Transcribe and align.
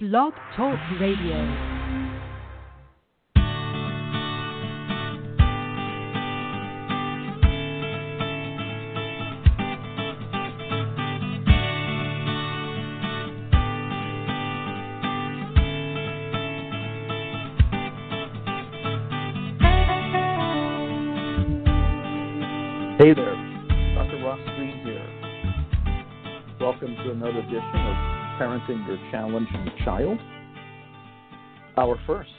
Blog 0.00 0.32
Talk 0.56 0.78
Radio. 0.98 1.36
Hey 22.96 23.12
there, 23.12 23.34
Dr. 23.94 24.24
Ross 24.24 24.40
Greene 24.56 24.80
here. 24.82 25.04
Welcome 26.58 26.96
to 26.96 27.10
another 27.10 27.40
edition 27.40 27.60
of 27.74 28.19
Parenting 28.40 28.86
Your 28.86 28.96
Challenging 29.10 29.68
Child. 29.84 30.18
Our 31.76 32.00
first 32.06 32.30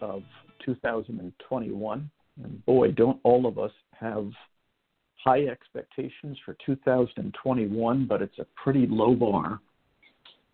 of 0.00 0.24
2021. 0.64 2.10
And 2.42 2.66
boy, 2.66 2.90
don't 2.90 3.20
all 3.22 3.46
of 3.46 3.56
us 3.56 3.70
have 3.92 4.26
high 5.24 5.44
expectations 5.44 6.36
for 6.44 6.56
2021, 6.66 8.04
but 8.04 8.20
it's 8.20 8.40
a 8.40 8.46
pretty 8.60 8.88
low 8.90 9.14
bar. 9.14 9.60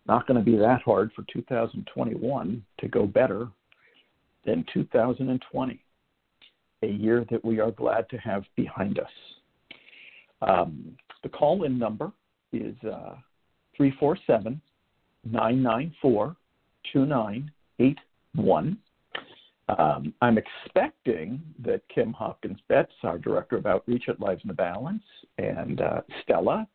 Not 0.05 0.27
going 0.27 0.37
to 0.37 0.45
be 0.45 0.55
that 0.57 0.83
hard 0.83 1.09
for 1.15 1.25
2021 1.33 2.63
to 2.79 2.87
go 2.87 3.07
better 3.07 3.47
than 4.45 4.63
2020, 4.71 5.83
a 6.83 6.87
year 6.87 7.25
that 7.31 7.43
we 7.43 7.59
are 7.59 7.71
glad 7.71 8.07
to 8.11 8.17
have 8.17 8.43
behind 8.55 8.99
us. 8.99 9.09
Um, 10.43 10.95
the 11.23 11.29
call 11.29 11.63
in 11.63 11.79
number 11.79 12.11
is 12.53 12.75
uh, 12.83 13.15
347 13.75 14.61
994 15.25 16.35
2981. 16.93 18.77
Um, 19.77 20.13
I'm 20.21 20.37
expecting 20.37 21.41
that 21.63 21.81
Kim 21.93 22.11
Hopkins 22.13 22.59
Betts, 22.67 22.91
our 23.03 23.17
Director 23.17 23.55
of 23.57 23.65
Outreach 23.65 24.09
at 24.09 24.19
Lives 24.19 24.41
in 24.43 24.49
the 24.49 24.53
Balance, 24.53 25.03
and 25.37 25.79
uh, 25.79 26.01
Stella 26.23 26.67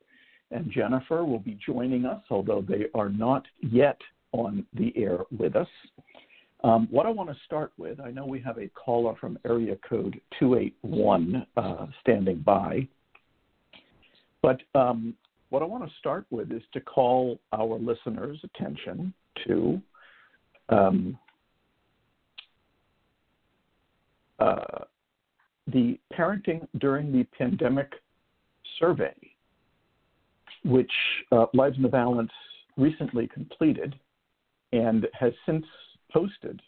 and 0.51 0.71
Jennifer 0.71 1.25
will 1.25 1.41
be 1.41 1.59
joining 1.65 2.07
us, 2.07 2.23
although 2.31 2.63
they 2.67 2.87
are 2.95 3.09
not 3.09 3.45
yet 3.61 4.01
on 4.33 4.65
the 4.75 4.93
air 4.97 5.19
with 5.37 5.57
us. 5.57 5.69
Um, 6.65 6.89
what 6.91 7.07
I 7.07 7.11
want 7.11 7.29
to 7.31 7.37
start 7.45 7.73
with, 7.77 8.01
I 8.01 8.11
know 8.11 8.25
we 8.27 8.41
have 8.41 8.59
a 8.59 8.69
caller 8.69 9.15
from 9.21 9.39
area 9.45 9.77
code 9.89 10.21
281 10.39 11.47
uh, 11.57 11.87
standing 12.01 12.39
by. 12.39 12.89
But 14.43 14.61
um, 14.75 15.15
what 15.51 15.63
I 15.63 15.65
want 15.65 15.85
to 15.85 15.91
start 15.99 16.27
with 16.31 16.51
is 16.53 16.63
to 16.73 16.81
call 16.81 17.39
our 17.53 17.79
listeners' 17.79 18.39
attention 18.45 19.13
to 19.47 19.81
um, 20.69 21.19
uh, 24.39 24.85
the 25.73 25.99
Parenting 26.13 26.67
During 26.79 27.13
the 27.13 27.25
Pandemic 27.39 27.93
survey, 28.79 29.15
which 30.65 30.91
uh, 31.33 31.47
Lives 31.55 31.77
in 31.77 31.83
the 31.83 31.89
Balance 31.89 32.33
recently 32.77 33.29
completed 33.29 33.95
and 34.73 35.07
has 35.19 35.33
since 35.47 35.65
posted 36.13 36.61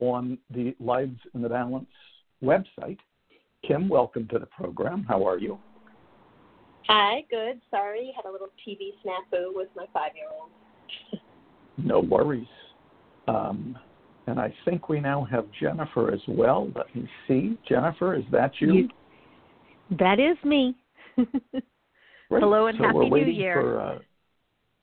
on 0.00 0.38
the 0.50 0.74
Lives 0.78 1.18
in 1.34 1.42
the 1.42 1.48
Balance 1.48 1.88
website. 2.42 2.98
Kim, 3.66 3.88
welcome 3.88 4.28
to 4.28 4.38
the 4.38 4.46
program. 4.46 5.04
How 5.08 5.26
are 5.26 5.38
you? 5.38 5.58
Hi, 6.88 7.24
good. 7.30 7.60
Sorry, 7.70 8.12
had 8.14 8.28
a 8.28 8.32
little 8.32 8.48
TV 8.66 8.92
snafu 9.04 9.54
with 9.54 9.68
my 9.76 9.86
five 9.92 10.12
year 10.14 10.26
old. 10.38 11.20
no 11.76 12.00
worries. 12.00 12.46
Um, 13.28 13.76
and 14.28 14.38
I 14.38 14.52
think 14.64 14.88
we 14.88 15.00
now 15.00 15.26
have 15.30 15.46
Jennifer 15.60 16.12
as 16.12 16.20
well. 16.28 16.70
Let 16.74 16.94
me 16.94 17.08
see. 17.26 17.58
Jennifer, 17.68 18.14
is 18.14 18.24
that 18.32 18.52
you? 18.60 18.72
you 18.72 18.88
that 19.98 20.18
is 20.18 20.36
me. 20.44 20.76
Hello 22.28 22.66
and 22.66 22.78
so 22.78 22.84
happy 22.84 22.96
we're 22.96 23.08
waiting 23.08 23.34
New 23.34 23.40
Year. 23.40 23.54
For, 23.54 23.80
uh, 23.80 23.98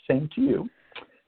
same 0.09 0.29
to 0.35 0.41
you. 0.41 0.69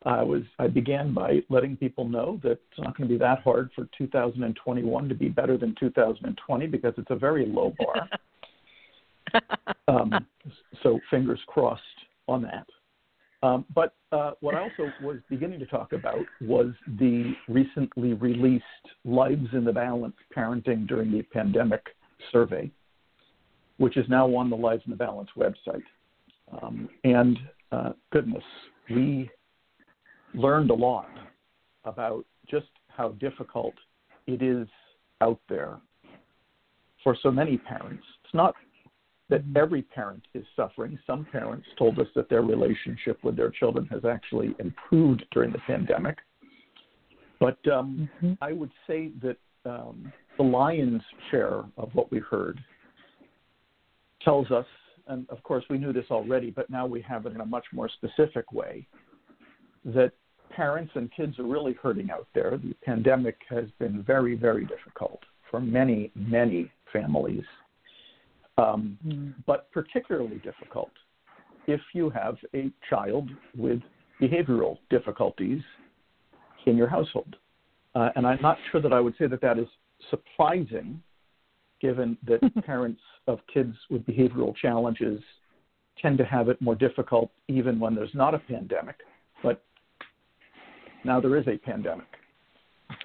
I 0.05 0.21
was 0.21 0.43
I 0.59 0.67
began 0.67 1.13
by 1.13 1.39
letting 1.49 1.75
people 1.75 2.07
know 2.07 2.39
that 2.43 2.51
it's 2.51 2.79
not 2.79 2.95
going 2.95 3.09
to 3.09 3.13
be 3.13 3.19
that 3.19 3.41
hard 3.41 3.71
for 3.75 3.87
2021 3.97 5.09
to 5.09 5.15
be 5.15 5.29
better 5.29 5.57
than 5.57 5.75
2020 5.79 6.67
because 6.67 6.93
it's 6.97 7.09
a 7.09 7.15
very 7.15 7.45
low 7.45 7.73
bar. 7.79 8.07
um, 9.87 10.25
so 10.83 10.99
fingers 11.09 11.39
crossed 11.47 11.81
on 12.27 12.41
that. 12.43 12.65
Um, 13.43 13.65
but 13.75 13.93
uh, 14.11 14.31
what 14.39 14.55
I 14.55 14.61
also 14.61 14.91
was 15.03 15.17
beginning 15.29 15.59
to 15.59 15.65
talk 15.65 15.93
about 15.93 16.25
was 16.41 16.73
the 16.97 17.33
recently 17.47 18.13
released 18.13 18.63
Lives 19.03 19.47
in 19.53 19.63
the 19.63 19.73
Balance 19.73 20.15
Parenting 20.35 20.87
During 20.87 21.11
the 21.11 21.21
Pandemic 21.21 21.83
survey, 22.31 22.71
which 23.77 23.97
is 23.97 24.05
now 24.09 24.33
on 24.35 24.49
the 24.49 24.55
Lives 24.55 24.81
in 24.85 24.91
the 24.91 24.97
Balance 24.97 25.29
website. 25.37 25.83
Um, 26.61 26.89
and 27.03 27.37
uh, 27.71 27.91
goodness, 28.11 28.43
we 28.89 29.29
learned 30.33 30.71
a 30.71 30.75
lot 30.75 31.09
about 31.83 32.25
just 32.49 32.67
how 32.87 33.09
difficult 33.09 33.73
it 34.27 34.41
is 34.41 34.67
out 35.21 35.39
there 35.49 35.77
for 37.03 37.15
so 37.21 37.29
many 37.29 37.57
parents. 37.57 38.03
It's 38.23 38.33
not 38.33 38.55
that 39.29 39.41
every 39.55 39.81
parent 39.81 40.23
is 40.33 40.45
suffering. 40.55 40.99
Some 41.07 41.25
parents 41.31 41.67
told 41.77 41.99
us 41.99 42.07
that 42.15 42.29
their 42.29 42.43
relationship 42.43 43.23
with 43.23 43.35
their 43.35 43.49
children 43.49 43.87
has 43.87 44.05
actually 44.05 44.55
improved 44.59 45.25
during 45.31 45.51
the 45.51 45.59
pandemic. 45.59 46.17
But 47.39 47.57
um, 47.67 48.09
mm-hmm. 48.21 48.33
I 48.41 48.51
would 48.53 48.71
say 48.87 49.11
that 49.21 49.37
um, 49.65 50.11
the 50.37 50.43
lion's 50.43 51.01
share 51.31 51.63
of 51.77 51.89
what 51.93 52.11
we 52.11 52.19
heard 52.19 52.59
tells 54.21 54.51
us, 54.51 54.65
and 55.07 55.27
of 55.29 55.41
course 55.43 55.63
we 55.69 55.77
knew 55.77 55.91
this 55.91 56.05
already, 56.11 56.51
but 56.51 56.69
now 56.69 56.85
we 56.85 57.01
have 57.01 57.25
it 57.25 57.33
in 57.33 57.41
a 57.41 57.45
much 57.45 57.65
more 57.73 57.89
specific 57.89 58.51
way, 58.51 58.87
that 59.85 60.11
parents 60.51 60.91
and 60.95 61.11
kids 61.11 61.37
are 61.39 61.45
really 61.45 61.73
hurting 61.73 62.09
out 62.11 62.27
there. 62.33 62.57
The 62.57 62.73
pandemic 62.83 63.37
has 63.49 63.65
been 63.79 64.03
very, 64.03 64.35
very 64.35 64.65
difficult 64.65 65.19
for 65.49 65.59
many, 65.59 66.11
many 66.15 66.71
families 66.93 67.43
um, 68.57 68.97
mm. 69.05 69.33
but 69.45 69.71
particularly 69.71 70.37
difficult 70.37 70.91
if 71.67 71.81
you 71.93 72.09
have 72.09 72.37
a 72.53 72.71
child 72.89 73.29
with 73.57 73.79
behavioral 74.21 74.77
difficulties 74.89 75.61
in 76.65 76.77
your 76.77 76.87
household. 76.87 77.35
Uh, 77.95 78.09
and 78.15 78.27
I'm 78.27 78.41
not 78.41 78.57
sure 78.71 78.81
that 78.81 78.93
I 78.93 78.99
would 78.99 79.15
say 79.17 79.27
that 79.27 79.41
that 79.41 79.57
is 79.57 79.67
surprising, 80.09 81.01
given 81.81 82.17
that 82.27 82.39
parents 82.65 83.01
of 83.27 83.39
kids 83.51 83.75
with 83.89 84.05
behavioral 84.05 84.55
challenges 84.55 85.21
tend 86.01 86.17
to 86.17 86.25
have 86.25 86.49
it 86.49 86.61
more 86.61 86.75
difficult 86.75 87.31
even 87.47 87.79
when 87.79 87.95
there's 87.95 88.13
not 88.13 88.33
a 88.33 88.39
pandemic. 88.39 88.97
But 89.41 89.63
now 91.03 91.19
there 91.19 91.35
is 91.37 91.47
a 91.47 91.57
pandemic. 91.57 92.07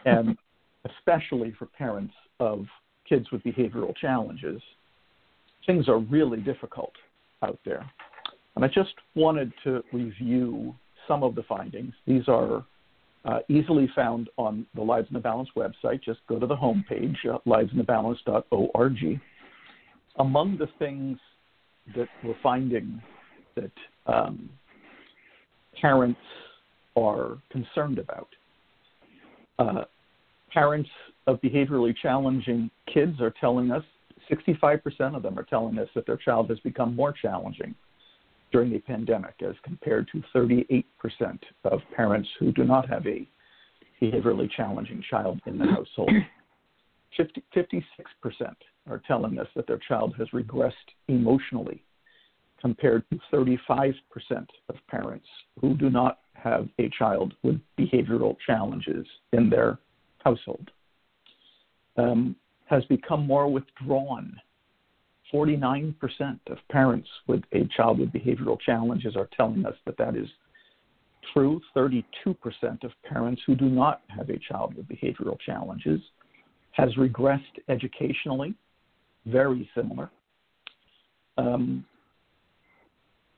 And 0.05 0.37
especially 0.84 1.53
for 1.59 1.67
parents 1.67 2.15
of 2.38 2.67
kids 3.09 3.31
with 3.31 3.43
behavioral 3.43 3.94
challenges, 3.97 4.61
things 5.66 5.88
are 5.88 5.98
really 5.98 6.41
difficult 6.41 6.93
out 7.43 7.59
there. 7.65 7.88
And 8.56 8.65
I 8.65 8.69
just 8.69 8.94
wanted 9.15 9.53
to 9.65 9.82
review 9.93 10.75
some 11.06 11.22
of 11.22 11.34
the 11.34 11.43
findings. 11.44 11.94
These 12.06 12.28
are 12.28 12.65
uh, 13.25 13.38
easily 13.48 13.88
found 13.94 14.28
on 14.37 14.66
the 14.75 14.82
Lives 14.82 15.09
in 15.10 15.15
the 15.15 15.20
Balance 15.20 15.49
website. 15.56 16.03
Just 16.03 16.20
go 16.28 16.38
to 16.38 16.47
the 16.47 16.56
homepage, 16.56 17.16
uh, 17.31 17.38
livesinthebalance.org. 17.47 19.20
Among 20.19 20.59
the 20.59 20.69
things 20.78 21.19
that 21.97 22.09
we're 22.25 22.34
finding 22.43 23.00
that 23.56 23.70
um, 24.06 24.49
parents 25.81 26.20
are 26.97 27.38
concerned 27.50 27.99
about, 27.99 28.28
uh, 29.58 29.84
parents 30.52 30.90
of 31.26 31.40
behaviorally 31.40 31.94
challenging 32.02 32.70
kids 32.93 33.20
are 33.20 33.32
telling 33.40 33.70
us 33.70 33.84
65% 34.31 35.17
of 35.17 35.23
them 35.23 35.38
are 35.38 35.44
telling 35.44 35.79
us 35.79 35.88
that 35.94 36.06
their 36.06 36.17
child 36.17 36.49
has 36.50 36.61
become 36.61 36.94
more 36.94 37.12
challenging 37.12 37.75
during 38.53 38.71
the 38.71 38.79
pandemic 38.79 39.35
as 39.47 39.55
compared 39.62 40.09
to 40.12 40.23
38% 40.35 40.85
of 41.65 41.81
parents 41.94 42.29
who 42.38 42.53
do 42.53 42.65
not 42.65 42.88
have 42.88 43.06
a 43.06 43.29
behaviorally 44.03 44.50
challenging 44.50 45.03
child 45.09 45.41
in 45.47 45.59
the 45.59 45.67
household. 45.67 46.11
50, 47.17 47.43
56% 47.55 47.73
are 48.88 49.03
telling 49.06 49.38
us 49.38 49.47
that 49.55 49.67
their 49.67 49.81
child 49.88 50.15
has 50.19 50.29
regressed 50.31 50.73
emotionally 51.09 51.85
compared 52.61 53.05
to 53.11 53.19
35% 53.32 53.94
of 54.69 54.77
parents 54.88 55.27
who 55.61 55.75
do 55.75 55.91
not 55.91 56.21
have 56.35 56.69
a 56.79 56.91
child 56.99 57.35
with 57.43 57.61
behavioral 57.79 58.37
challenges 58.47 59.06
in 59.32 59.50
their 59.50 59.79
household. 60.19 60.71
Um, 61.97 62.37
has 62.70 62.84
become 62.84 63.26
more 63.26 63.50
withdrawn. 63.50 64.40
49% 65.34 65.94
of 66.46 66.58
parents 66.70 67.08
with 67.26 67.43
a 67.52 67.69
child 67.76 67.99
with 67.99 68.12
behavioral 68.12 68.58
challenges 68.61 69.17
are 69.17 69.28
telling 69.37 69.67
us 69.67 69.75
that 69.87 69.99
that 69.99 70.17
is 70.17 70.28
true. 71.34 71.61
32% 71.76 72.05
of 72.84 72.90
parents 73.05 73.43
who 73.46 73.55
do 73.55 73.69
not 73.69 74.02
have 74.08 74.31
a 74.31 74.38
child 74.38 74.75
with 74.75 74.88
behavioral 74.88 75.38
challenges 75.44 76.00
has 76.72 76.94
regressed 76.94 77.43
educationally, 77.69 78.55
very 79.26 79.69
similar. 79.75 80.11
Um, 81.37 81.84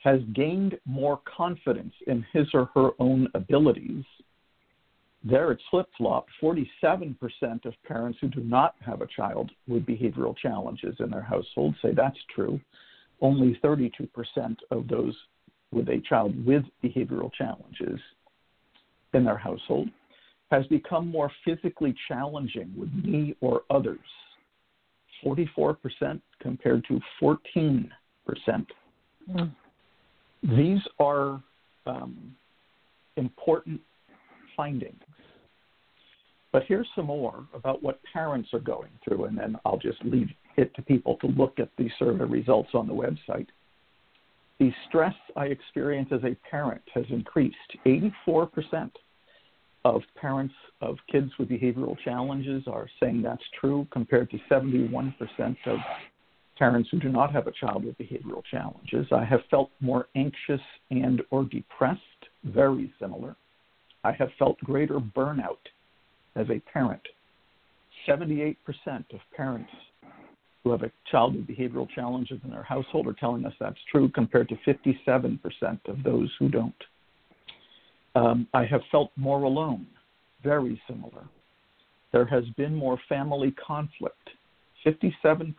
has 0.02 0.20
gained 0.34 0.78
more 0.84 1.20
confidence 1.24 1.94
in 2.06 2.24
his 2.32 2.48
or 2.52 2.68
her 2.74 2.90
own 2.98 3.28
abilities. 3.34 4.04
There 5.24 5.52
it's 5.52 5.62
flip 5.70 5.88
flop 5.96 6.26
47% 6.42 7.14
of 7.64 7.74
parents 7.86 8.18
who 8.20 8.28
do 8.28 8.40
not 8.40 8.74
have 8.84 9.02
a 9.02 9.06
child 9.06 9.50
with 9.68 9.86
behavioral 9.86 10.36
challenges 10.36 10.96
in 10.98 11.10
their 11.10 11.22
household 11.22 11.76
say 11.80 11.92
that's 11.94 12.18
true. 12.34 12.60
Only 13.20 13.58
32% 13.62 14.08
of 14.72 14.88
those 14.88 15.16
with 15.70 15.88
a 15.88 16.02
child 16.08 16.44
with 16.44 16.64
behavioral 16.82 17.32
challenges 17.32 18.00
in 19.14 19.24
their 19.24 19.38
household 19.38 19.88
has 20.50 20.66
become 20.66 21.08
more 21.08 21.30
physically 21.44 21.94
challenging 22.08 22.72
with 22.76 22.92
me 22.92 23.34
or 23.40 23.62
others. 23.70 23.98
44% 25.24 26.20
compared 26.40 26.84
to 26.88 27.00
14%. 27.22 27.88
Mm. 29.30 29.54
These 30.42 30.80
are 30.98 31.40
um, 31.86 32.34
important 33.16 33.80
findings. 34.56 35.00
But 36.52 36.64
here's 36.68 36.88
some 36.94 37.06
more 37.06 37.46
about 37.54 37.82
what 37.82 38.00
parents 38.12 38.50
are 38.52 38.60
going 38.60 38.90
through, 39.02 39.24
and 39.24 39.36
then 39.36 39.56
I'll 39.64 39.78
just 39.78 40.04
leave 40.04 40.28
it 40.56 40.74
to 40.74 40.82
people 40.82 41.16
to 41.22 41.28
look 41.28 41.58
at 41.58 41.70
the 41.78 41.88
survey 41.98 42.24
results 42.24 42.70
on 42.74 42.86
the 42.86 42.92
website. 42.92 43.46
The 44.60 44.70
stress 44.86 45.14
I 45.34 45.46
experience 45.46 46.10
as 46.12 46.22
a 46.24 46.36
parent 46.48 46.82
has 46.94 47.06
increased. 47.08 47.56
84% 47.86 48.90
of 49.84 50.02
parents 50.14 50.54
of 50.82 50.98
kids 51.10 51.32
with 51.38 51.48
behavioral 51.48 51.96
challenges 52.04 52.64
are 52.66 52.88
saying 53.00 53.22
that's 53.22 53.42
true, 53.58 53.88
compared 53.90 54.30
to 54.30 54.38
71% 54.50 55.14
of 55.66 55.78
parents 56.58 56.90
who 56.92 57.00
do 57.00 57.08
not 57.08 57.32
have 57.32 57.46
a 57.46 57.52
child 57.52 57.84
with 57.84 57.96
behavioral 57.98 58.44
challenges. 58.48 59.06
I 59.10 59.24
have 59.24 59.40
felt 59.50 59.70
more 59.80 60.06
anxious 60.14 60.60
and 60.90 61.22
or 61.30 61.44
depressed, 61.44 62.00
very 62.44 62.92
similar. 63.00 63.36
I 64.04 64.12
have 64.12 64.28
felt 64.38 64.58
greater 64.58 65.00
burnout 65.00 65.56
as 66.36 66.46
a 66.50 66.60
parent. 66.72 67.02
78% 68.08 68.56
of 68.86 69.20
parents 69.36 69.70
who 70.62 70.70
have 70.70 70.82
a 70.82 70.92
child 71.10 71.34
with 71.34 71.46
behavioral 71.46 71.88
challenges 71.90 72.38
in 72.44 72.50
their 72.50 72.62
household 72.62 73.06
are 73.06 73.14
telling 73.14 73.44
us 73.44 73.52
that's 73.58 73.78
true, 73.90 74.08
compared 74.08 74.48
to 74.48 74.56
57% 74.66 75.38
of 75.86 76.02
those 76.02 76.30
who 76.38 76.48
don't. 76.48 76.74
Um, 78.14 78.46
I 78.54 78.64
have 78.64 78.82
felt 78.90 79.10
more 79.16 79.42
alone, 79.42 79.86
very 80.42 80.80
similar. 80.88 81.24
There 82.12 82.26
has 82.26 82.44
been 82.56 82.74
more 82.74 82.98
family 83.08 83.52
conflict, 83.52 84.30
57% 84.86 85.54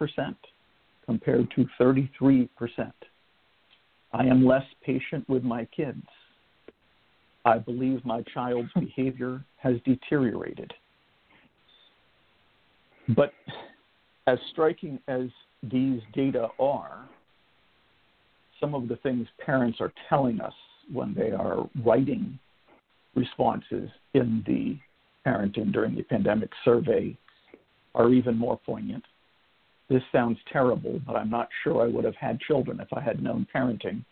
compared 1.06 1.52
to 1.56 1.66
33%. 1.80 2.50
I 4.14 4.26
am 4.26 4.46
less 4.46 4.66
patient 4.86 5.28
with 5.28 5.44
my 5.44 5.66
kids. 5.66 6.06
I 7.46 7.58
believe 7.58 8.06
my 8.06 8.22
child's 8.34 8.72
behavior 8.80 9.44
has 9.58 9.76
deteriorated. 9.86 10.74
But 13.16 13.34
as 14.28 14.38
striking 14.52 15.00
as 15.08 15.24
these 15.62 16.02
data 16.14 16.48
are, 16.60 17.08
some 18.60 18.74
of 18.74 18.88
the 18.88 18.96
things 18.98 19.28
parents 19.46 19.80
are 19.82 19.92
telling 20.08 20.40
us 20.40 20.54
when 20.92 21.14
they 21.14 21.32
are 21.32 21.70
writing 21.86 22.40
responses 23.16 23.90
in 24.14 24.44
the 24.48 24.78
parenting 25.28 25.72
during 25.72 25.96
the 25.96 26.04
pandemic 26.04 26.50
survey 26.64 27.16
are 27.96 28.10
even 28.10 28.38
more 28.38 28.60
poignant. 28.66 29.04
This 29.90 30.02
sounds 30.12 30.38
terrible, 30.52 31.00
but 31.06 31.16
I'm 31.16 31.30
not 31.30 31.50
sure 31.64 31.84
I 31.84 31.88
would 31.88 32.06
have 32.06 32.16
had 32.16 32.40
children 32.40 32.80
if 32.80 32.88
I 32.94 33.02
had 33.02 33.22
known 33.22 33.46
parenting 33.54 34.04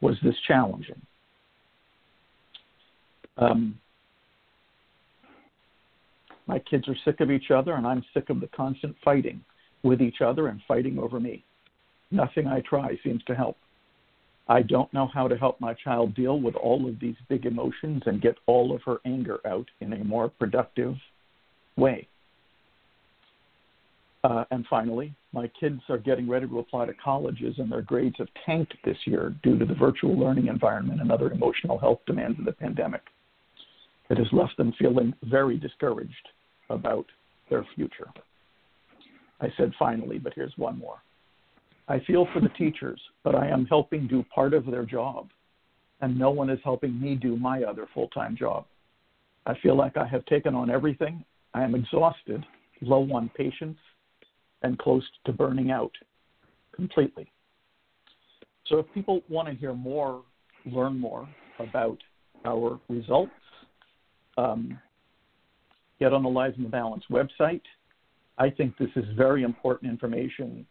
was 0.00 0.16
this 0.22 0.34
challenging. 0.46 1.00
Um, 3.36 3.78
my 6.46 6.58
kids 6.58 6.88
are 6.88 6.96
sick 7.04 7.20
of 7.20 7.30
each 7.30 7.50
other, 7.50 7.74
and 7.74 7.86
I'm 7.86 8.04
sick 8.12 8.30
of 8.30 8.40
the 8.40 8.48
constant 8.48 8.94
fighting 9.04 9.42
with 9.82 10.00
each 10.00 10.20
other 10.20 10.48
and 10.48 10.60
fighting 10.66 10.98
over 10.98 11.20
me. 11.20 11.44
Nothing 12.10 12.46
I 12.46 12.60
try 12.60 12.98
seems 13.02 13.22
to 13.24 13.34
help. 13.34 13.56
I 14.46 14.60
don't 14.60 14.92
know 14.92 15.06
how 15.06 15.26
to 15.26 15.36
help 15.36 15.58
my 15.60 15.72
child 15.72 16.14
deal 16.14 16.38
with 16.38 16.54
all 16.54 16.86
of 16.86 17.00
these 17.00 17.16
big 17.28 17.46
emotions 17.46 18.02
and 18.04 18.20
get 18.20 18.36
all 18.46 18.74
of 18.74 18.82
her 18.82 18.98
anger 19.06 19.40
out 19.46 19.66
in 19.80 19.94
a 19.94 20.04
more 20.04 20.28
productive 20.28 20.96
way. 21.76 22.06
Uh, 24.22 24.44
and 24.50 24.66
finally, 24.68 25.14
my 25.32 25.50
kids 25.60 25.80
are 25.88 25.98
getting 25.98 26.28
ready 26.28 26.46
to 26.46 26.58
apply 26.58 26.86
to 26.86 26.94
colleges, 26.94 27.56
and 27.58 27.70
their 27.70 27.82
grades 27.82 28.16
have 28.18 28.28
tanked 28.46 28.74
this 28.84 28.96
year 29.06 29.34
due 29.42 29.58
to 29.58 29.64
the 29.64 29.74
virtual 29.74 30.18
learning 30.18 30.46
environment 30.48 31.00
and 31.00 31.10
other 31.10 31.30
emotional 31.30 31.78
health 31.78 32.00
demands 32.06 32.38
of 32.38 32.44
the 32.44 32.52
pandemic. 32.52 33.02
It 34.10 34.18
has 34.18 34.26
left 34.32 34.56
them 34.56 34.72
feeling 34.78 35.14
very 35.24 35.56
discouraged 35.56 36.28
about 36.70 37.06
their 37.50 37.66
future. 37.74 38.08
I 39.40 39.48
said 39.56 39.72
finally, 39.78 40.18
but 40.18 40.34
here's 40.34 40.52
one 40.56 40.78
more. 40.78 40.98
I 41.88 42.00
feel 42.00 42.26
for 42.32 42.40
the 42.40 42.48
teachers, 42.58 43.00
but 43.22 43.34
I 43.34 43.48
am 43.48 43.66
helping 43.66 44.06
do 44.06 44.24
part 44.34 44.54
of 44.54 44.66
their 44.66 44.84
job, 44.84 45.28
and 46.00 46.18
no 46.18 46.30
one 46.30 46.50
is 46.50 46.58
helping 46.64 47.00
me 47.00 47.14
do 47.14 47.36
my 47.36 47.62
other 47.62 47.86
full 47.94 48.08
time 48.08 48.36
job. 48.36 48.64
I 49.46 49.54
feel 49.62 49.76
like 49.76 49.96
I 49.96 50.06
have 50.06 50.24
taken 50.26 50.54
on 50.54 50.70
everything. 50.70 51.24
I 51.52 51.62
am 51.62 51.74
exhausted, 51.74 52.44
low 52.80 53.02
on 53.12 53.30
patience, 53.36 53.78
and 54.62 54.78
close 54.78 55.04
to 55.26 55.32
burning 55.32 55.70
out 55.70 55.92
completely. 56.74 57.30
So, 58.66 58.78
if 58.78 58.86
people 58.94 59.20
want 59.28 59.48
to 59.48 59.54
hear 59.54 59.74
more, 59.74 60.22
learn 60.64 60.98
more 60.98 61.28
about 61.58 61.98
our 62.46 62.80
results, 62.88 63.32
um, 64.36 64.78
get 65.98 66.12
on 66.12 66.22
the 66.22 66.28
Lives 66.28 66.56
in 66.56 66.64
the 66.64 66.68
Balance 66.68 67.04
website. 67.10 67.62
I 68.38 68.50
think 68.50 68.76
this 68.78 68.90
is 68.96 69.04
very 69.16 69.42
important 69.42 69.90
information 69.90 70.66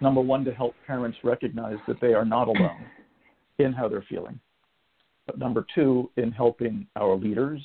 number 0.00 0.20
one, 0.20 0.44
to 0.44 0.52
help 0.52 0.74
parents 0.86 1.18
recognize 1.24 1.78
that 1.86 2.00
they 2.00 2.14
are 2.14 2.24
not 2.24 2.48
alone 2.48 2.86
in 3.58 3.72
how 3.72 3.88
they're 3.88 4.04
feeling. 4.08 4.38
But 5.26 5.38
number 5.38 5.66
two, 5.74 6.10
in 6.16 6.32
helping 6.32 6.86
our 6.96 7.16
leaders 7.16 7.60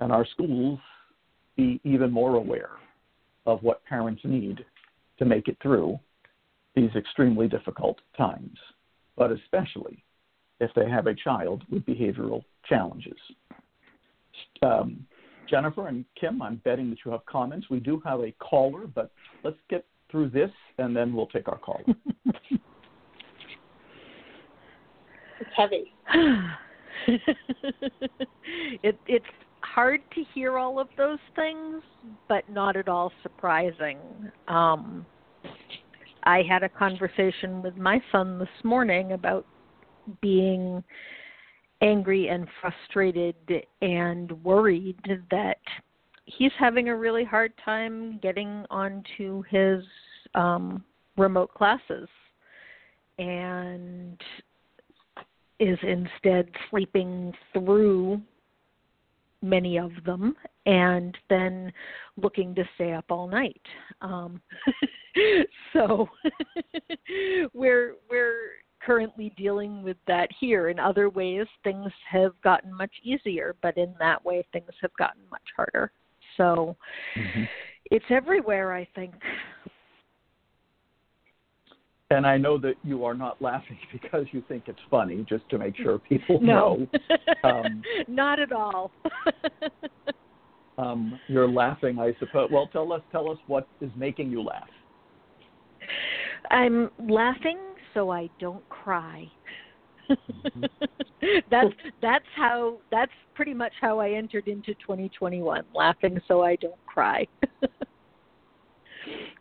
and 0.00 0.12
our 0.12 0.26
schools 0.26 0.78
be 1.56 1.80
even 1.84 2.10
more 2.10 2.36
aware 2.36 2.70
of 3.46 3.62
what 3.62 3.84
parents 3.84 4.22
need 4.24 4.64
to 5.18 5.24
make 5.24 5.48
it 5.48 5.56
through 5.62 5.98
these 6.74 6.90
extremely 6.96 7.48
difficult 7.48 7.98
times, 8.16 8.56
but 9.16 9.30
especially 9.30 10.02
if 10.60 10.70
they 10.74 10.88
have 10.88 11.06
a 11.06 11.14
child 11.14 11.62
with 11.70 11.84
behavioral 11.86 12.42
challenges. 12.68 13.18
Um, 14.62 15.06
Jennifer 15.48 15.88
and 15.88 16.04
Kim, 16.18 16.40
I'm 16.42 16.56
betting 16.64 16.90
that 16.90 16.98
you 17.04 17.10
have 17.10 17.24
comments. 17.26 17.68
We 17.70 17.80
do 17.80 18.00
have 18.04 18.20
a 18.20 18.32
caller, 18.32 18.86
but 18.86 19.10
let's 19.42 19.58
get 19.68 19.84
through 20.10 20.30
this, 20.30 20.50
and 20.78 20.96
then 20.96 21.12
we'll 21.12 21.26
take 21.26 21.48
our 21.48 21.58
call. 21.58 21.82
it's 22.24 22.60
heavy. 25.56 25.92
it, 28.82 28.98
it's 29.06 29.24
hard 29.60 30.00
to 30.14 30.22
hear 30.34 30.58
all 30.58 30.78
of 30.78 30.88
those 30.96 31.18
things, 31.34 31.82
but 32.28 32.48
not 32.48 32.76
at 32.76 32.88
all 32.88 33.12
surprising. 33.22 33.98
Um, 34.48 35.04
I 36.24 36.42
had 36.48 36.62
a 36.62 36.68
conversation 36.68 37.62
with 37.62 37.76
my 37.76 38.00
son 38.10 38.38
this 38.38 38.48
morning 38.62 39.12
about 39.12 39.44
being 40.20 40.82
angry 41.80 42.28
and 42.28 42.46
frustrated 42.60 43.34
and 43.82 44.32
worried 44.44 44.98
that 45.30 45.58
he's 46.26 46.52
having 46.58 46.88
a 46.88 46.96
really 46.96 47.24
hard 47.24 47.52
time 47.64 48.18
getting 48.22 48.64
onto 48.70 49.42
his 49.50 49.84
um, 50.34 50.84
remote 51.16 51.52
classes 51.54 52.08
and 53.18 54.20
is 55.60 55.78
instead 55.82 56.48
sleeping 56.70 57.32
through 57.52 58.20
many 59.42 59.78
of 59.78 59.92
them 60.04 60.34
and 60.66 61.16
then 61.28 61.72
looking 62.16 62.54
to 62.54 62.64
stay 62.74 62.92
up 62.92 63.04
all 63.10 63.28
night. 63.28 63.60
Um, 64.00 64.40
so 65.72 66.08
we're 67.54 67.96
we're 68.10 68.63
currently 68.84 69.32
dealing 69.36 69.82
with 69.82 69.96
that 70.06 70.28
here. 70.40 70.68
In 70.68 70.78
other 70.78 71.08
ways, 71.08 71.46
things 71.62 71.90
have 72.10 72.32
gotten 72.42 72.72
much 72.72 72.92
easier, 73.02 73.56
but 73.62 73.76
in 73.76 73.94
that 73.98 74.24
way, 74.24 74.44
things 74.52 74.70
have 74.80 74.92
gotten 74.98 75.22
much 75.30 75.42
harder. 75.56 75.90
So 76.36 76.76
mm-hmm. 77.16 77.44
it's 77.90 78.04
everywhere, 78.10 78.72
I 78.72 78.86
think. 78.94 79.14
and 82.10 82.26
I 82.26 82.36
know 82.36 82.58
that 82.58 82.74
you 82.82 83.04
are 83.04 83.14
not 83.14 83.40
laughing 83.40 83.78
because 83.92 84.26
you 84.32 84.42
think 84.48 84.64
it's 84.66 84.78
funny, 84.90 85.24
just 85.28 85.48
to 85.50 85.58
make 85.58 85.76
sure 85.76 85.98
people 85.98 86.40
no. 86.40 86.76
know. 86.76 86.86
Um, 87.44 87.82
not 88.08 88.40
at 88.40 88.52
all. 88.52 88.90
um, 90.78 91.20
you're 91.28 91.48
laughing, 91.48 91.98
I 91.98 92.14
suppose. 92.18 92.48
Well, 92.50 92.68
tell 92.72 92.90
us, 92.90 93.02
tell 93.12 93.30
us 93.30 93.36
what 93.48 93.68
is 93.82 93.90
making 93.96 94.30
you 94.30 94.42
laugh. 94.42 94.68
I'm 96.50 96.90
laughing 96.98 97.58
so 97.94 98.10
I 98.10 98.28
don't 98.38 98.68
cry. 98.68 99.30
Mm-hmm. 100.10 100.64
that's 101.50 101.72
that's 102.02 102.26
how 102.36 102.78
that's 102.90 103.12
pretty 103.34 103.54
much 103.54 103.72
how 103.80 104.00
I 104.00 104.12
entered 104.12 104.48
into 104.48 104.74
2021, 104.74 105.64
laughing 105.74 106.20
so 106.28 106.42
I 106.42 106.56
don't 106.56 106.86
cry. 106.86 107.26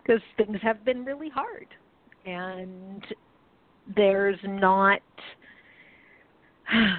Because 0.06 0.22
things 0.36 0.58
have 0.62 0.84
been 0.84 1.06
really 1.06 1.30
hard, 1.30 1.68
and 2.26 3.02
there's 3.96 4.38
not 4.44 5.00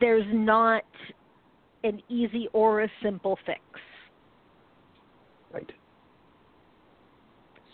there's 0.00 0.26
not 0.32 0.84
an 1.84 2.00
easy 2.08 2.48
or 2.52 2.82
a 2.82 2.88
simple 3.02 3.38
fix. 3.44 3.60
Right. 5.52 5.70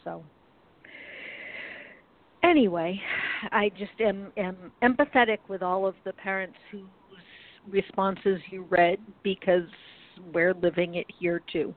So 0.05 0.23
anyway, 2.45 3.01
I 3.51 3.71
just 3.71 4.01
am, 4.01 4.33
am 4.37 4.73
empathetic 4.83 5.39
with 5.49 5.63
all 5.63 5.87
of 5.87 5.95
the 6.05 6.13
parents 6.13 6.57
whose 6.71 6.83
responses 7.69 8.41
you 8.51 8.67
read 8.69 8.99
because 9.23 9.69
we're 10.33 10.55
living 10.55 10.97
it 10.97 11.07
here 11.19 11.41
too. 11.53 11.75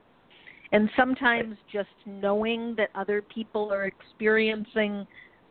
And 0.71 0.89
sometimes 0.97 1.55
just 1.71 1.89
knowing 2.05 2.75
that 2.75 2.89
other 2.93 3.21
people 3.21 3.71
are 3.71 3.85
experiencing 3.85 5.07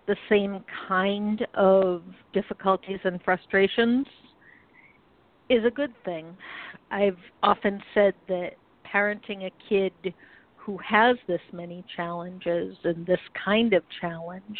the 0.07 0.17
same 0.29 0.63
kind 0.87 1.47
of 1.55 2.03
difficulties 2.33 3.01
and 3.05 3.21
frustrations 3.23 4.07
is 5.49 5.65
a 5.65 5.71
good 5.71 5.93
thing. 6.05 6.37
I've 6.91 7.19
often 7.43 7.83
said 7.95 8.15
that 8.29 8.51
parenting 8.93 9.47
a 9.47 9.51
kid 9.69 9.93
who 10.57 10.79
has 10.79 11.17
this 11.29 11.41
many 11.53 11.85
challenges 11.97 12.77
and 12.85 13.07
this 13.07 13.21
kind 13.45 13.73
of 13.73 13.85
challenge 14.01 14.59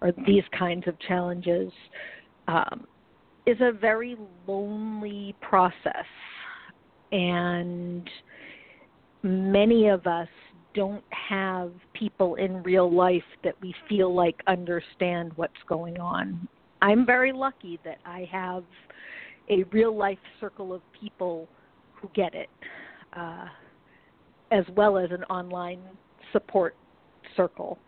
or 0.00 0.12
these 0.26 0.44
kinds 0.56 0.86
of 0.86 0.98
challenges 1.00 1.72
um, 2.48 2.86
is 3.46 3.56
a 3.60 3.72
very 3.72 4.16
lonely 4.46 5.34
process. 5.40 6.06
And 7.12 8.08
many 9.22 9.88
of 9.88 10.06
us 10.06 10.28
don't 10.74 11.04
have 11.10 11.72
people 11.92 12.34
in 12.34 12.62
real 12.62 12.92
life 12.92 13.22
that 13.44 13.54
we 13.62 13.74
feel 13.88 14.14
like 14.14 14.40
understand 14.46 15.32
what's 15.36 15.52
going 15.68 15.98
on. 16.00 16.48
I'm 16.82 17.06
very 17.06 17.32
lucky 17.32 17.78
that 17.84 17.98
I 18.04 18.28
have 18.30 18.64
a 19.48 19.62
real 19.72 19.96
life 19.96 20.18
circle 20.40 20.72
of 20.72 20.82
people 20.98 21.48
who 21.94 22.10
get 22.14 22.34
it, 22.34 22.50
uh, 23.16 23.46
as 24.50 24.64
well 24.76 24.98
as 24.98 25.10
an 25.10 25.22
online 25.24 25.80
support 26.32 26.74
circle 27.36 27.78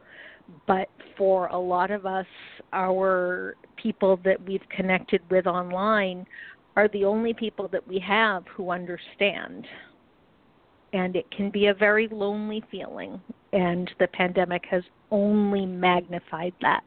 but 0.66 0.88
for 1.16 1.46
a 1.48 1.58
lot 1.58 1.90
of 1.90 2.06
us, 2.06 2.26
our 2.72 3.56
people 3.76 4.18
that 4.24 4.40
we've 4.46 4.66
connected 4.74 5.20
with 5.30 5.46
online 5.46 6.26
are 6.76 6.88
the 6.88 7.04
only 7.04 7.32
people 7.32 7.68
that 7.68 7.86
we 7.86 7.98
have 7.98 8.44
who 8.54 8.70
understand. 8.70 9.66
And 10.92 11.16
it 11.16 11.30
can 11.30 11.50
be 11.50 11.66
a 11.66 11.74
very 11.74 12.08
lonely 12.08 12.62
feeling, 12.70 13.20
and 13.52 13.90
the 13.98 14.06
pandemic 14.08 14.62
has 14.70 14.82
only 15.10 15.66
magnified 15.66 16.54
that 16.62 16.82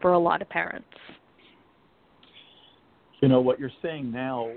for 0.00 0.12
a 0.12 0.18
lot 0.18 0.42
of 0.42 0.48
parents. 0.48 0.86
You 3.20 3.28
know, 3.28 3.40
what 3.40 3.58
you're 3.58 3.70
saying 3.82 4.12
now 4.12 4.50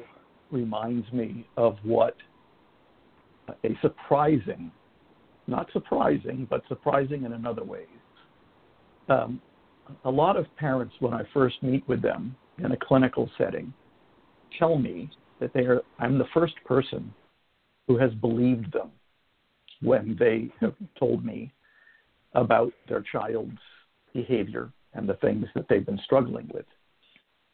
reminds 0.52 1.12
me 1.14 1.48
of 1.56 1.78
what 1.84 2.16
a 3.64 3.70
surprising, 3.82 4.72
not 5.48 5.68
surprising, 5.72 6.46
but 6.50 6.62
surprising 6.68 7.24
in 7.24 7.34
another 7.34 7.64
way, 7.64 7.86
um, 9.10 9.42
a 10.06 10.10
lot 10.10 10.36
of 10.36 10.46
parents, 10.58 10.96
when 11.00 11.14
I 11.14 11.24
first 11.34 11.62
meet 11.62 11.88
with 11.88 12.02
them 12.02 12.36
in 12.58 12.72
a 12.72 12.78
clinical 12.78 13.30
setting, 13.38 13.74
tell 14.58 14.78
me 14.78 15.10
that 15.40 15.54
they 15.54 15.62
are, 15.62 15.82
I'm 16.00 16.18
the 16.18 16.28
first 16.34 16.56
person 16.66 17.14
who 17.88 17.98
has 17.98 18.14
believed 18.16 18.74
them 18.74 18.92
when 19.82 20.16
they 20.20 20.50
have 20.60 20.74
told 21.00 21.24
me 21.24 21.54
about 22.34 22.74
their 22.90 23.04
child's 23.12 23.58
behavior 24.14 24.72
and 24.94 25.08
the 25.08 25.14
things 25.16 25.46
that 25.56 25.66
they've 25.70 25.86
been 25.86 26.00
struggling 26.04 26.50
with. 26.54 26.66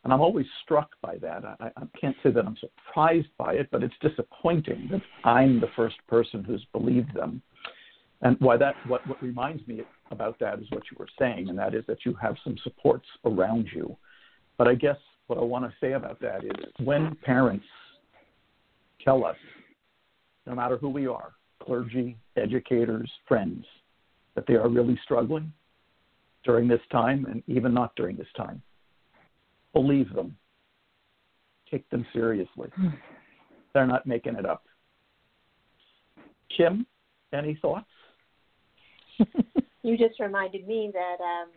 And 0.04 0.12
I'm 0.12 0.22
always 0.22 0.46
struck 0.64 0.92
by 1.02 1.18
that. 1.18 1.46
I, 1.46 1.72
I 1.78 1.84
can't 2.00 2.16
say 2.24 2.32
that 2.32 2.46
I'm 2.46 2.58
surprised 2.58 3.30
by 3.38 3.54
it, 3.54 3.70
but 3.72 3.84
it's 3.84 3.94
disappointing 4.02 4.90
that 4.92 5.02
I'm 5.24 5.62
the 5.62 5.70
first 5.76 5.96
person 6.08 6.44
who's 6.44 6.66
believed 6.74 7.14
them. 7.14 7.42
And 8.22 8.38
why 8.40 8.58
that 8.58 8.76
what, 8.88 9.06
what 9.08 9.22
reminds 9.22 9.66
me 9.68 9.82
about 10.14 10.40
that 10.40 10.60
is 10.60 10.66
what 10.70 10.84
you 10.90 10.96
were 10.98 11.10
saying, 11.20 11.50
and 11.50 11.60
that 11.60 11.76
is 11.76 11.84
that 11.88 12.06
you 12.06 12.14
have 12.22 12.36
some 12.44 12.56
supports 12.64 13.08
around 13.26 13.68
you. 13.74 13.98
But 14.58 14.70
I 14.70 14.76
guess 14.76 14.98
what 15.28 15.38
I 15.38 15.42
want 15.42 15.66
to 15.66 15.74
say 15.82 15.94
about 15.94 16.22
that 16.22 16.46
is 16.46 16.56
when 16.80 17.16
parents 17.24 17.66
tell 19.04 19.26
us, 19.26 19.36
no 20.48 20.56
matter 20.56 20.78
who 20.78 20.90
we 20.90 21.08
are, 21.08 21.34
clergy, 21.62 22.18
educators, 22.38 23.12
friends, 23.28 23.66
that 24.36 24.46
they 24.48 24.56
are 24.56 24.70
really 24.70 25.00
struggling 25.04 25.52
during 26.44 26.68
this 26.68 26.82
time 26.92 27.26
and 27.26 27.44
even 27.48 27.74
not 27.74 27.96
during 27.96 28.18
this 28.18 28.28
time, 28.36 28.62
believe 29.74 30.14
them. 30.14 30.36
Take 31.70 31.90
them 31.90 32.06
seriously. 32.14 32.70
Hmm. 32.76 32.90
They're 33.74 33.88
not 33.88 34.06
making 34.06 34.36
it 34.36 34.46
up. 34.46 34.64
Kim, 36.56 36.86
any 37.34 37.58
thoughts? 37.62 37.88
you 39.84 39.98
just 39.98 40.20
reminded 40.20 40.68
me 40.68 40.92
that 40.94 41.18
um, 41.22 41.50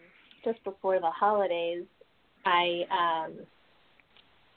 just 0.45 0.63
before 0.65 1.01
the 1.01 1.11
holidays, 1.11 1.85
I 2.45 2.83
um, 2.91 3.33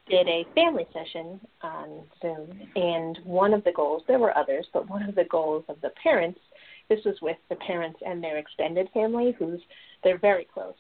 did 0.10 0.28
a 0.28 0.46
family 0.56 0.88
session 0.92 1.40
on 1.62 2.02
Zoom, 2.22 2.50
and 2.76 3.20
one 3.24 3.54
of 3.54 3.64
the 3.64 3.72
goals, 3.72 4.04
there 4.08 4.20
were 4.20 4.36
others, 4.38 4.66
but 4.74 4.90
one 4.90 5.04
of 5.04 5.16
the 5.16 5.26
goals 5.26 5.64
of 5.70 5.80
the 5.82 5.92
parents, 6.02 6.40
this 6.90 7.00
was 7.06 7.16
with 7.22 7.38
the 7.50 7.56
parents 7.56 8.00
and 8.06 8.24
their 8.24 8.38
extended 8.38 8.90
family, 8.94 9.36
who's 9.38 9.62
they're 10.04 10.18
very 10.18 10.48
close, 10.52 10.74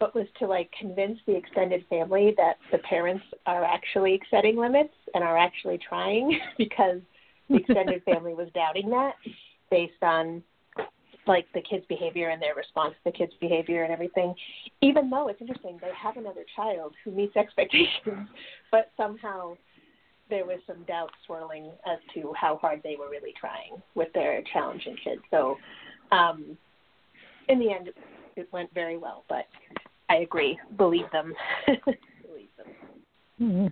but 0.00 0.14
was 0.14 0.26
to 0.38 0.46
like 0.46 0.70
convince 0.78 1.18
the 1.26 1.36
extended 1.36 1.84
family 1.90 2.34
that 2.38 2.56
the 2.70 2.78
parents 2.78 3.24
are 3.46 3.64
actually 3.64 4.20
setting 4.30 4.56
limits 4.56 4.94
and 5.14 5.22
are 5.22 5.36
actually 5.36 5.78
trying 5.86 6.38
because 6.58 7.00
the 7.50 7.56
extended 7.56 8.02
family 8.06 8.32
was 8.32 8.48
doubting 8.54 8.88
that 8.88 9.14
based 9.70 10.02
on 10.02 10.42
like 11.26 11.46
the 11.54 11.62
kids' 11.62 11.84
behavior 11.88 12.30
and 12.30 12.42
their 12.42 12.54
response 12.54 12.94
to 12.94 13.12
the 13.12 13.16
kids' 13.16 13.32
behavior 13.40 13.84
and 13.84 13.92
everything. 13.92 14.34
Even 14.80 15.08
though 15.08 15.28
it's 15.28 15.40
interesting, 15.40 15.78
they 15.80 15.90
have 15.96 16.16
another 16.16 16.44
child 16.56 16.94
who 17.04 17.10
meets 17.10 17.36
expectations, 17.44 18.28
but 18.70 18.90
somehow 18.96 19.56
there 20.30 20.44
was 20.46 20.58
some 20.66 20.82
doubt 20.84 21.10
swirling 21.26 21.70
as 21.86 21.98
to 22.14 22.32
how 22.34 22.56
hard 22.56 22.80
they 22.82 22.96
were 22.98 23.10
really 23.10 23.34
trying 23.38 23.80
with 23.94 24.08
their 24.14 24.42
challenging 24.52 24.96
kids. 25.04 25.20
So, 25.30 25.56
um, 26.10 26.56
in 27.48 27.58
the 27.58 27.70
end, 27.70 27.90
it 28.36 28.48
went 28.52 28.72
very 28.72 28.96
well. 28.96 29.24
But 29.28 29.46
I 30.08 30.16
agree, 30.16 30.58
believe 30.76 31.10
them. 31.12 31.34
believe 31.66 32.48
them. 32.56 33.70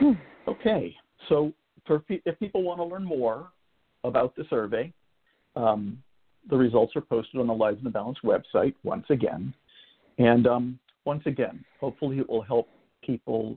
Mm-hmm. 0.00 0.12
Okay, 0.48 0.96
so 1.28 1.52
for 1.86 2.02
if 2.08 2.38
people 2.38 2.62
want 2.62 2.78
to 2.78 2.84
learn 2.84 3.04
more 3.04 3.48
about 4.04 4.34
the 4.36 4.44
survey, 4.48 4.92
um, 5.56 6.02
the 6.48 6.56
results 6.56 6.94
are 6.96 7.00
posted 7.00 7.40
on 7.40 7.46
the 7.46 7.54
Lives 7.54 7.78
in 7.78 7.84
the 7.84 7.90
Balance 7.90 8.18
website 8.24 8.74
once 8.82 9.06
again. 9.10 9.52
And 10.18 10.46
um, 10.46 10.78
once 11.04 11.22
again, 11.26 11.64
hopefully 11.80 12.18
it 12.18 12.28
will 12.28 12.42
help 12.42 12.68
people 13.04 13.56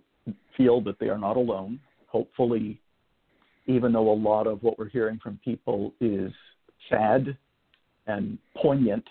feel 0.56 0.82
that 0.82 1.00
they 1.00 1.10
are 1.10 1.18
not 1.18 1.38
alone. 1.38 1.80
Hopefully, 2.08 2.80
even 3.68 3.94
though 3.94 4.12
a 4.12 4.14
lot 4.14 4.48
of 4.48 4.62
what 4.64 4.78
we're 4.78 4.90
hearing 4.90 5.20
from 5.22 5.40
people 5.44 5.94
is 6.00 6.32
sad 6.90 7.38
and 8.08 8.38
poignant, 8.58 9.04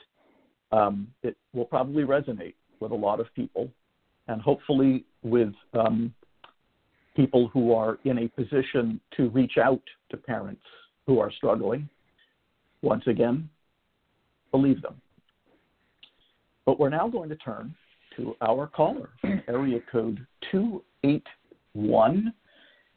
um, 0.71 1.09
it 1.23 1.37
will 1.53 1.65
probably 1.65 2.05
resonate 2.05 2.55
with 2.81 2.93
a 2.93 2.95
lot 2.95 3.21
of 3.21 3.27
people. 3.35 3.69
And 4.29 4.41
hopefully, 4.41 5.05
with 5.23 5.53
um, 5.75 6.15
people 7.17 7.49
who 7.49 7.75
are 7.75 7.99
in 8.05 8.19
a 8.19 8.29
position 8.29 9.01
to 9.17 9.29
reach 9.31 9.59
out 9.63 9.83
to 10.11 10.17
parents 10.17 10.63
who 11.07 11.19
are 11.19 11.31
struggling 11.33 11.89
once 12.83 13.05
again, 13.07 13.49
believe 14.51 14.83
them. 14.83 15.01
But 16.67 16.79
we're 16.79 16.91
now 16.91 17.09
going 17.09 17.29
to 17.31 17.37
turn 17.37 17.75
to 18.17 18.37
our 18.41 18.67
caller 18.67 19.11
from 19.21 19.43
area 19.49 19.81
code 19.91 20.25
281. 20.51 22.33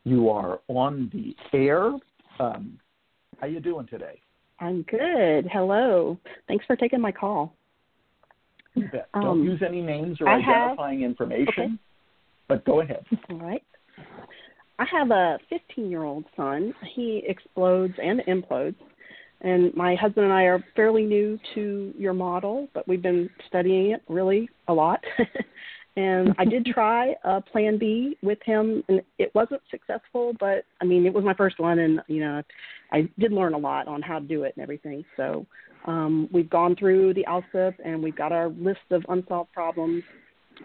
You 0.04 0.30
are 0.30 0.60
on 0.68 1.10
the 1.14 1.36
air. 1.58 1.92
Um, 2.40 2.78
how 3.40 3.48
you 3.48 3.60
doing 3.60 3.88
today? 3.88 4.20
I'm 4.60 4.84
good. 4.84 5.48
Hello. 5.52 6.18
Thanks 6.48 6.66
for 6.66 6.76
taking 6.76 7.02
my 7.02 7.12
call. 7.12 7.56
Don't 8.76 9.26
um, 9.26 9.44
use 9.44 9.62
any 9.66 9.82
names 9.82 10.20
or 10.20 10.28
I 10.28 10.38
identifying 10.38 11.02
have, 11.02 11.12
information, 11.12 11.48
okay. 11.48 11.74
but 12.48 12.66
go 12.66 12.82
ahead. 12.82 13.06
All 13.30 13.38
right. 13.38 13.64
I 14.78 14.86
have 14.92 15.12
a 15.12 15.40
15 15.50 15.90
year 15.90 16.04
old 16.04 16.26
son. 16.36 16.74
He 16.94 17.24
explodes 17.26 17.94
and 18.02 18.22
implodes. 18.28 18.76
And 19.42 19.74
my 19.76 19.96
husband 19.96 20.26
and 20.26 20.34
I 20.34 20.44
are 20.44 20.64
fairly 20.76 21.04
new 21.04 21.40
to 21.54 21.94
your 21.98 22.14
model, 22.14 22.68
but 22.74 22.88
we've 22.88 23.02
been 23.02 23.30
studying 23.48 23.92
it 23.92 24.02
really 24.08 24.50
a 24.68 24.74
lot. 24.74 25.04
and 25.98 26.34
I 26.38 26.46
did 26.46 26.66
try 26.74 27.16
a 27.24 27.42
plan 27.42 27.78
B 27.78 28.18
with 28.22 28.40
him, 28.44 28.84
and 28.88 29.02
it 29.18 29.34
wasn't 29.36 29.62
successful. 29.70 30.34
But 30.40 30.66
I 30.82 30.86
mean, 30.86 31.06
it 31.06 31.14
was 31.14 31.24
my 31.24 31.34
first 31.34 31.60
one, 31.60 31.80
and 31.80 32.02
you 32.08 32.22
know, 32.22 32.42
I 32.92 33.10
did 33.20 33.32
learn 33.32 33.54
a 33.54 33.58
lot 33.58 33.88
on 33.88 34.02
how 34.02 34.20
to 34.20 34.26
do 34.26 34.44
it 34.44 34.54
and 34.56 34.64
everything. 34.64 35.04
So 35.18 35.46
um, 35.86 36.30
we've 36.32 36.50
gone 36.50 36.76
through 36.76 37.14
the 37.14 37.26
ALSUP, 37.28 37.76
and 37.84 38.02
we've 38.02 38.16
got 38.16 38.32
our 38.32 38.50
list 38.50 38.80
of 38.92 39.04
unsolved 39.10 39.52
problems. 39.52 40.04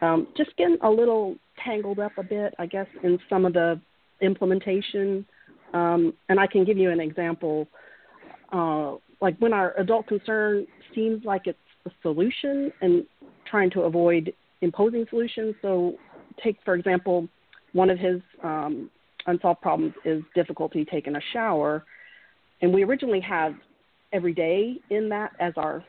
Um, 0.01 0.29
just 0.37 0.57
getting 0.57 0.79
a 0.83 0.91
little 0.91 1.37
tangled 1.65 1.99
up 1.99 2.13
a 2.17 2.23
bit, 2.23 2.55
I 2.59 2.67
guess, 2.67 2.87
in 3.03 3.19
some 3.29 3.45
of 3.45 3.53
the 3.53 3.81
implementation. 4.21 5.27
Um, 5.75 6.15
and 6.29 6.41
I 6.41 6.47
can 6.47 6.65
give 6.65 6.79
you 6.79 6.91
an 6.91 7.01
example. 7.01 7.69
Uh, 8.53 8.97
like 9.21 9.37
when 9.39 9.53
our 9.53 9.79
adult 9.79 10.07
concern 10.07 10.67
seems 10.95 11.25
like 11.25 11.43
it's 11.47 11.59
a 11.87 11.91
solution 12.03 12.73
and 12.81 13.05
trying 13.49 13.71
to 13.71 13.83
avoid 13.83 14.33
imposing 14.61 15.07
solutions. 15.11 15.55
So, 15.63 15.95
take 16.43 16.57
for 16.65 16.75
example, 16.75 17.29
one 17.73 17.91
of 17.91 17.99
his 17.99 18.21
um, 18.43 18.91
unsolved 19.27 19.61
problems 19.61 19.95
is 20.05 20.23
difficulty 20.35 20.85
taking 20.85 21.17
a 21.17 21.21
shower, 21.33 21.85
and 22.63 22.73
we 22.73 22.83
originally 22.85 23.21
had 23.21 23.55
every 24.13 24.35
day 24.35 24.77
in 24.91 25.09
that 25.11 25.33
as 25.39 25.53
our 25.57 25.85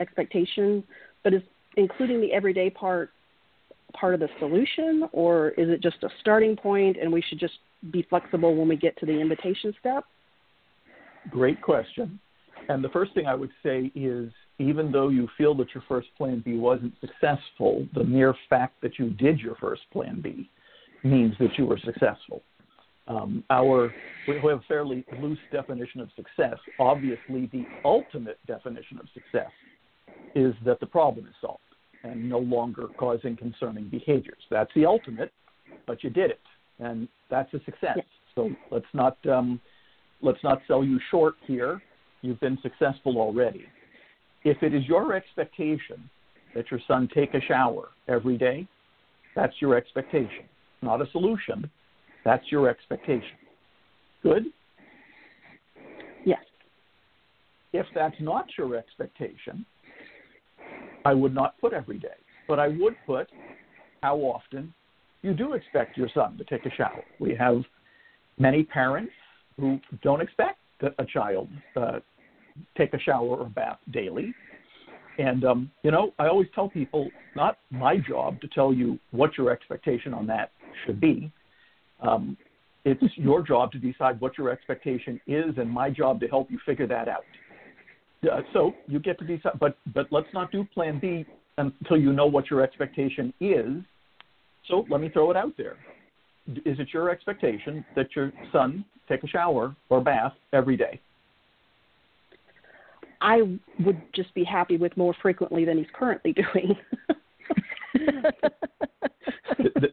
expectation, 0.00 0.82
but 1.22 1.34
is 1.34 1.42
including 1.76 2.20
the 2.20 2.32
everyday 2.32 2.70
part 2.70 3.10
part 3.92 4.14
of 4.14 4.20
the 4.20 4.28
solution, 4.38 5.08
or 5.12 5.50
is 5.50 5.68
it 5.68 5.82
just 5.82 6.02
a 6.02 6.08
starting 6.20 6.56
point 6.56 6.96
and 7.00 7.10
we 7.10 7.22
should 7.22 7.38
just 7.38 7.54
be 7.92 8.04
flexible 8.10 8.54
when 8.54 8.68
we 8.68 8.76
get 8.76 8.96
to 8.98 9.06
the 9.06 9.12
invitation 9.12 9.72
step? 9.80 10.04
Great 11.30 11.60
question. 11.60 12.18
And 12.68 12.82
the 12.82 12.88
first 12.88 13.14
thing 13.14 13.26
I 13.26 13.34
would 13.34 13.50
say 13.62 13.92
is 13.94 14.32
even 14.58 14.90
though 14.90 15.08
you 15.08 15.28
feel 15.36 15.54
that 15.56 15.68
your 15.74 15.84
first 15.88 16.08
plan 16.16 16.42
B 16.44 16.56
wasn't 16.56 16.94
successful, 17.00 17.86
the 17.94 18.04
mere 18.04 18.34
fact 18.48 18.80
that 18.82 18.98
you 18.98 19.10
did 19.10 19.38
your 19.38 19.54
first 19.56 19.82
plan 19.92 20.20
B 20.20 20.50
means 21.04 21.34
that 21.38 21.56
you 21.58 21.66
were 21.66 21.78
successful. 21.78 22.42
Um, 23.08 23.44
our 23.50 23.94
we 24.26 24.34
have 24.34 24.44
a 24.44 24.60
fairly 24.66 25.04
loose 25.20 25.38
definition 25.52 26.00
of 26.00 26.08
success. 26.16 26.58
Obviously, 26.80 27.48
the 27.52 27.64
ultimate 27.84 28.38
definition 28.46 28.98
of 28.98 29.06
success 29.14 29.50
is 30.34 30.54
that 30.64 30.80
the 30.80 30.86
problem 30.86 31.26
is 31.26 31.34
solved 31.40 31.60
and 32.02 32.28
no 32.28 32.38
longer 32.38 32.86
causing 32.98 33.36
concerning 33.36 33.88
behaviors. 33.88 34.42
That's 34.50 34.70
the 34.74 34.84
ultimate, 34.84 35.32
but 35.86 36.02
you 36.02 36.10
did 36.10 36.30
it, 36.30 36.40
and 36.80 37.08
that's 37.30 37.52
a 37.54 37.60
success. 37.64 37.98
So 38.34 38.50
let's 38.70 38.86
not 38.92 39.16
um, 39.28 39.60
let's 40.22 40.42
not 40.42 40.60
sell 40.66 40.84
you 40.84 40.98
short 41.10 41.34
here. 41.46 41.80
You've 42.22 42.40
been 42.40 42.58
successful 42.62 43.18
already. 43.18 43.64
If 44.44 44.62
it 44.62 44.74
is 44.74 44.84
your 44.86 45.14
expectation 45.14 46.08
that 46.54 46.70
your 46.70 46.80
son 46.86 47.08
take 47.14 47.34
a 47.34 47.40
shower 47.40 47.88
every 48.08 48.38
day, 48.38 48.66
that's 49.34 49.54
your 49.60 49.76
expectation, 49.76 50.44
not 50.82 51.02
a 51.02 51.10
solution. 51.10 51.70
That's 52.24 52.44
your 52.50 52.68
expectation. 52.68 53.36
Good? 54.22 54.44
Yes. 56.24 56.40
If 57.72 57.86
that's 57.94 58.16
not 58.20 58.46
your 58.56 58.76
expectation, 58.76 59.64
I 61.04 61.14
would 61.14 61.34
not 61.34 61.54
put 61.60 61.72
every 61.72 61.98
day, 61.98 62.18
but 62.48 62.58
I 62.58 62.68
would 62.68 62.96
put 63.06 63.28
how 64.02 64.16
often 64.18 64.72
you 65.22 65.34
do 65.34 65.52
expect 65.52 65.96
your 65.96 66.08
son 66.14 66.36
to 66.38 66.44
take 66.44 66.66
a 66.66 66.74
shower. 66.74 67.04
We 67.20 67.36
have 67.36 67.62
many 68.38 68.64
parents 68.64 69.12
who 69.58 69.80
don't 70.02 70.20
expect 70.20 70.58
that 70.80 70.94
a 70.98 71.04
child 71.04 71.48
uh, 71.76 72.00
take 72.76 72.94
a 72.94 72.98
shower 72.98 73.36
or 73.36 73.48
bath 73.48 73.78
daily. 73.92 74.34
And 75.18 75.44
um, 75.44 75.70
you 75.82 75.90
know, 75.90 76.12
I 76.18 76.26
always 76.26 76.48
tell 76.54 76.68
people, 76.68 77.08
not 77.34 77.58
my 77.70 77.96
job 77.96 78.40
to 78.42 78.48
tell 78.48 78.72
you 78.72 78.98
what 79.12 79.36
your 79.38 79.50
expectation 79.50 80.12
on 80.12 80.26
that 80.26 80.50
should 80.84 81.00
be. 81.00 81.32
Um, 82.00 82.36
it's 82.84 83.02
your 83.16 83.42
job 83.42 83.72
to 83.72 83.78
decide 83.78 84.20
what 84.20 84.36
your 84.36 84.50
expectation 84.50 85.20
is, 85.26 85.56
and 85.56 85.70
my 85.70 85.90
job 85.90 86.20
to 86.20 86.28
help 86.28 86.50
you 86.50 86.58
figure 86.66 86.86
that 86.86 87.08
out. 87.08 87.24
Uh, 88.30 88.40
so 88.52 88.72
you 88.86 88.98
get 88.98 89.18
to 89.18 89.24
decide, 89.24 89.58
but 89.58 89.78
but 89.94 90.06
let's 90.10 90.28
not 90.34 90.52
do 90.52 90.64
Plan 90.74 90.98
B 90.98 91.24
until 91.58 91.96
you 91.96 92.12
know 92.12 92.26
what 92.26 92.50
your 92.50 92.62
expectation 92.62 93.32
is. 93.40 93.82
So 94.68 94.84
let 94.90 95.00
me 95.00 95.08
throw 95.08 95.30
it 95.30 95.36
out 95.36 95.52
there. 95.56 95.76
Is 96.48 96.78
it 96.78 96.88
your 96.92 97.10
expectation 97.10 97.84
that 97.94 98.14
your 98.14 98.32
son 98.52 98.84
take 99.08 99.24
a 99.24 99.28
shower 99.28 99.74
or 99.88 100.00
bath 100.00 100.32
every 100.52 100.76
day? 100.76 101.00
I 103.20 103.42
would 103.84 104.00
just 104.14 104.32
be 104.34 104.44
happy 104.44 104.76
with 104.76 104.96
more 104.96 105.14
frequently 105.22 105.64
than 105.64 105.78
he's 105.78 105.86
currently 105.94 106.32
doing. 106.32 106.76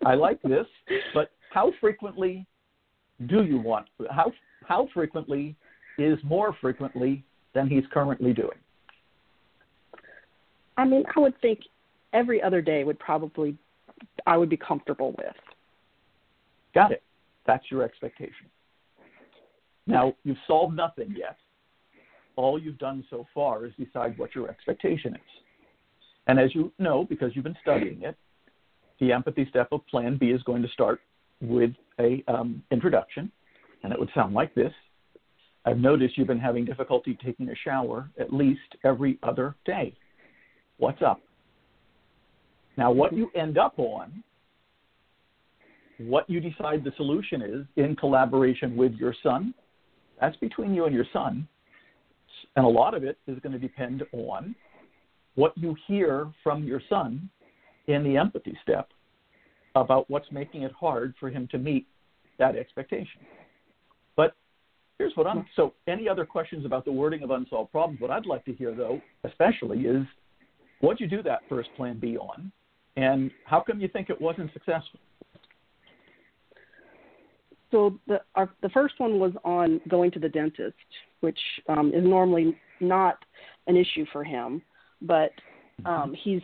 I 0.05 0.15
like 0.15 0.41
this, 0.41 0.65
but 1.13 1.31
how 1.51 1.71
frequently 1.79 2.45
do 3.27 3.43
you 3.43 3.57
want? 3.57 3.87
How 4.11 4.31
how 4.67 4.87
frequently 4.93 5.55
is 5.97 6.17
more 6.23 6.55
frequently 6.59 7.23
than 7.53 7.67
he's 7.67 7.83
currently 7.91 8.33
doing? 8.33 8.57
I 10.77 10.85
mean, 10.85 11.03
I 11.15 11.19
would 11.19 11.39
think 11.41 11.59
every 12.13 12.41
other 12.41 12.61
day 12.61 12.83
would 12.83 12.99
probably 12.99 13.57
I 14.25 14.37
would 14.37 14.49
be 14.49 14.57
comfortable 14.57 15.13
with. 15.17 15.35
Got 16.75 16.91
it. 16.91 17.03
That's 17.45 17.63
your 17.69 17.83
expectation. 17.83 18.47
Now, 19.85 20.13
you've 20.23 20.37
solved 20.47 20.75
nothing 20.75 21.13
yet. 21.17 21.37
All 22.35 22.59
you've 22.59 22.77
done 22.77 23.03
so 23.09 23.25
far 23.33 23.65
is 23.65 23.73
decide 23.77 24.17
what 24.17 24.33
your 24.33 24.49
expectation 24.49 25.13
is. 25.13 25.21
And 26.27 26.39
as 26.39 26.55
you 26.55 26.71
know, 26.79 27.05
because 27.07 27.31
you've 27.35 27.43
been 27.43 27.57
studying 27.61 28.03
it, 28.03 28.15
the 28.99 29.11
empathy 29.11 29.45
step 29.49 29.67
of 29.71 29.85
Plan 29.87 30.17
B 30.17 30.27
is 30.27 30.41
going 30.43 30.61
to 30.61 30.69
start 30.69 31.01
with 31.41 31.71
a 31.99 32.23
um, 32.27 32.63
introduction, 32.71 33.31
and 33.83 33.91
it 33.91 33.99
would 33.99 34.09
sound 34.15 34.33
like 34.33 34.55
this. 34.55 34.71
I've 35.65 35.77
noticed 35.77 36.17
you've 36.17 36.27
been 36.27 36.39
having 36.39 36.65
difficulty 36.65 37.17
taking 37.23 37.49
a 37.49 37.55
shower 37.63 38.09
at 38.19 38.33
least 38.33 38.61
every 38.83 39.19
other 39.23 39.55
day. 39.65 39.93
What's 40.77 41.01
up? 41.01 41.21
Now, 42.77 42.91
what 42.91 43.13
you 43.13 43.29
end 43.35 43.57
up 43.57 43.73
on, 43.77 44.23
what 45.99 46.29
you 46.29 46.39
decide 46.39 46.83
the 46.83 46.91
solution 46.97 47.41
is 47.41 47.65
in 47.75 47.95
collaboration 47.95 48.75
with 48.75 48.93
your 48.93 49.13
son, 49.21 49.53
that's 50.23 50.37
between 50.37 50.73
you 50.73 50.85
and 50.85 50.95
your 50.95 51.05
son. 51.11 51.45
And 52.55 52.65
a 52.65 52.69
lot 52.69 52.93
of 52.93 53.03
it 53.03 53.17
is 53.27 53.37
going 53.39 53.51
to 53.51 53.59
depend 53.59 54.03
on 54.13 54.55
what 55.35 55.51
you 55.57 55.75
hear 55.85 56.31
from 56.41 56.63
your 56.63 56.81
son 56.87 57.29
in 57.87 58.05
the 58.05 58.15
empathy 58.15 58.57
step 58.63 58.87
about 59.75 60.09
what's 60.09 60.31
making 60.31 60.63
it 60.63 60.71
hard 60.71 61.13
for 61.19 61.29
him 61.29 61.45
to 61.51 61.57
meet 61.57 61.87
that 62.39 62.55
expectation. 62.55 63.19
But 64.15 64.33
here's 64.97 65.11
what 65.15 65.27
I'm 65.27 65.39
hmm. 65.39 65.43
so 65.57 65.73
any 65.87 66.07
other 66.07 66.25
questions 66.25 66.65
about 66.65 66.85
the 66.85 66.91
wording 66.91 67.21
of 67.23 67.31
unsolved 67.31 67.71
problems? 67.71 67.99
What 67.99 68.11
I'd 68.11 68.25
like 68.25 68.45
to 68.45 68.53
hear 68.53 68.73
though, 68.73 69.01
especially 69.25 69.79
is 69.79 70.05
what'd 70.79 71.01
you 71.01 71.07
do 71.07 71.21
that 71.23 71.41
first 71.49 71.67
plan 71.75 71.99
B 71.99 72.17
on? 72.17 72.49
And 72.95 73.29
how 73.43 73.59
come 73.59 73.81
you 73.81 73.89
think 73.89 74.09
it 74.09 74.21
wasn't 74.21 74.53
successful? 74.53 75.01
So 77.73 77.99
the 78.05 78.21
our, 78.35 78.49
the 78.61 78.69
first 78.69 78.93
one 78.99 79.19
was 79.19 79.31
on 79.43 79.81
going 79.89 80.11
to 80.11 80.19
the 80.19 80.29
dentist, 80.29 80.77
which 81.21 81.39
um, 81.67 81.91
is 81.91 82.03
normally 82.03 82.55
not 82.79 83.17
an 83.65 83.75
issue 83.75 84.05
for 84.13 84.23
him, 84.23 84.61
but 85.01 85.31
um, 85.83 86.15
he's 86.23 86.43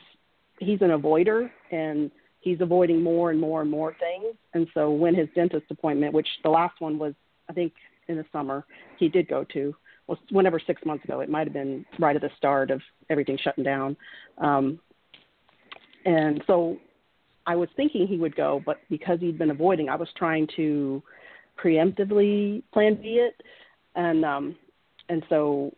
he's 0.60 0.82
an 0.82 0.90
avoider 0.90 1.52
and 1.72 2.10
he's 2.42 2.62
avoiding 2.62 3.04
more 3.04 3.30
and 3.30 3.40
more 3.40 3.62
and 3.62 3.70
more 3.70 3.96
things. 4.00 4.36
And 4.56 4.68
so 4.74 4.90
when 4.90 5.14
his 5.14 5.28
dentist 5.36 5.66
appointment, 5.70 6.16
which 6.16 6.28
the 6.44 6.50
last 6.50 6.82
one 6.82 6.98
was 6.98 7.14
I 7.48 7.54
think 7.54 7.74
in 8.08 8.18
the 8.18 8.26
summer, 8.32 8.66
he 8.98 9.08
did 9.08 9.28
go 9.28 9.46
to 9.54 9.76
was 10.08 10.18
whenever 10.32 10.60
six 10.66 10.84
months 10.84 11.06
ago. 11.06 11.20
It 11.20 11.30
might 11.30 11.46
have 11.46 11.54
been 11.54 11.86
right 12.00 12.16
at 12.16 12.24
the 12.24 12.32
start 12.38 12.72
of 12.72 12.82
everything 13.12 13.38
shutting 13.40 13.64
down. 13.64 13.96
Um, 14.40 14.80
and 16.06 16.44
so 16.48 16.78
I 17.46 17.56
was 17.56 17.70
thinking 17.76 18.08
he 18.08 18.18
would 18.18 18.36
go, 18.36 18.62
but 18.66 18.80
because 18.90 19.20
he'd 19.20 19.38
been 19.38 19.52
avoiding, 19.52 19.90
I 19.90 19.96
was 19.96 20.10
trying 20.16 20.48
to 20.56 21.02
preemptively 21.64 22.64
plan 22.74 22.96
B 22.96 23.20
it, 23.20 23.42
and 23.96 24.24
um, 24.24 24.56
and 25.10 25.24
so 25.30 25.74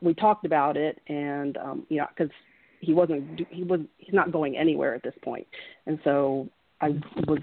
we 0.00 0.14
talked 0.14 0.46
about 0.46 0.76
it, 0.76 1.00
and 1.08 1.56
um, 1.58 1.86
you 1.88 1.98
know, 1.98 2.06
because 2.16 2.32
he 2.80 2.94
wasn't 2.94 3.42
he 3.50 3.62
was 3.64 3.80
he's 3.98 4.14
not 4.14 4.32
going 4.32 4.56
anywhere 4.56 4.94
at 4.94 5.02
this 5.02 5.14
point, 5.22 5.46
and 5.86 5.98
so 6.04 6.48
I 6.80 6.90
was 7.26 7.40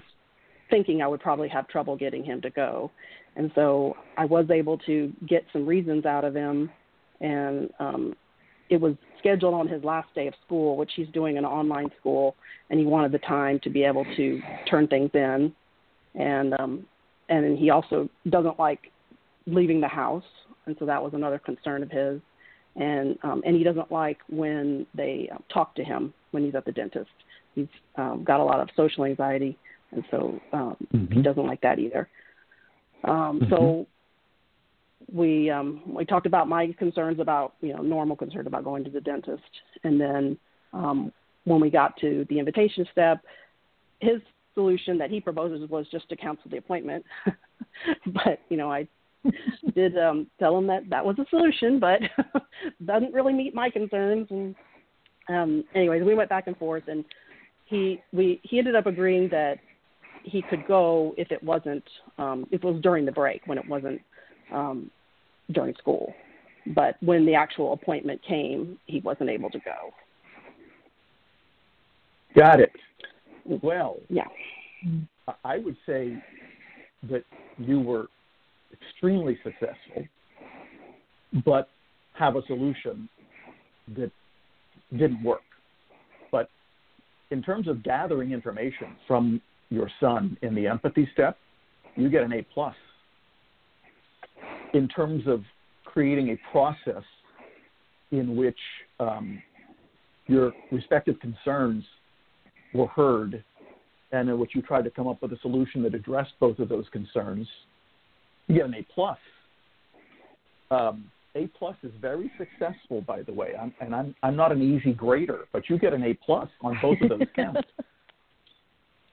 thinking 0.70 1.02
I 1.02 1.06
would 1.06 1.20
probably 1.20 1.48
have 1.48 1.68
trouble 1.68 1.96
getting 1.96 2.24
him 2.24 2.40
to 2.42 2.50
go, 2.50 2.90
and 3.36 3.50
so 3.54 3.96
I 4.18 4.24
was 4.24 4.50
able 4.50 4.78
to 4.78 5.12
get 5.28 5.44
some 5.52 5.66
reasons 5.66 6.04
out 6.04 6.24
of 6.24 6.34
him 6.34 6.70
and 7.20 7.70
um, 7.78 8.14
it 8.70 8.80
was 8.80 8.94
scheduled 9.18 9.52
on 9.52 9.68
his 9.68 9.82
last 9.84 10.08
day 10.14 10.28
of 10.28 10.34
school, 10.46 10.76
which 10.76 10.92
he's 10.94 11.08
doing 11.08 11.36
an 11.36 11.44
online 11.44 11.90
school, 11.98 12.36
and 12.70 12.78
he 12.78 12.86
wanted 12.86 13.12
the 13.12 13.18
time 13.18 13.58
to 13.64 13.68
be 13.68 13.82
able 13.82 14.06
to 14.16 14.40
turn 14.70 14.86
things 14.86 15.10
in, 15.12 15.52
and 16.14 16.54
um, 16.58 16.86
and 17.28 17.58
he 17.58 17.70
also 17.70 18.08
doesn't 18.28 18.58
like 18.58 18.90
leaving 19.46 19.80
the 19.80 19.88
house, 19.88 20.24
and 20.66 20.76
so 20.78 20.86
that 20.86 21.02
was 21.02 21.12
another 21.14 21.38
concern 21.38 21.82
of 21.82 21.90
his, 21.90 22.20
and 22.76 23.18
um, 23.24 23.42
and 23.44 23.56
he 23.56 23.64
doesn't 23.64 23.90
like 23.90 24.18
when 24.28 24.86
they 24.94 25.28
uh, 25.34 25.38
talk 25.52 25.74
to 25.74 25.84
him 25.84 26.14
when 26.30 26.44
he's 26.44 26.54
at 26.54 26.64
the 26.64 26.72
dentist. 26.72 27.10
He's 27.56 27.66
um, 27.96 28.22
got 28.24 28.38
a 28.38 28.44
lot 28.44 28.60
of 28.60 28.68
social 28.76 29.04
anxiety, 29.04 29.58
and 29.90 30.04
so 30.12 30.40
um, 30.52 30.76
mm-hmm. 30.94 31.12
he 31.12 31.22
doesn't 31.22 31.46
like 31.46 31.60
that 31.62 31.80
either. 31.80 32.08
Um, 33.02 33.40
mm-hmm. 33.40 33.50
So 33.50 33.86
we 35.12 35.50
um, 35.50 35.82
we 35.86 36.04
talked 36.04 36.26
about 36.26 36.48
my 36.48 36.72
concerns 36.78 37.20
about 37.20 37.54
you 37.60 37.72
know 37.72 37.82
normal 37.82 38.16
concern 38.16 38.46
about 38.46 38.64
going 38.64 38.84
to 38.84 38.90
the 38.90 39.00
dentist, 39.00 39.42
and 39.84 40.00
then 40.00 40.38
um, 40.72 41.12
when 41.44 41.60
we 41.60 41.70
got 41.70 41.96
to 41.98 42.26
the 42.28 42.38
invitation 42.38 42.86
step, 42.92 43.20
his 44.00 44.20
solution 44.54 44.98
that 44.98 45.10
he 45.10 45.20
proposes 45.20 45.68
was 45.70 45.86
just 45.90 46.08
to 46.08 46.16
cancel 46.16 46.50
the 46.50 46.58
appointment. 46.58 47.04
but 48.06 48.40
you 48.48 48.56
know 48.56 48.70
I 48.70 48.86
did 49.74 49.98
um, 49.98 50.26
tell 50.38 50.56
him 50.56 50.66
that 50.66 50.88
that 50.90 51.04
was 51.04 51.16
a 51.18 51.26
solution, 51.30 51.80
but 51.80 52.00
doesn't 52.84 53.12
really 53.12 53.32
meet 53.32 53.54
my 53.54 53.70
concerns. 53.70 54.26
And 54.30 54.54
um, 55.28 55.64
anyways, 55.74 56.04
we 56.04 56.14
went 56.14 56.30
back 56.30 56.46
and 56.46 56.56
forth, 56.56 56.84
and 56.88 57.04
he 57.64 58.00
we 58.12 58.40
he 58.42 58.58
ended 58.58 58.76
up 58.76 58.86
agreeing 58.86 59.28
that 59.30 59.58
he 60.22 60.42
could 60.42 60.66
go 60.66 61.14
if 61.16 61.30
it 61.30 61.42
wasn't 61.42 61.84
um, 62.18 62.46
if 62.50 62.62
it 62.62 62.66
was 62.66 62.80
during 62.82 63.04
the 63.04 63.12
break 63.12 63.42
when 63.46 63.58
it 63.58 63.68
wasn't 63.68 64.00
um, 64.52 64.90
during 65.52 65.74
school. 65.74 66.12
But 66.74 66.96
when 67.00 67.24
the 67.26 67.34
actual 67.34 67.72
appointment 67.72 68.20
came, 68.26 68.78
he 68.86 69.00
wasn't 69.00 69.30
able 69.30 69.50
to 69.50 69.58
go. 69.60 69.90
Got 72.36 72.60
it. 72.60 72.72
Well, 73.44 73.96
yeah. 74.08 74.28
I 75.44 75.58
would 75.58 75.76
say 75.86 76.16
that 77.10 77.24
you 77.58 77.80
were 77.80 78.06
extremely 78.72 79.38
successful, 79.42 80.06
but 81.44 81.68
have 82.14 82.36
a 82.36 82.42
solution 82.46 83.08
that 83.96 84.10
didn't 84.92 85.22
work. 85.22 85.40
But 86.30 86.48
in 87.30 87.42
terms 87.42 87.68
of 87.68 87.82
gathering 87.82 88.32
information 88.32 88.96
from 89.06 89.40
your 89.70 89.90
son 90.00 90.36
in 90.42 90.54
the 90.54 90.66
empathy 90.66 91.08
step, 91.12 91.36
you 91.96 92.08
get 92.08 92.22
an 92.22 92.32
A 92.32 92.42
plus 92.54 92.74
in 94.74 94.88
terms 94.88 95.24
of 95.26 95.42
creating 95.84 96.30
a 96.30 96.52
process 96.52 97.02
in 98.10 98.36
which 98.36 98.58
um, 98.98 99.42
your 100.26 100.52
respective 100.70 101.18
concerns 101.20 101.84
were 102.74 102.86
heard 102.88 103.44
and 104.12 104.28
in 104.28 104.38
which 104.38 104.50
you 104.54 104.62
tried 104.62 104.82
to 104.84 104.90
come 104.90 105.06
up 105.06 105.22
with 105.22 105.32
a 105.32 105.38
solution 105.40 105.82
that 105.82 105.94
addressed 105.94 106.32
both 106.40 106.58
of 106.58 106.68
those 106.68 106.86
concerns, 106.92 107.46
you 108.48 108.56
get 108.56 108.64
an 108.64 108.74
A 108.74 108.86
plus. 108.92 109.18
Um, 110.70 111.10
a 111.36 111.46
plus 111.58 111.76
is 111.82 111.92
very 112.00 112.30
successful, 112.38 113.02
by 113.02 113.22
the 113.22 113.32
way, 113.32 113.52
I'm, 113.60 113.72
and 113.80 113.94
I'm 113.94 114.14
I'm 114.22 114.34
not 114.34 114.50
an 114.50 114.62
easy 114.62 114.92
grader, 114.92 115.46
but 115.52 115.68
you 115.68 115.78
get 115.78 115.92
an 115.92 116.02
A 116.02 116.14
plus 116.14 116.48
on 116.60 116.76
both 116.82 116.98
of 117.02 117.08
those 117.08 117.28
counts. 117.36 117.68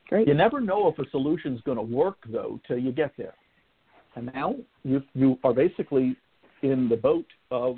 Great. 0.09 0.27
You 0.27 0.33
never 0.33 0.59
know 0.59 0.87
if 0.87 0.97
a 0.99 1.09
solution 1.11 1.53
is 1.53 1.61
going 1.61 1.77
to 1.77 1.83
work 1.83 2.17
though 2.27 2.59
till 2.67 2.79
you 2.79 2.91
get 2.91 3.11
there. 3.17 3.35
And 4.15 4.31
now 4.33 4.55
you, 4.83 5.01
you 5.13 5.37
are 5.43 5.53
basically 5.53 6.15
in 6.63 6.89
the 6.89 6.97
boat 6.97 7.25
of 7.51 7.77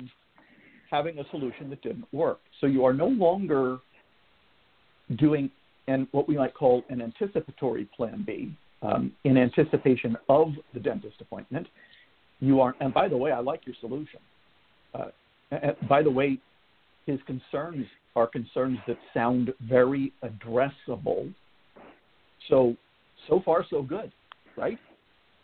having 0.90 1.18
a 1.18 1.24
solution 1.30 1.70
that 1.70 1.82
didn't 1.82 2.06
work. 2.12 2.40
So 2.60 2.66
you 2.66 2.84
are 2.84 2.92
no 2.92 3.06
longer 3.06 3.78
doing 5.18 5.50
and 5.86 6.06
what 6.12 6.28
we 6.28 6.36
might 6.36 6.54
call 6.54 6.84
an 6.88 7.02
anticipatory 7.02 7.88
plan 7.96 8.22
B 8.26 8.54
um, 8.82 9.12
in 9.24 9.36
anticipation 9.36 10.16
of 10.28 10.52
the 10.72 10.80
dentist 10.80 11.16
appointment. 11.20 11.66
You 12.38 12.60
are, 12.60 12.74
and 12.80 12.94
by 12.94 13.08
the 13.08 13.16
way, 13.16 13.32
I 13.32 13.40
like 13.40 13.66
your 13.66 13.74
solution. 13.80 14.20
Uh, 14.94 15.06
by 15.88 16.02
the 16.02 16.10
way, 16.10 16.38
his 17.06 17.18
concerns 17.26 17.86
are 18.16 18.26
concerns 18.26 18.78
that 18.86 18.98
sound 19.12 19.52
very 19.68 20.12
addressable. 20.24 21.32
So, 22.48 22.76
so 23.28 23.42
far, 23.44 23.64
so 23.68 23.82
good, 23.82 24.12
right? 24.56 24.78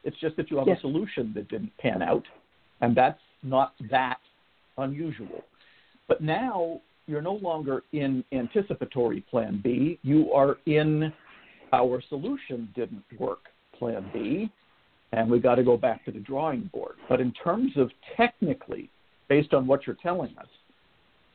It's 0.07 0.17
just 0.21 0.37
that 0.37 0.51
you 0.53 0.57
have 0.59 0.69
yes. 0.69 0.79
a 0.79 0.81
solution 0.83 1.33
that 1.35 1.49
didn't 1.49 1.77
pan 1.79 2.01
out, 2.01 2.23
and 2.81 2.97
that's 2.97 3.21
not 3.43 3.73
that 3.91 4.21
unusual. 4.79 5.43
But 6.07 6.23
now 6.23 6.81
you're 7.09 7.21
no 7.21 7.35
longer 7.35 7.83
in 7.93 8.23
anticipatory 8.33 9.23
plan 9.23 9.61
B. 9.63 9.99
You 10.03 10.33
are 10.33 10.59
in 10.67 11.13
our 11.73 12.01
solution 12.09 12.69
didn't 12.77 13.03
work 13.19 13.47
plan 13.77 14.09
B, 14.15 14.49
and 15.11 15.29
we 15.29 15.41
got 15.41 15.57
to 15.57 15.65
go 15.65 15.77
back 15.77 16.05
to 16.05 16.13
the 16.13 16.21
drawing 16.21 16.71
board. 16.73 16.95
But 17.09 17.21
in 17.21 17.33
terms 17.33 17.73
of 17.77 17.91
technically, 18.17 18.89
based 19.29 19.55
on 19.55 19.67
what 19.67 19.89
you're 19.89 19.97
telling 20.01 20.39
us, 20.39 20.47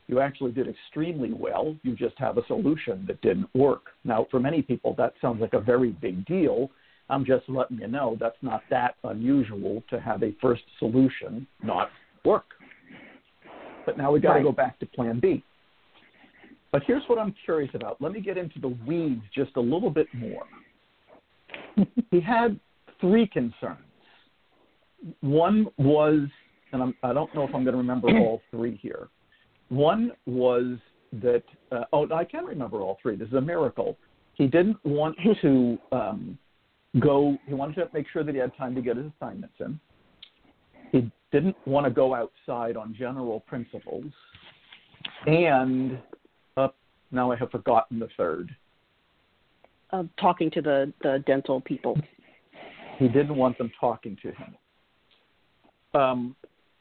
you 0.08 0.18
actually 0.20 0.52
did 0.52 0.66
extremely 0.66 1.34
well. 1.34 1.76
You 1.82 1.94
just 1.94 2.18
have 2.18 2.38
a 2.38 2.46
solution 2.46 3.04
that 3.06 3.20
didn't 3.20 3.54
work. 3.54 3.82
Now, 4.04 4.26
for 4.30 4.40
many 4.40 4.62
people, 4.62 4.94
that 4.96 5.12
sounds 5.20 5.42
like 5.42 5.52
a 5.52 5.60
very 5.60 5.90
big 5.90 6.24
deal 6.24 6.70
I'm 7.12 7.26
just 7.26 7.46
letting 7.46 7.78
you 7.78 7.88
know 7.88 8.16
that's 8.18 8.36
not 8.40 8.62
that 8.70 8.94
unusual 9.04 9.84
to 9.90 10.00
have 10.00 10.22
a 10.22 10.34
first 10.40 10.62
solution 10.78 11.46
not 11.62 11.90
work. 12.24 12.46
But 13.84 13.98
now 13.98 14.10
we've 14.10 14.22
got 14.22 14.30
to 14.30 14.34
right. 14.36 14.44
go 14.44 14.52
back 14.52 14.78
to 14.78 14.86
plan 14.86 15.20
B. 15.20 15.44
But 16.72 16.82
here's 16.86 17.02
what 17.08 17.18
I'm 17.18 17.34
curious 17.44 17.70
about. 17.74 18.00
Let 18.00 18.12
me 18.12 18.22
get 18.22 18.38
into 18.38 18.58
the 18.58 18.74
weeds 18.86 19.20
just 19.34 19.50
a 19.56 19.60
little 19.60 19.90
bit 19.90 20.06
more. 20.14 20.44
he 22.10 22.18
had 22.18 22.58
three 22.98 23.26
concerns. 23.26 23.78
One 25.20 25.66
was, 25.76 26.20
and 26.72 26.82
I'm, 26.82 26.94
I 27.02 27.12
don't 27.12 27.34
know 27.34 27.42
if 27.42 27.54
I'm 27.54 27.62
going 27.62 27.74
to 27.74 27.78
remember 27.78 28.08
all 28.20 28.40
three 28.50 28.78
here. 28.80 29.08
One 29.68 30.12
was 30.24 30.78
that, 31.20 31.42
uh, 31.72 31.84
oh, 31.92 32.08
I 32.10 32.24
can 32.24 32.46
remember 32.46 32.80
all 32.80 32.96
three. 33.02 33.16
This 33.16 33.28
is 33.28 33.34
a 33.34 33.40
miracle. 33.40 33.98
He 34.32 34.46
didn't 34.46 34.82
want 34.82 35.14
to 35.42 35.78
um, 35.92 36.38
go. 37.00 37.36
He 37.46 37.54
wanted 37.54 37.76
to 37.76 37.88
make 37.92 38.06
sure 38.12 38.24
that 38.24 38.34
he 38.34 38.40
had 38.40 38.56
time 38.56 38.74
to 38.74 38.82
get 38.82 38.96
his 38.96 39.06
assignments 39.16 39.54
in. 39.60 39.80
He 40.90 41.10
didn't 41.30 41.56
want 41.66 41.86
to 41.86 41.90
go 41.90 42.14
outside 42.14 42.76
on 42.76 42.94
general 42.98 43.40
principles, 43.40 44.04
and 45.26 45.98
uh, 46.56 46.68
now 47.10 47.32
I 47.32 47.36
have 47.36 47.50
forgotten 47.50 47.98
the 47.98 48.08
third. 48.16 48.54
Uh, 49.90 50.04
talking 50.20 50.50
to 50.50 50.62
the 50.62 50.92
the 51.02 51.22
dental 51.26 51.60
people. 51.60 51.98
He 52.98 53.08
didn't 53.08 53.36
want 53.36 53.56
them 53.58 53.70
talking 53.80 54.16
to 54.22 54.32
him. 54.32 54.56
Um, 55.94 56.36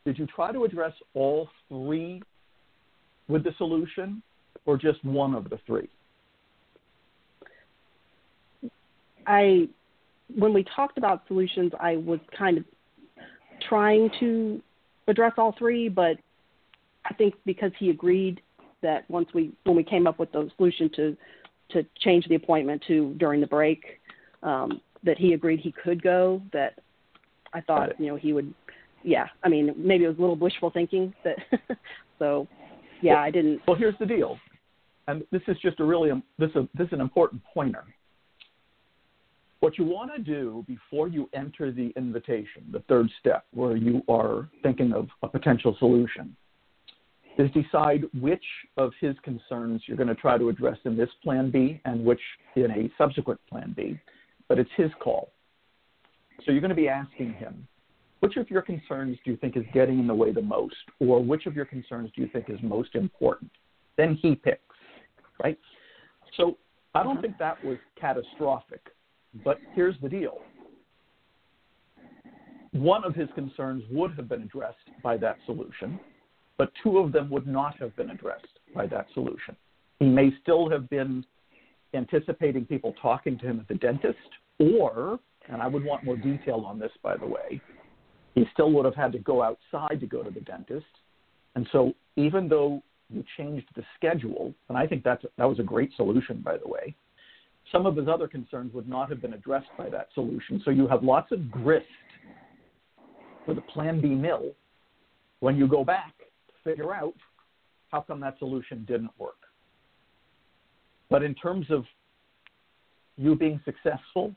did 0.06 0.18
you 0.18 0.28
try 0.28 0.52
to 0.52 0.66
address 0.66 0.94
all 1.14 1.50
three 1.70 2.22
with 3.28 3.44
the 3.44 3.54
solution, 3.58 4.22
or 4.66 4.78
just 4.78 5.04
one 5.06 5.36
of 5.36 5.50
the 5.50 5.60
three? 5.66 5.90
I 9.28 9.70
when 10.36 10.54
we 10.54 10.66
talked 10.76 10.98
about 10.98 11.24
solutions, 11.28 11.72
I 11.80 11.98
was 11.98 12.20
kind 12.38 12.58
of 12.58 12.66
trying 13.68 14.10
to 14.20 14.62
address 15.08 15.34
all 15.38 15.56
three, 15.58 15.90
but 15.90 16.18
I 17.06 17.14
think 17.14 17.36
because 17.46 17.72
he 17.80 17.90
agreed 17.90 18.42
that 18.82 19.10
once 19.10 19.30
we 19.34 19.52
when 19.64 19.76
we 19.76 19.84
came 19.84 20.08
up 20.08 20.20
with 20.20 20.32
the 20.32 20.50
solution 20.58 20.90
to 20.96 21.18
to 21.72 21.86
change 22.00 22.28
the 22.28 22.36
appointment 22.36 22.84
to 22.88 23.14
during 23.18 23.42
the 23.42 23.48
break, 23.48 24.00
um, 24.44 24.82
that 25.04 25.18
he 25.18 25.34
agreed 25.34 25.60
he 25.60 25.72
could 25.72 26.02
go. 26.02 26.42
That 26.54 26.80
I 27.54 27.62
thought 27.62 28.00
you 28.00 28.08
know 28.08 28.16
he 28.16 28.34
would. 28.34 28.54
Yeah, 29.04 29.28
I 29.44 29.50
mean 29.50 29.74
maybe 29.78 30.06
it 30.06 30.10
was 30.10 30.18
a 30.18 30.22
little 30.22 30.36
wishful 30.36 30.70
thinking 30.70 31.14
that. 31.24 31.38
so 32.20 32.48
yeah, 33.02 33.14
well, 33.14 33.24
I 33.24 33.32
didn't. 33.32 33.62
Well, 33.68 33.78
here's 33.78 33.98
the 34.00 34.06
deal, 34.06 34.38
and 35.08 35.24
this 35.32 35.42
is 35.48 35.58
just 35.62 35.80
a 35.80 35.84
really 35.84 36.12
this 36.38 36.50
is 36.52 36.56
a, 36.58 36.70
this 36.76 36.88
is 36.88 36.94
an 36.94 37.02
important 37.02 37.42
pointer. 37.54 37.84
What 39.62 39.78
you 39.78 39.86
want 39.86 40.12
to 40.16 40.20
do 40.20 40.66
before 40.68 41.08
you 41.08 41.30
enter 41.36 41.72
the 41.72 41.94
invitation, 41.96 42.64
the 42.72 42.80
third 42.90 43.08
step, 43.20 43.46
where 43.54 43.78
you 43.78 44.02
are 44.10 44.50
thinking 44.64 44.92
of 44.92 45.08
a 45.22 45.28
potential 45.28 45.76
solution, 45.78 46.36
is 47.38 47.48
decide 47.52 48.06
which 48.20 48.44
of 48.78 48.92
his 49.00 49.16
concerns 49.24 49.84
you're 49.86 49.98
going 49.98 50.10
to 50.10 50.16
try 50.16 50.36
to 50.40 50.50
address 50.50 50.80
in 50.86 50.98
this 50.98 51.10
plan 51.24 51.52
B 51.52 51.80
and 51.86 52.04
which 52.04 52.20
in 52.56 52.72
a 52.72 52.90
subsequent 52.98 53.40
plan 53.48 53.76
B. 53.78 54.00
But 54.50 54.58
it's 54.58 54.72
his 54.76 54.90
call. 55.00 55.32
So 56.44 56.52
you're 56.52 56.60
going 56.60 56.70
to 56.70 56.76
be 56.76 56.90
asking 56.90 57.34
him, 57.34 57.68
which 58.22 58.38
of 58.38 58.50
your 58.50 58.64
concerns 58.64 59.20
do 59.24 59.30
you 59.30 59.38
think 59.38 59.56
is 59.56 59.64
getting 59.76 60.00
in 60.00 60.08
the 60.08 60.16
way 60.16 60.32
the 60.32 60.42
most? 60.42 60.74
Or 61.00 61.24
which 61.24 61.46
of 61.46 61.56
your 61.56 61.66
concerns 61.66 62.10
do 62.16 62.24
you 62.24 62.30
think 62.34 62.50
is 62.50 62.58
most 62.64 62.96
important? 62.96 63.52
Then 63.96 64.18
he 64.20 64.34
picks, 64.34 64.76
right? 65.44 65.60
So 66.36 66.58
I 66.96 67.04
don't 67.04 67.18
uh-huh. 67.18 67.22
think 67.22 67.38
that 67.38 67.64
was 67.64 67.78
catastrophic 68.00 68.82
but 69.44 69.60
here's 69.74 69.96
the 70.02 70.10
deal 70.10 70.40
one 72.74 73.04
of 73.04 73.14
his 73.14 73.28
concerns 73.36 73.84
would 73.92 74.12
have 74.16 74.30
been 74.30 74.44
addressed 74.44 74.78
by 75.04 75.18
that 75.18 75.38
solution, 75.46 76.00
but 76.58 76.72
two 76.82 77.00
of 77.00 77.12
them 77.12 77.30
would 77.30 77.46
not 77.46 77.78
have 77.80 77.96
been 77.96 78.12
addressed 78.12 78.60
by 78.74 78.88
that 78.88 79.08
solution. 79.14 79.56
He 80.00 80.06
may 80.06 80.32
still 80.42 80.70
have 80.70 80.90
been 80.90 81.26
anticipating 81.94 82.66
people 82.66 82.94
talking 83.02 83.38
to 83.40 83.46
him 83.46 83.60
at 83.60 83.68
the 83.68 83.76
dentist, 83.76 84.18
or, 84.60 85.20
and 85.50 85.62
I 85.62 85.68
would 85.68 85.84
want 85.84 86.06
more 86.06 86.16
detail 86.16 86.64
on 86.66 86.80
this, 86.80 86.92
by 87.04 87.18
the 87.18 87.26
way, 87.26 87.62
he 88.36 88.46
still 88.54 88.72
would 88.72 88.86
have 88.86 88.96
had 88.96 89.12
to 89.12 89.20
go 89.20 89.44
outside 89.44 90.00
to 90.00 90.08
go 90.08 90.24
to 90.24 90.32
the 90.32 90.40
dentist. 90.40 90.86
And 91.56 91.68
so, 91.74 91.94
even 92.16 92.48
though 92.48 92.82
you 93.10 93.24
changed 93.38 93.68
the 93.76 93.84
schedule, 93.98 94.54
and 94.70 94.78
I 94.78 94.88
think 94.88 95.04
that's, 95.04 95.26
that 95.38 95.50
was 95.50 95.60
a 95.60 95.64
great 95.64 95.92
solution, 95.98 96.42
by 96.42 96.56
the 96.58 96.68
way, 96.68 96.96
some 97.72 97.86
of 97.86 97.96
his 97.96 98.08
other 98.08 98.28
concerns 98.28 98.74
would 98.74 98.88
not 98.88 99.10
have 99.10 99.22
been 99.22 99.34
addressed 99.34 99.70
by 99.78 99.90
that 99.90 100.10
solution. 100.14 100.62
So, 100.66 100.72
you 100.72 100.88
have 100.88 101.04
lots 101.04 101.32
of 101.32 101.50
grist 101.52 101.86
for 103.46 103.54
the 103.54 103.62
Plan 103.62 104.02
B 104.02 104.10
mill 104.10 104.52
when 105.40 105.58
you 105.58 105.68
go 105.68 105.84
back 105.84 106.14
to 106.18 106.54
figure 106.64 106.94
out 106.94 107.16
how 107.92 108.02
come 108.02 108.20
that 108.22 108.38
solution 108.40 108.86
didn't 108.88 109.12
work. 109.18 109.36
But 111.10 111.24
in 111.24 111.36
terms 111.36 111.66
of 111.70 111.84
you 113.18 113.36
being 113.36 113.60
successful, 113.66 114.34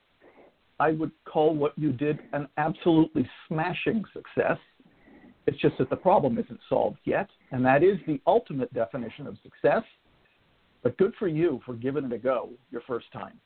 I 0.81 0.91
would 0.93 1.13
call 1.25 1.55
what 1.55 1.73
you 1.79 1.93
did 1.93 2.19
an 2.33 2.49
absolutely 2.57 3.29
smashing 3.47 4.05
success. 4.13 4.59
It's 5.47 5.59
just 5.59 5.79
that 5.79 5.91
the 5.91 5.97
problem 5.97 6.39
isn't 6.39 6.61
solved 6.69 6.99
yet, 7.05 7.29
and 7.53 7.65
that 7.65 7.83
is 7.85 7.99
the 8.07 8.21
ultimate 8.27 8.73
definition 8.75 9.27
of 9.27 9.37
success. 9.43 9.83
But 10.85 10.99
good 10.99 11.15
for 11.19 11.27
you 11.27 11.61
for 11.65 11.73
giving 11.73 12.05
it 12.05 12.13
a 12.13 12.19
go 12.19 12.51
your 12.71 12.83
first 12.83 13.07
time. 13.11 13.41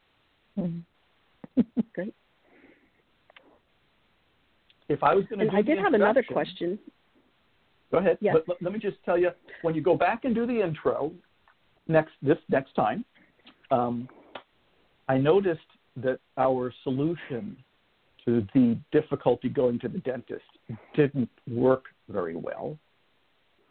Mm-hmm. 0.59 1.61
Great. 1.95 2.15
If 4.89 5.03
I 5.03 5.15
was 5.15 5.25
going 5.31 5.49
to, 5.49 5.55
I 5.55 5.63
did 5.63 5.79
have 5.79 5.95
another 5.95 6.23
question. 6.23 6.79
Go 7.93 7.99
ahead. 7.99 8.19
Yes. 8.21 8.37
But 8.47 8.57
let 8.61 8.73
me 8.73 8.81
just 8.81 8.97
tell 9.05 9.17
you, 9.17 9.31
when 9.63 9.75
you 9.75 9.81
go 9.81 9.97
back 9.97 10.25
and 10.25 10.35
do 10.35 10.47
the 10.47 10.61
intro 10.61 11.13
next 11.87 12.13
this 12.23 12.39
next 12.49 12.75
time, 12.75 13.05
um, 13.71 14.09
I 15.09 15.17
noticed 15.17 15.61
that 15.97 16.19
our 16.37 16.73
solution 16.83 17.57
to 18.25 18.47
the 18.53 18.77
difficulty 18.91 19.49
going 19.49 19.79
to 19.81 19.89
the 19.89 19.99
dentist 19.99 20.43
didn't 20.95 21.31
work 21.49 21.85
very 22.09 22.35
well. 22.35 22.77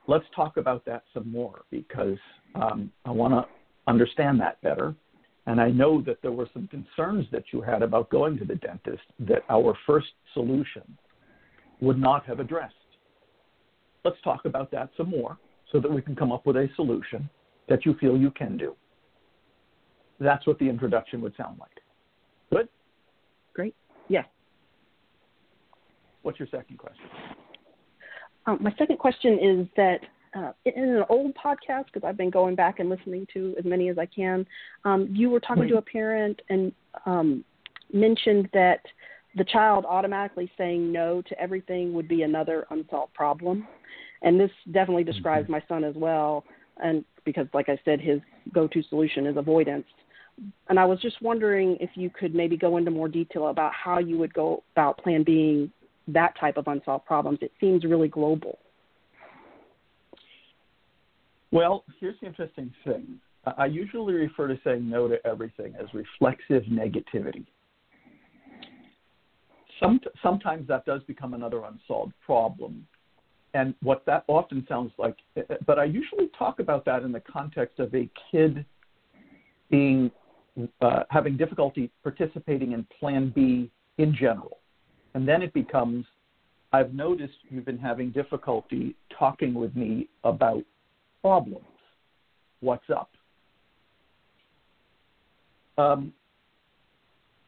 Let's 0.07 0.25
talk 0.33 0.55
about 0.55 0.85
that 0.85 1.03
some 1.13 1.29
more 1.29 1.63
because 1.69 2.17
um, 2.55 2.91
I 3.05 3.11
want 3.11 3.33
to 3.33 3.45
understand 3.87 4.39
that 4.41 4.61
better. 4.61 4.95
And 5.45 5.61
I 5.61 5.69
know 5.69 6.01
that 6.01 6.21
there 6.21 6.31
were 6.31 6.49
some 6.53 6.67
concerns 6.67 7.25
that 7.31 7.45
you 7.53 7.61
had 7.61 7.81
about 7.81 8.09
going 8.09 8.37
to 8.37 8.45
the 8.45 8.55
dentist 8.55 9.03
that 9.19 9.43
our 9.49 9.77
first 9.85 10.07
solution 10.33 10.83
would 11.79 11.99
not 11.99 12.25
have 12.25 12.39
addressed. 12.39 12.73
Let's 14.03 14.17
talk 14.23 14.45
about 14.45 14.71
that 14.71 14.89
some 14.97 15.09
more 15.09 15.37
so 15.71 15.79
that 15.79 15.91
we 15.91 16.01
can 16.01 16.15
come 16.15 16.31
up 16.31 16.45
with 16.45 16.57
a 16.57 16.67
solution 16.75 17.29
that 17.69 17.85
you 17.85 17.93
feel 17.95 18.17
you 18.17 18.31
can 18.31 18.57
do. 18.57 18.75
That's 20.19 20.45
what 20.47 20.59
the 20.59 20.67
introduction 20.67 21.21
would 21.21 21.35
sound 21.37 21.59
like. 21.59 21.69
Good? 22.51 22.67
Great. 23.53 23.75
Yes. 24.09 24.25
What's 26.23 26.39
your 26.39 26.47
second 26.49 26.77
question? 26.77 27.05
Um, 28.47 28.57
my 28.61 28.73
second 28.77 28.97
question 28.97 29.33
is 29.39 29.67
that 29.75 29.99
uh, 30.35 30.51
in 30.65 30.83
an 30.83 31.03
old 31.09 31.33
podcast, 31.35 31.85
because 31.85 32.03
I've 32.05 32.17
been 32.17 32.29
going 32.29 32.55
back 32.55 32.79
and 32.79 32.89
listening 32.89 33.27
to 33.33 33.55
as 33.57 33.65
many 33.65 33.89
as 33.89 33.97
I 33.97 34.05
can, 34.05 34.45
um, 34.85 35.07
you 35.11 35.29
were 35.29 35.39
talking 35.39 35.63
right. 35.63 35.71
to 35.71 35.77
a 35.77 35.81
parent 35.81 36.41
and 36.49 36.71
um, 37.05 37.43
mentioned 37.93 38.49
that 38.53 38.81
the 39.35 39.43
child 39.43 39.85
automatically 39.87 40.51
saying 40.57 40.91
no 40.91 41.21
to 41.23 41.39
everything 41.39 41.93
would 41.93 42.07
be 42.07 42.23
another 42.23 42.65
unsolved 42.71 43.13
problem. 43.13 43.67
And 44.21 44.39
this 44.39 44.51
definitely 44.71 45.03
describes 45.03 45.43
mm-hmm. 45.43 45.53
my 45.53 45.63
son 45.67 45.83
as 45.83 45.95
well. 45.95 46.43
And 46.77 47.05
because, 47.23 47.47
like 47.53 47.69
I 47.69 47.79
said, 47.85 48.01
his 48.01 48.19
go 48.53 48.67
to 48.67 48.83
solution 48.83 49.27
is 49.27 49.37
avoidance 49.37 49.85
and 50.69 50.79
I 50.79 50.85
was 50.85 50.99
just 51.01 51.21
wondering 51.21 51.77
if 51.79 51.91
you 51.95 52.09
could 52.09 52.35
maybe 52.35 52.57
go 52.57 52.77
into 52.77 52.91
more 52.91 53.07
detail 53.07 53.47
about 53.47 53.71
how 53.73 53.99
you 53.99 54.17
would 54.17 54.33
go 54.33 54.63
about 54.75 54.97
plan 54.99 55.23
being 55.23 55.71
that 56.07 56.37
type 56.39 56.57
of 56.57 56.67
unsolved 56.67 57.05
problems. 57.05 57.39
It 57.41 57.51
seems 57.59 57.83
really 57.83 58.07
global. 58.07 58.59
Well, 61.51 61.85
here's 61.99 62.19
the 62.19 62.27
interesting 62.27 62.73
thing. 62.83 63.19
I 63.57 63.65
usually 63.65 64.13
refer 64.13 64.47
to 64.47 64.59
saying 64.63 64.89
no 64.89 65.07
to 65.07 65.25
everything 65.25 65.73
as 65.79 65.87
reflexive 65.93 66.63
negativity. 66.63 67.45
Some, 69.79 70.01
sometimes 70.21 70.67
that 70.67 70.85
does 70.85 71.01
become 71.03 71.33
another 71.33 71.63
unsolved 71.63 72.13
problem. 72.25 72.85
And 73.53 73.73
what 73.81 74.05
that 74.05 74.25
often 74.27 74.65
sounds 74.67 74.91
like, 74.97 75.15
but 75.65 75.79
I 75.79 75.85
usually 75.85 76.29
talk 76.37 76.59
about 76.59 76.83
that 76.85 77.03
in 77.03 77.11
the 77.11 77.21
context 77.21 77.79
of 77.79 77.93
a 77.95 78.09
kid 78.29 78.65
being 79.69 80.11
uh, 80.81 81.03
having 81.09 81.37
difficulty 81.37 81.89
participating 82.03 82.73
in 82.73 82.85
Plan 82.99 83.31
B 83.33 83.71
in 83.97 84.13
general. 84.13 84.57
And 85.13 85.27
then 85.27 85.41
it 85.41 85.53
becomes 85.53 86.05
I've 86.73 86.93
noticed 86.93 87.35
you've 87.49 87.65
been 87.65 87.77
having 87.77 88.11
difficulty 88.11 88.95
talking 89.17 89.53
with 89.53 89.75
me 89.75 90.09
about 90.23 90.63
problems. 91.27 91.65
What's 92.61 92.89
up? 92.89 93.09
Um, 95.77 96.13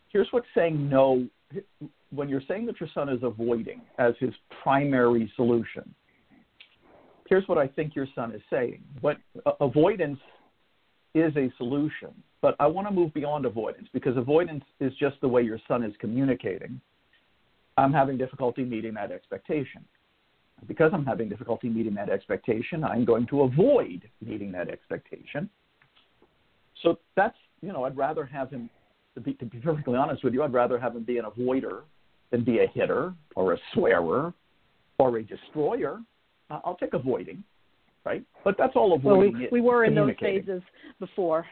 here's 0.10 0.28
what 0.32 0.44
saying 0.54 0.90
no, 0.90 1.26
when 2.12 2.28
you're 2.28 2.44
saying 2.46 2.66
that 2.66 2.78
your 2.82 2.90
son 2.94 3.08
is 3.08 3.20
avoiding 3.24 3.82
as 3.98 4.16
his 4.20 4.32
primary 4.62 5.32
solution, 5.38 5.96
here's 7.30 7.48
what 7.48 7.58
I 7.58 7.68
think 7.68 7.96
your 7.96 8.08
son 8.14 8.34
is 8.34 8.42
saying. 8.50 8.84
But 9.02 9.16
uh, 9.46 9.52
avoidance 9.62 10.20
is 11.16 11.34
a 11.38 11.50
solution. 11.58 12.10
But 12.42 12.58
I 12.60 12.68
want 12.68 12.86
to 12.90 12.94
move 12.94 13.14
beyond 13.14 13.46
avoidance 13.46 13.88
because 13.94 14.18
avoidance 14.18 14.66
is 14.82 14.92
just 15.00 15.16
the 15.22 15.30
way 15.30 15.42
your 15.42 15.60
son 15.70 15.84
is 15.84 15.94
communicating. 16.00 16.82
I'm 17.78 17.94
having 17.94 18.18
difficulty 18.18 18.66
meeting 18.66 18.94
that 18.96 19.14
expectation. 19.14 19.86
Because 20.68 20.92
I'm 20.94 21.06
having 21.06 21.30
difficulty 21.30 21.70
meeting 21.70 21.94
that 21.96 22.10
expectation, 22.10 22.84
I'm 22.84 23.06
going 23.06 23.26
to 23.28 23.42
avoid 23.42 24.08
meeting 24.26 24.52
that 24.52 24.70
expectation. 24.70 25.50
So 26.84 27.00
that's, 27.16 27.38
you 27.62 27.72
know, 27.74 27.84
I'd 27.86 27.98
rather 27.98 28.26
have 28.26 28.50
him, 28.50 28.70
to 29.16 29.22
be, 29.22 29.34
to 29.36 29.46
be 29.46 29.60
perfectly 29.60 29.96
honest 29.96 30.24
with 30.24 30.34
you, 30.34 30.44
I'd 30.44 30.54
rather 30.54 30.80
have 30.80 30.96
him 30.96 31.04
be 31.04 31.18
an 31.18 31.26
avoider 31.26 31.82
than 32.32 32.44
be 32.44 32.60
a 32.60 32.68
hitter 32.68 33.14
or 33.36 33.54
a 33.54 33.58
swearer 33.74 34.34
or 34.98 35.18
a 35.18 35.24
destroyer. 35.24 36.00
I'll 36.50 36.78
take 36.80 36.94
avoiding 36.94 37.44
right? 38.06 38.24
But 38.44 38.56
that's 38.58 38.74
all 38.76 38.94
avoiding 38.94 39.34
well, 39.34 39.42
we, 39.42 39.48
we 39.52 39.62
were 39.62 39.86
in 39.86 39.96
those 39.96 40.12
phases 40.20 40.62
before. 41.00 41.46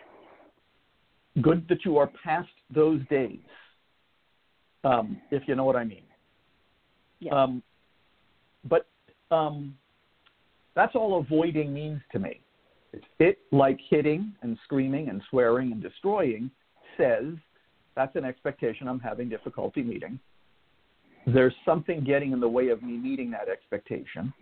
Good 1.41 1.67
that 1.69 1.85
you 1.85 1.97
are 1.97 2.09
past 2.23 2.49
those 2.73 3.01
days, 3.09 3.39
um, 4.83 5.21
if 5.29 5.43
you 5.47 5.55
know 5.55 5.65
what 5.65 5.75
I 5.75 5.83
mean. 5.83 6.03
Yeah. 7.19 7.43
Um, 7.43 7.61
but 8.67 8.87
um, 9.31 9.75
that's 10.75 10.95
all 10.95 11.19
avoiding 11.19 11.73
means 11.73 12.01
to 12.11 12.19
me. 12.19 12.41
It's 12.93 13.05
it 13.19 13.39
like 13.51 13.79
hitting 13.89 14.33
and 14.41 14.57
screaming 14.63 15.09
and 15.09 15.21
swearing 15.29 15.71
and 15.71 15.81
destroying 15.81 16.49
says 16.97 17.33
that's 17.95 18.15
an 18.15 18.25
expectation 18.25 18.87
I'm 18.87 18.99
having 18.99 19.27
difficulty 19.27 19.83
meeting. 19.83 20.19
There's 21.25 21.53
something 21.65 22.03
getting 22.03 22.31
in 22.31 22.39
the 22.39 22.47
way 22.47 22.69
of 22.69 22.81
me 22.81 22.97
meeting 22.97 23.31
that 23.31 23.49
expectation. 23.49 24.33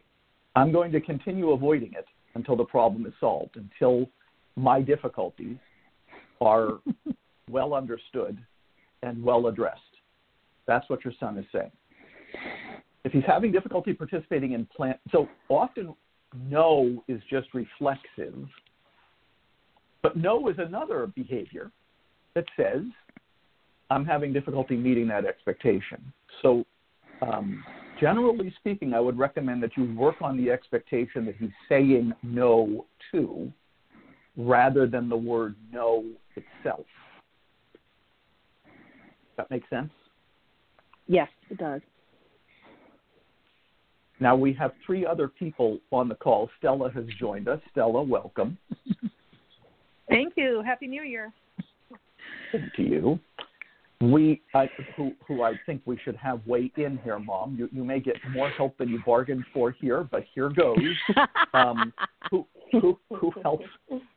I'm 0.56 0.72
going 0.72 0.92
to 0.92 1.02
continue 1.02 1.52
avoiding 1.52 1.94
it 1.94 2.06
until 2.36 2.56
the 2.56 2.66
problem 2.66 3.06
is 3.06 3.14
solved, 3.20 3.56
until 3.56 4.08
my 4.56 4.82
difficulties 4.82 5.58
are 6.42 6.80
well 7.50 7.74
understood 7.74 8.38
and 9.04 9.24
well 9.24 9.48
addressed. 9.48 9.82
That's 10.68 10.88
what 10.90 11.04
your 11.04 11.14
son 11.20 11.38
is 11.38 11.46
saying. 11.52 11.72
If 13.06 13.12
he's 13.12 13.24
having 13.28 13.52
difficulty 13.52 13.94
participating 13.94 14.54
in 14.54 14.66
plan, 14.66 14.96
so 15.12 15.30
often 15.48 15.94
no 16.50 17.04
is 17.08 17.22
just 17.30 17.48
reflexive, 17.54 18.48
but 20.02 20.18
no 20.18 20.50
is 20.50 20.56
another 20.58 21.06
behavior 21.16 21.72
that 22.34 22.46
says, 22.58 22.82
I'm 23.92 24.06
having 24.06 24.34
difficulty 24.34 24.76
meeting 24.76 25.08
that 25.10 25.24
expectation. 25.24 26.12
So 26.42 26.66
um, 27.22 27.64
generally 28.02 28.52
speaking, 28.58 28.96
I 28.96 29.00
would 29.00 29.20
recommend 29.20 29.62
that 29.62 29.78
you 29.78 29.94
work 29.96 30.16
on 30.22 30.36
the 30.36 30.50
expectation 30.50 31.26
that 31.28 31.36
he's 31.40 31.52
saying 31.70 32.12
no 32.24 32.88
to 33.12 33.54
rather 34.36 34.88
than 34.88 35.10
the 35.10 35.16
word 35.16 35.56
no 35.72 36.04
itself. 36.36 36.88
That 39.38 39.52
makes 39.52 39.70
sense? 39.70 39.92
Yes, 41.08 41.30
it 41.52 41.60
does. 41.60 41.82
Now 44.20 44.36
we 44.36 44.54
have 44.54 44.72
three 44.86 45.06
other 45.06 45.28
people 45.28 45.80
on 45.92 46.08
the 46.08 46.16
call. 46.16 46.50
Stella 46.58 46.90
has 46.92 47.06
joined 47.20 47.48
us. 47.48 47.60
Stella, 47.72 48.02
welcome. 48.02 48.58
Thank 50.10 50.34
you. 50.38 50.62
Happy 50.66 50.88
New 50.88 51.04
Year. 51.04 51.34
Thank 52.52 52.78
you. 52.78 53.20
we 54.02 54.42
I, 54.54 54.70
who 54.96 55.14
who 55.28 55.42
I 55.42 55.54
think 55.66 55.82
we 55.86 55.98
should 56.04 56.16
have 56.16 56.42
weigh 56.46 56.72
in 56.78 57.00
here, 57.04 57.20
Mom. 57.20 57.56
You 57.58 57.68
you 57.72 57.84
may 57.84 58.00
get 58.00 58.16
more 58.32 58.50
help 58.50 58.78
than 58.78 58.90
you 58.90 59.02
bargained 59.06 59.46
for 59.54 59.72
here, 59.72 60.08
but 60.10 60.24
here 60.34 60.50
goes. 60.50 60.78
Um, 61.54 61.94
who 62.30 62.46
who 62.74 63.00
who 63.10 63.32
else 63.46 63.62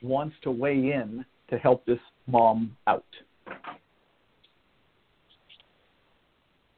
wants 0.03 0.35
to 0.43 0.51
weigh 0.51 0.91
in 0.93 1.25
to 1.51 1.59
help 1.59 1.87
this 1.87 2.01
mom 2.27 2.77
out? 2.89 3.05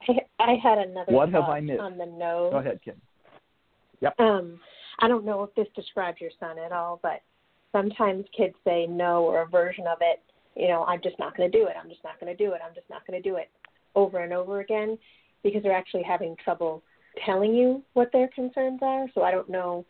I, 0.06 0.12
I 0.38 0.56
had 0.62 0.78
another 0.78 1.12
What 1.12 1.30
have 1.30 1.44
I 1.44 1.60
missed? 1.60 1.80
on 1.80 1.96
the 1.96 2.04
no. 2.04 2.50
Go 2.52 2.58
ahead, 2.58 2.80
Kim. 2.84 3.00
Yep. 4.00 4.18
Um, 4.18 4.60
I 4.98 5.08
don't 5.08 5.24
know 5.24 5.42
if 5.42 5.54
this 5.54 5.68
describes 5.74 6.20
your 6.20 6.30
son 6.38 6.58
at 6.58 6.72
all, 6.72 7.00
but 7.02 7.22
sometimes 7.72 8.24
kids 8.36 8.54
say 8.64 8.86
no 8.86 9.24
or 9.24 9.42
a 9.42 9.46
version 9.46 9.86
of 9.86 9.98
it. 10.00 10.20
You 10.56 10.68
know, 10.68 10.84
I'm 10.84 11.00
just 11.02 11.18
not 11.18 11.36
going 11.36 11.50
to 11.50 11.58
do 11.58 11.66
it. 11.66 11.74
I'm 11.80 11.88
just 11.88 12.04
not 12.04 12.18
going 12.20 12.34
to 12.34 12.44
do 12.44 12.52
it. 12.52 12.60
I'm 12.66 12.74
just 12.74 12.90
not 12.90 13.06
going 13.06 13.20
to 13.20 13.28
do 13.28 13.36
it 13.36 13.50
over 13.94 14.18
and 14.18 14.32
over 14.32 14.60
again 14.60 14.98
because 15.42 15.62
they're 15.62 15.76
actually 15.76 16.02
having 16.02 16.36
trouble 16.42 16.82
telling 17.24 17.54
you 17.54 17.82
what 17.94 18.10
their 18.12 18.28
concerns 18.28 18.80
are. 18.82 19.06
So 19.14 19.22
I 19.22 19.30
don't 19.30 19.48
know 19.48 19.84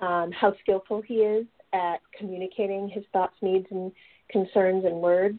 um, 0.00 0.30
how 0.32 0.54
skillful 0.62 1.02
he 1.02 1.14
is 1.16 1.46
at 1.72 2.00
communicating 2.18 2.88
his 2.88 3.04
thoughts, 3.12 3.34
needs, 3.42 3.66
and 3.70 3.92
concerns 4.30 4.84
in 4.84 4.94
words. 4.94 5.38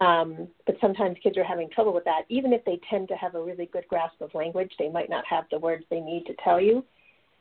Um, 0.00 0.48
but 0.66 0.76
sometimes 0.80 1.16
kids 1.22 1.38
are 1.38 1.44
having 1.44 1.70
trouble 1.70 1.94
with 1.94 2.04
that. 2.04 2.22
Even 2.28 2.52
if 2.52 2.64
they 2.64 2.80
tend 2.90 3.08
to 3.08 3.14
have 3.14 3.34
a 3.36 3.42
really 3.42 3.66
good 3.66 3.86
grasp 3.88 4.20
of 4.20 4.34
language, 4.34 4.72
they 4.78 4.88
might 4.88 5.08
not 5.08 5.24
have 5.28 5.44
the 5.50 5.58
words 5.58 5.84
they 5.88 6.00
need 6.00 6.24
to 6.26 6.34
tell 6.42 6.60
you. 6.60 6.84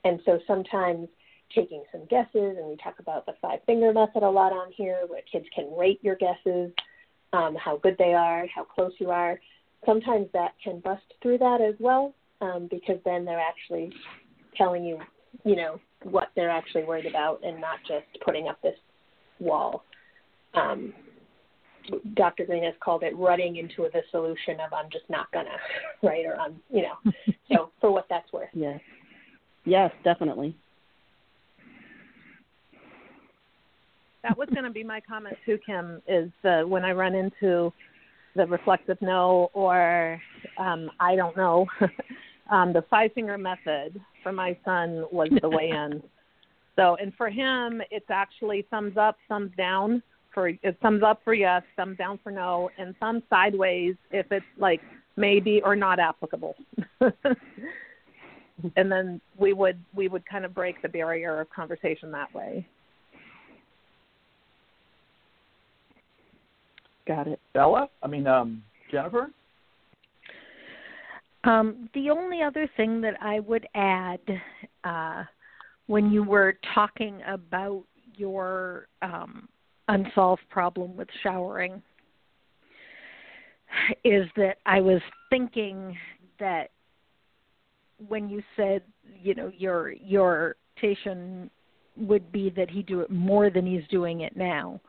And 0.03 0.19
so 0.25 0.39
sometimes 0.47 1.07
taking 1.53 1.83
some 1.91 2.05
guesses, 2.05 2.57
and 2.57 2.67
we 2.67 2.75
talk 2.77 2.99
about 2.99 3.25
the 3.25 3.33
five 3.41 3.59
finger 3.65 3.93
method 3.93 4.23
a 4.23 4.29
lot 4.29 4.51
on 4.51 4.71
here, 4.75 5.01
where 5.07 5.21
kids 5.31 5.45
can 5.53 5.71
rate 5.77 5.99
your 6.01 6.15
guesses, 6.15 6.71
um, 7.31 7.55
how 7.55 7.77
good 7.77 7.95
they 7.97 8.13
are, 8.13 8.45
how 8.53 8.63
close 8.63 8.93
you 8.99 9.11
are. 9.11 9.39
Sometimes 9.85 10.27
that 10.33 10.53
can 10.63 10.79
bust 10.79 11.03
through 11.21 11.37
that 11.39 11.59
as 11.61 11.75
well, 11.79 12.13
um, 12.41 12.67
because 12.69 12.97
then 13.05 13.25
they're 13.25 13.41
actually 13.41 13.91
telling 14.57 14.83
you, 14.83 14.99
you 15.43 15.55
know, 15.55 15.79
what 16.03 16.29
they're 16.35 16.49
actually 16.49 16.83
worried 16.83 17.05
about, 17.05 17.41
and 17.43 17.59
not 17.59 17.79
just 17.87 18.05
putting 18.23 18.47
up 18.47 18.61
this 18.61 18.77
wall. 19.39 19.83
Um, 20.53 20.93
Dr. 22.15 22.45
Greene 22.45 22.63
has 22.63 22.73
called 22.79 23.03
it 23.03 23.15
running 23.17 23.57
into 23.57 23.89
the 23.91 24.01
solution 24.11 24.59
of 24.65 24.71
I'm 24.73 24.89
just 24.91 25.09
not 25.09 25.31
gonna, 25.31 25.57
right? 26.03 26.25
Or 26.25 26.39
I'm, 26.39 26.61
you 26.69 26.83
know, 26.83 27.11
so 27.51 27.71
for 27.81 27.91
what 27.91 28.05
that's 28.09 28.31
worth. 28.31 28.49
Yes. 28.53 28.79
Yes, 29.65 29.91
definitely. 30.03 30.55
That 34.23 34.37
was 34.37 34.47
going 34.53 34.63
to 34.63 34.69
be 34.69 34.83
my 34.83 35.01
comment 35.01 35.35
too, 35.45 35.57
Kim. 35.65 36.01
Is 36.07 36.31
uh, 36.43 36.61
when 36.61 36.85
I 36.85 36.91
run 36.91 37.13
into 37.13 37.73
the 38.35 38.45
reflexive 38.47 38.97
no 39.01 39.49
or 39.53 40.19
um, 40.57 40.89
I 40.99 41.15
don't 41.15 41.35
know, 41.35 41.67
um, 42.51 42.73
the 42.73 42.83
five 42.89 43.11
finger 43.13 43.37
method 43.37 43.99
for 44.23 44.31
my 44.31 44.57
son 44.65 45.05
was 45.11 45.29
the 45.41 45.49
way 45.49 45.69
in. 45.69 46.01
So, 46.75 46.97
and 46.99 47.13
for 47.13 47.29
him, 47.29 47.83
it's 47.91 48.09
actually 48.09 48.65
thumbs 48.71 48.97
up, 48.97 49.17
thumbs 49.29 49.51
down. 49.55 50.01
For 50.33 50.47
it's 50.47 50.75
thumbs 50.81 51.03
up 51.05 51.21
for 51.23 51.35
yes, 51.35 51.61
thumbs 51.75 51.99
down 51.99 52.19
for 52.23 52.31
no, 52.31 52.71
and 52.79 52.95
thumbs 52.97 53.21
sideways 53.29 53.93
if 54.09 54.25
it's 54.31 54.43
like 54.57 54.81
maybe 55.15 55.61
or 55.63 55.75
not 55.75 55.99
applicable. 55.99 56.55
and 58.75 58.91
then 58.91 59.21
we 59.37 59.53
would 59.53 59.79
we 59.95 60.07
would 60.07 60.25
kind 60.25 60.45
of 60.45 60.53
break 60.53 60.81
the 60.81 60.89
barrier 60.89 61.41
of 61.41 61.49
conversation 61.49 62.11
that 62.11 62.33
way. 62.33 62.67
Got 67.07 67.27
it. 67.27 67.39
Bella, 67.53 67.89
I 68.01 68.07
mean 68.07 68.27
um, 68.27 68.63
Jennifer. 68.91 69.29
Um, 71.45 71.89
the 71.93 72.09
only 72.09 72.41
other 72.41 72.69
thing 72.77 73.01
that 73.01 73.15
I 73.21 73.41
would 73.41 73.67
add 73.75 74.21
uh, 74.85 75.23
when 75.87 76.09
you 76.09 76.23
were 76.23 76.57
talking 76.73 77.21
about 77.27 77.83
your 78.15 78.87
um, 79.01 79.49
unsolved 79.89 80.43
problem 80.49 80.95
with 80.95 81.09
showering 81.21 81.81
is 84.05 84.27
that 84.37 84.57
I 84.65 84.79
was 84.79 85.01
thinking 85.29 85.97
that 86.39 86.69
when 88.07 88.29
you 88.29 88.41
said, 88.55 88.83
you 89.21 89.35
know, 89.35 89.51
your 89.57 89.91
your 89.91 90.55
station 90.77 91.49
would 91.95 92.31
be 92.31 92.49
that 92.49 92.69
he 92.69 92.81
do 92.81 93.01
it 93.01 93.09
more 93.09 93.49
than 93.49 93.65
he's 93.65 93.87
doing 93.89 94.21
it 94.21 94.35
now. 94.35 94.79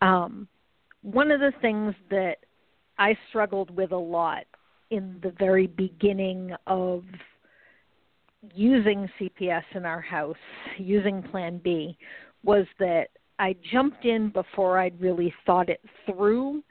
Um, 0.00 0.48
one 1.02 1.30
of 1.30 1.40
the 1.40 1.52
things 1.60 1.94
that 2.10 2.36
I 2.98 3.16
struggled 3.28 3.74
with 3.74 3.92
a 3.92 3.96
lot 3.96 4.44
in 4.90 5.18
the 5.22 5.32
very 5.38 5.66
beginning 5.66 6.54
of 6.66 7.02
using 8.54 9.08
CPS 9.18 9.64
in 9.74 9.84
our 9.84 10.00
house, 10.00 10.36
using 10.78 11.22
Plan 11.22 11.60
B, 11.62 11.96
was 12.44 12.66
that 12.78 13.08
I 13.38 13.56
jumped 13.72 14.04
in 14.04 14.30
before 14.30 14.78
I'd 14.78 15.00
really 15.00 15.32
thought 15.46 15.68
it 15.68 15.80
through. 16.06 16.62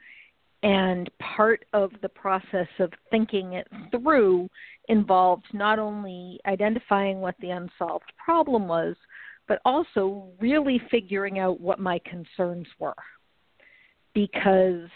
And 0.62 1.10
part 1.18 1.64
of 1.72 1.90
the 2.02 2.08
process 2.08 2.68
of 2.78 2.92
thinking 3.10 3.54
it 3.54 3.66
through 3.90 4.48
involved 4.88 5.46
not 5.52 5.78
only 5.78 6.38
identifying 6.46 7.20
what 7.20 7.34
the 7.40 7.50
unsolved 7.50 8.12
problem 8.24 8.68
was, 8.68 8.94
but 9.48 9.60
also 9.64 10.28
really 10.40 10.80
figuring 10.90 11.40
out 11.40 11.60
what 11.60 11.80
my 11.80 12.00
concerns 12.04 12.68
were. 12.78 12.94
Because 14.14 14.88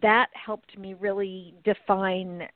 that 0.00 0.28
helped 0.32 0.78
me 0.78 0.94
really 0.94 1.54
define 1.64 2.48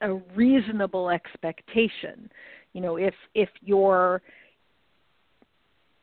a 0.00 0.14
reasonable 0.36 1.10
expectation. 1.10 2.30
You 2.72 2.82
know, 2.82 2.96
if 2.96 3.14
if 3.34 3.48
your 3.62 4.22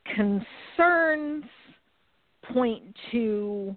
concerns 0.05 1.45
point 2.51 2.84
to 3.12 3.75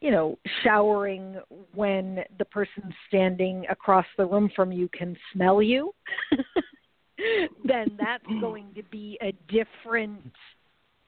you 0.00 0.10
know 0.10 0.38
showering 0.62 1.36
when 1.74 2.20
the 2.38 2.44
person 2.44 2.82
standing 3.08 3.64
across 3.70 4.06
the 4.16 4.26
room 4.26 4.50
from 4.54 4.72
you 4.72 4.88
can 4.92 5.16
smell 5.32 5.62
you 5.62 5.92
then 7.64 7.96
that's 7.98 8.26
going 8.40 8.66
to 8.74 8.82
be 8.84 9.18
a 9.22 9.32
different 9.48 10.32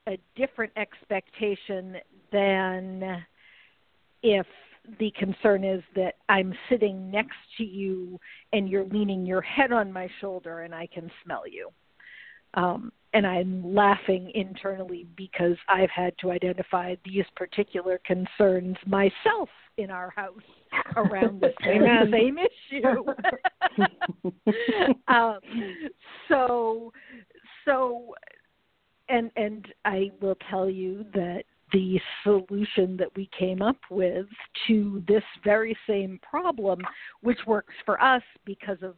a 0.09 0.18
different 0.37 0.72
expectation 0.77 1.96
than 2.33 3.24
if 4.22 4.46
the 4.98 5.12
concern 5.18 5.64
is 5.64 5.83
that 5.94 6.14
I'm 6.29 6.55
sitting 6.70 7.11
next 7.11 7.37
to 7.59 7.64
you 7.64 8.18
and 8.53 8.68
you're 8.68 8.87
leaning 8.87 9.27
your 9.27 9.42
head 9.42 9.70
on 9.70 9.92
my 9.92 10.09
shoulder 10.20 10.61
and 10.61 10.74
I 10.74 10.87
can 10.87 11.11
smell 11.24 11.46
you. 11.46 11.70
Um, 12.55 12.93
and 13.15 13.27
I'm 13.27 13.75
laughing 13.75 14.31
internally 14.35 15.07
because 15.17 15.57
I've 15.69 15.91
had 15.91 16.13
to 16.21 16.31
identify 16.31 16.95
these 17.05 17.25
particular 17.37 18.01
concerns 18.05 18.77
myself 18.87 19.49
in 19.79 19.91
our 19.91 20.11
house 20.11 20.35
around 20.97 21.41
the 21.41 21.55
same, 21.65 21.85
same 22.13 22.39
issue. 22.39 23.05
um, 25.09 25.39
so, 26.29 26.93
so, 27.65 28.15
and 29.09 29.31
and 29.37 29.69
I 29.85 30.11
will 30.21 30.37
tell 30.51 30.69
you 30.69 31.07
that 31.15 31.45
the 31.73 32.01
solution 32.23 32.97
that 32.97 33.15
we 33.17 33.29
came 33.39 33.63
up 33.63 33.77
with 33.91 34.27
to 34.67 35.03
this 35.07 35.23
very 35.45 35.77
same 35.87 36.19
problem, 36.23 36.81
which 37.23 37.39
works 37.47 37.75
for 37.85 38.03
us 38.03 38.23
because 38.45 38.79
of 38.83 38.95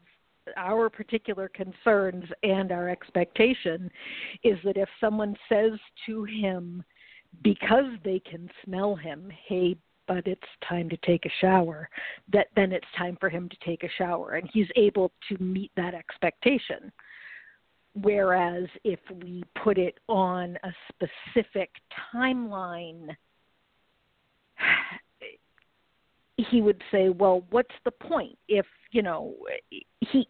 our 0.57 0.91
particular 0.91 1.49
concerns 1.49 2.25
and 2.43 2.73
our 2.73 2.89
expectation, 2.89 3.91
is 4.43 4.59
that 4.65 4.77
if 4.77 4.89
someone 5.01 5.37
says 5.49 5.73
to 6.07 6.25
him, 6.25 6.83
because 7.43 7.87
they 8.05 8.21
can 8.21 8.51
smell 8.65 8.97
him, 8.97 9.31
hey, 9.47 9.77
but 10.09 10.27
it's 10.27 10.43
time 10.69 10.89
to 10.89 10.97
take 10.99 11.25
a 11.25 11.31
shower, 11.41 11.89
that 12.33 12.49
then 12.57 12.73
it's 12.73 12.87
time 12.99 13.17
for 13.21 13.29
him 13.29 13.49
to 13.49 13.57
take 13.65 13.85
a 13.85 13.91
shower. 13.97 14.33
And 14.33 14.51
he's 14.53 14.67
able 14.75 15.13
to 15.29 15.43
meet 15.43 15.71
that 15.77 15.95
expectation. 15.95 16.91
Whereas 17.95 18.65
if 18.85 19.01
we 19.23 19.45
put 19.63 19.79
it 19.79 19.99
on 20.09 20.59
a 20.65 20.73
specific 20.89 21.71
timeline, 22.13 23.15
he 26.37 26.61
would 26.61 26.83
say, 26.91 27.09
"Well, 27.09 27.45
what's 27.51 27.75
the 27.85 27.91
point 27.91 28.39
if 28.49 28.67
you 28.91 29.03
know 29.03 29.37
he 30.01 30.29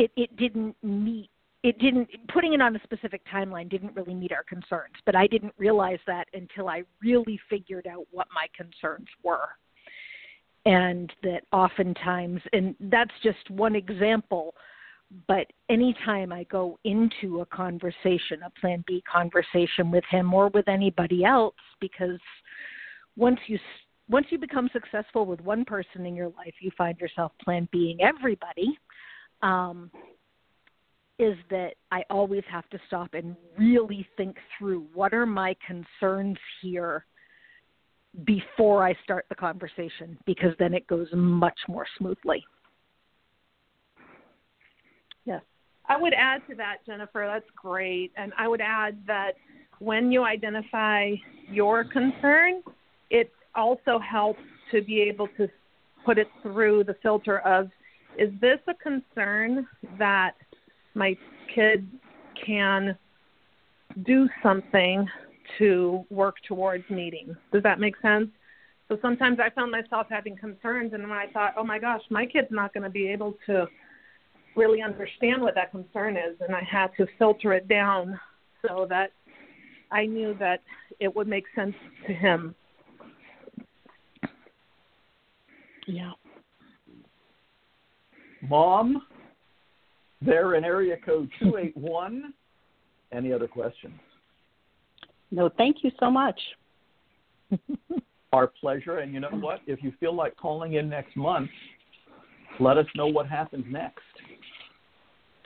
it 0.00 0.10
it 0.16 0.34
didn't 0.36 0.74
meet 0.82 1.30
it 1.62 1.78
didn't 1.78 2.08
putting 2.32 2.54
it 2.54 2.62
on 2.62 2.74
a 2.74 2.80
specific 2.82 3.20
timeline 3.32 3.68
didn't 3.68 3.94
really 3.94 4.14
meet 4.14 4.32
our 4.32 4.44
concerns 4.44 4.94
but 5.04 5.14
i 5.14 5.26
didn't 5.26 5.52
realize 5.58 5.98
that 6.06 6.26
until 6.32 6.68
i 6.68 6.82
really 7.02 7.38
figured 7.50 7.86
out 7.86 8.06
what 8.10 8.26
my 8.34 8.46
concerns 8.56 9.08
were 9.22 9.48
and 10.64 11.12
that 11.22 11.42
oftentimes 11.52 12.40
and 12.52 12.74
that's 12.90 13.12
just 13.22 13.50
one 13.50 13.76
example 13.76 14.54
but 15.28 15.46
anytime 15.68 16.32
i 16.32 16.44
go 16.44 16.78
into 16.84 17.40
a 17.42 17.46
conversation 17.46 18.40
a 18.46 18.60
plan 18.60 18.82
b 18.86 19.02
conversation 19.10 19.90
with 19.90 20.04
him 20.10 20.32
or 20.32 20.48
with 20.48 20.66
anybody 20.66 21.24
else 21.24 21.54
because 21.78 22.20
once 23.16 23.40
you 23.48 23.58
once 24.08 24.26
you 24.30 24.38
become 24.38 24.68
successful 24.72 25.24
with 25.24 25.40
one 25.40 25.64
person 25.64 26.04
in 26.04 26.16
your 26.16 26.30
life, 26.30 26.54
you 26.60 26.72
find 26.76 26.98
yourself 26.98 27.30
plan 27.42 27.68
being 27.70 28.00
everybody. 28.02 28.76
Um, 29.42 29.90
is 31.18 31.36
that 31.50 31.74
I 31.92 32.02
always 32.08 32.42
have 32.50 32.68
to 32.70 32.78
stop 32.86 33.12
and 33.12 33.36
really 33.58 34.06
think 34.16 34.36
through 34.58 34.86
what 34.94 35.12
are 35.12 35.26
my 35.26 35.54
concerns 35.66 36.38
here 36.62 37.04
before 38.24 38.86
I 38.86 38.94
start 39.04 39.26
the 39.28 39.34
conversation 39.34 40.18
because 40.24 40.54
then 40.58 40.72
it 40.72 40.86
goes 40.86 41.08
much 41.12 41.58
more 41.68 41.86
smoothly. 41.98 42.42
Yes. 45.26 45.42
I 45.88 46.00
would 46.00 46.14
add 46.14 46.40
to 46.48 46.54
that, 46.56 46.78
Jennifer, 46.86 47.28
that's 47.30 47.50
great. 47.54 48.12
And 48.16 48.32
I 48.38 48.48
would 48.48 48.62
add 48.62 48.98
that 49.06 49.32
when 49.78 50.10
you 50.10 50.24
identify 50.24 51.12
your 51.50 51.84
concern, 51.84 52.62
it 53.10 53.30
also 53.54 53.98
helps 53.98 54.40
to 54.72 54.82
be 54.82 55.02
able 55.02 55.28
to 55.36 55.48
put 56.04 56.16
it 56.16 56.28
through 56.42 56.84
the 56.84 56.94
filter 57.02 57.40
of 57.40 57.70
is 58.18 58.30
this 58.40 58.58
a 58.66 58.74
concern 58.74 59.66
that 59.98 60.32
my 60.94 61.16
kid 61.54 61.86
can 62.44 62.96
do 64.04 64.28
something 64.42 65.06
to 65.58 66.04
work 66.10 66.36
towards 66.46 66.88
meeting. 66.90 67.34
Does 67.52 67.62
that 67.62 67.80
make 67.80 67.94
sense? 68.00 68.28
So 68.88 68.98
sometimes 69.02 69.38
I 69.40 69.50
found 69.50 69.70
myself 69.70 70.08
having 70.10 70.36
concerns, 70.36 70.92
and 70.92 71.02
when 71.02 71.12
I 71.12 71.26
thought, 71.32 71.54
oh 71.56 71.64
my 71.64 71.78
gosh, 71.78 72.02
my 72.10 72.26
kid's 72.26 72.48
not 72.50 72.74
going 72.74 72.82
to 72.82 72.90
be 72.90 73.08
able 73.08 73.36
to 73.46 73.66
really 74.56 74.82
understand 74.82 75.40
what 75.42 75.54
that 75.54 75.70
concern 75.70 76.16
is, 76.16 76.36
and 76.40 76.54
I 76.54 76.62
had 76.68 76.88
to 76.96 77.06
filter 77.18 77.52
it 77.52 77.68
down 77.68 78.18
so 78.66 78.86
that 78.88 79.12
I 79.92 80.06
knew 80.06 80.34
that 80.40 80.60
it 80.98 81.14
would 81.14 81.28
make 81.28 81.44
sense 81.54 81.74
to 82.06 82.12
him. 82.12 82.54
Yeah. 85.86 86.12
Mom, 88.42 89.02
they're 90.22 90.54
in 90.54 90.64
area 90.64 90.96
code 91.04 91.30
281. 91.40 92.32
Any 93.12 93.32
other 93.32 93.48
questions? 93.48 93.98
No, 95.32 95.50
thank 95.56 95.78
you 95.82 95.90
so 95.98 96.10
much. 96.10 96.38
Our 98.32 98.46
pleasure. 98.46 98.98
And 98.98 99.12
you 99.12 99.20
know 99.20 99.30
what? 99.30 99.60
If 99.66 99.82
you 99.82 99.92
feel 99.98 100.14
like 100.14 100.36
calling 100.36 100.74
in 100.74 100.88
next 100.88 101.16
month, 101.16 101.50
let 102.60 102.78
us 102.78 102.86
know 102.94 103.08
what 103.08 103.28
happens 103.28 103.64
next. 103.68 104.02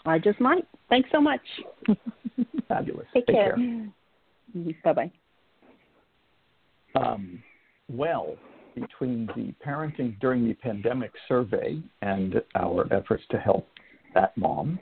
I 0.05 0.19
just 0.19 0.41
might. 0.41 0.67
Thanks 0.91 1.09
so 1.11 1.21
much. 1.21 1.41
Fabulous. 2.69 3.07
Take, 3.15 3.27
Take 3.27 3.37
care. 3.37 3.57
care. 3.57 4.75
Bye 4.85 4.93
bye. 4.93 5.13
Um, 6.95 7.43
well, 7.89 8.37
between 8.75 9.27
the 9.37 9.55
parenting 9.65 10.19
during 10.21 10.47
the 10.47 10.55
pandemic 10.55 11.13
survey 11.29 11.81
and 12.03 12.41
our 12.55 12.93
efforts 12.93 13.23
to 13.31 13.39
help 13.39 13.67
that 14.15 14.37
mom, 14.37 14.79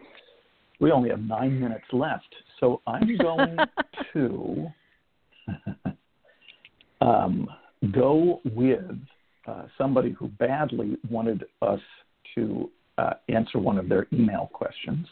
we 0.81 0.91
only 0.91 1.11
have 1.11 1.21
nine 1.21 1.61
minutes 1.61 1.85
left. 1.93 2.35
So 2.61 2.81
I'm 2.87 3.17
going 3.19 3.57
to 4.13 4.67
um, 7.01 7.49
go 7.93 8.41
with 8.55 8.99
uh, 9.47 9.65
somebody 9.77 10.11
who 10.11 10.29
badly 10.29 10.97
wanted 11.11 11.45
us 11.63 11.81
to 12.35 12.71
uh, 12.99 13.15
answer 13.29 13.59
one 13.59 13.79
of 13.79 13.89
their 13.89 14.07
email 14.13 14.51
questions. 14.53 15.07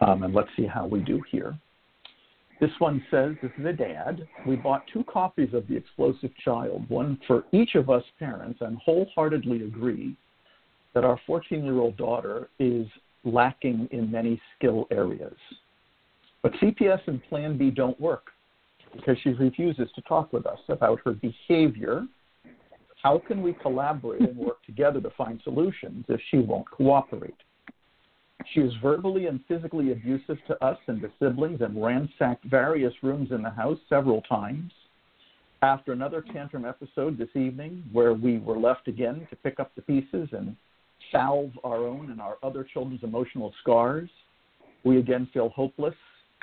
Um, 0.00 0.22
and 0.22 0.34
let's 0.34 0.48
see 0.56 0.66
how 0.66 0.86
we 0.86 1.00
do 1.00 1.22
here. 1.30 1.58
This 2.60 2.70
one 2.78 3.02
says, 3.10 3.36
This 3.42 3.50
is 3.58 3.64
a 3.64 3.72
dad. 3.72 4.28
We 4.46 4.56
bought 4.56 4.84
two 4.92 5.02
copies 5.04 5.54
of 5.54 5.66
The 5.66 5.76
Explosive 5.76 6.30
Child, 6.44 6.88
one 6.88 7.18
for 7.26 7.44
each 7.52 7.74
of 7.74 7.88
us 7.88 8.04
parents, 8.18 8.60
and 8.60 8.76
wholeheartedly 8.84 9.62
agree 9.64 10.14
that 10.94 11.04
our 11.04 11.18
14 11.26 11.64
year 11.64 11.78
old 11.78 11.96
daughter 11.96 12.50
is 12.58 12.86
lacking 13.24 13.88
in 13.92 14.10
many 14.10 14.40
skill 14.56 14.86
areas. 14.90 15.36
But 16.42 16.52
CPS 16.54 17.00
and 17.06 17.22
Plan 17.24 17.56
B 17.56 17.70
don't 17.70 17.98
work 18.00 18.26
because 18.94 19.16
she 19.22 19.30
refuses 19.30 19.88
to 19.94 20.02
talk 20.02 20.32
with 20.32 20.46
us 20.46 20.58
about 20.68 21.00
her 21.04 21.12
behavior. 21.12 22.06
How 23.02 23.18
can 23.26 23.42
we 23.42 23.54
collaborate 23.54 24.22
and 24.22 24.36
work 24.36 24.62
together 24.64 25.00
to 25.00 25.10
find 25.10 25.40
solutions 25.44 26.04
if 26.08 26.20
she 26.30 26.38
won't 26.38 26.70
cooperate? 26.70 27.36
She 28.54 28.60
is 28.60 28.72
verbally 28.82 29.26
and 29.26 29.40
physically 29.46 29.92
abusive 29.92 30.38
to 30.46 30.64
us 30.64 30.78
and 30.86 31.00
the 31.00 31.10
siblings 31.18 31.60
and 31.60 31.82
ransacked 31.82 32.44
various 32.44 32.92
rooms 33.02 33.30
in 33.30 33.42
the 33.42 33.50
house 33.50 33.78
several 33.88 34.22
times. 34.22 34.72
After 35.62 35.92
another 35.92 36.24
tantrum 36.32 36.64
episode 36.64 37.18
this 37.18 37.28
evening, 37.34 37.84
where 37.92 38.14
we 38.14 38.38
were 38.38 38.58
left 38.58 38.88
again 38.88 39.26
to 39.28 39.36
pick 39.36 39.60
up 39.60 39.72
the 39.74 39.82
pieces 39.82 40.28
and 40.32 40.56
salve 41.12 41.50
our 41.64 41.86
own 41.86 42.10
and 42.10 42.20
our 42.20 42.38
other 42.42 42.64
children's 42.64 43.02
emotional 43.02 43.52
scars, 43.60 44.08
we 44.84 44.98
again 44.98 45.28
feel 45.34 45.50
hopeless, 45.50 45.94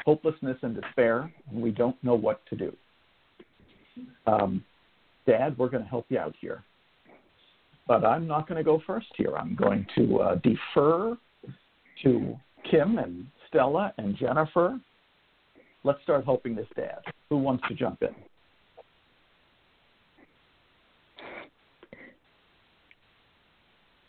hopelessness 0.06 0.58
and 0.62 0.80
despair, 0.80 1.32
and 1.50 1.62
we 1.62 1.72
don't 1.72 2.02
know 2.04 2.16
what 2.16 2.46
to 2.48 2.56
do. 2.56 2.76
Um, 4.28 4.64
Dad, 5.26 5.58
we're 5.58 5.70
going 5.70 5.84
to 5.84 5.90
help 5.90 6.06
you 6.10 6.20
out 6.20 6.36
here. 6.40 6.64
But 7.88 8.06
I'm 8.06 8.28
not 8.28 8.48
going 8.48 8.58
to 8.58 8.64
go 8.64 8.82
first 8.86 9.08
here. 9.16 9.36
I'm 9.36 9.56
going 9.56 9.86
to 9.96 10.20
uh, 10.20 10.36
defer 10.36 11.18
to 12.04 12.38
Kim 12.70 12.98
and 12.98 13.28
Stella 13.48 13.94
and 13.98 14.16
Jennifer. 14.18 14.80
Let's 15.84 16.02
start 16.04 16.26
helping 16.26 16.56
this 16.56 16.68
dad. 16.76 17.00
Who 17.30 17.38
wants 17.38 17.64
to 17.68 17.74
jump 17.74 18.02
in? 18.02 18.16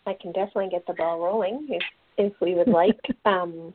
I 0.05 0.15
can 0.19 0.31
definitely 0.31 0.69
get 0.71 0.85
the 0.87 0.93
ball 0.93 1.19
rolling 1.19 1.67
if 1.69 1.83
if 2.17 2.33
we 2.41 2.55
would 2.55 2.67
like. 2.67 2.99
um, 3.25 3.73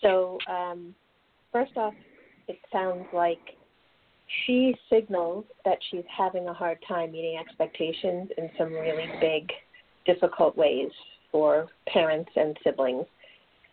so 0.00 0.38
um, 0.48 0.94
first 1.50 1.76
off, 1.76 1.94
it 2.46 2.58
sounds 2.70 3.06
like 3.12 3.40
she 4.46 4.74
signals 4.90 5.44
that 5.64 5.78
she's 5.90 6.04
having 6.14 6.46
a 6.48 6.52
hard 6.52 6.78
time 6.86 7.12
meeting 7.12 7.38
expectations 7.38 8.28
in 8.36 8.50
some 8.58 8.72
really 8.72 9.06
big, 9.20 9.50
difficult 10.04 10.56
ways 10.56 10.90
for 11.30 11.68
parents 11.86 12.30
and 12.36 12.56
siblings. 12.64 13.06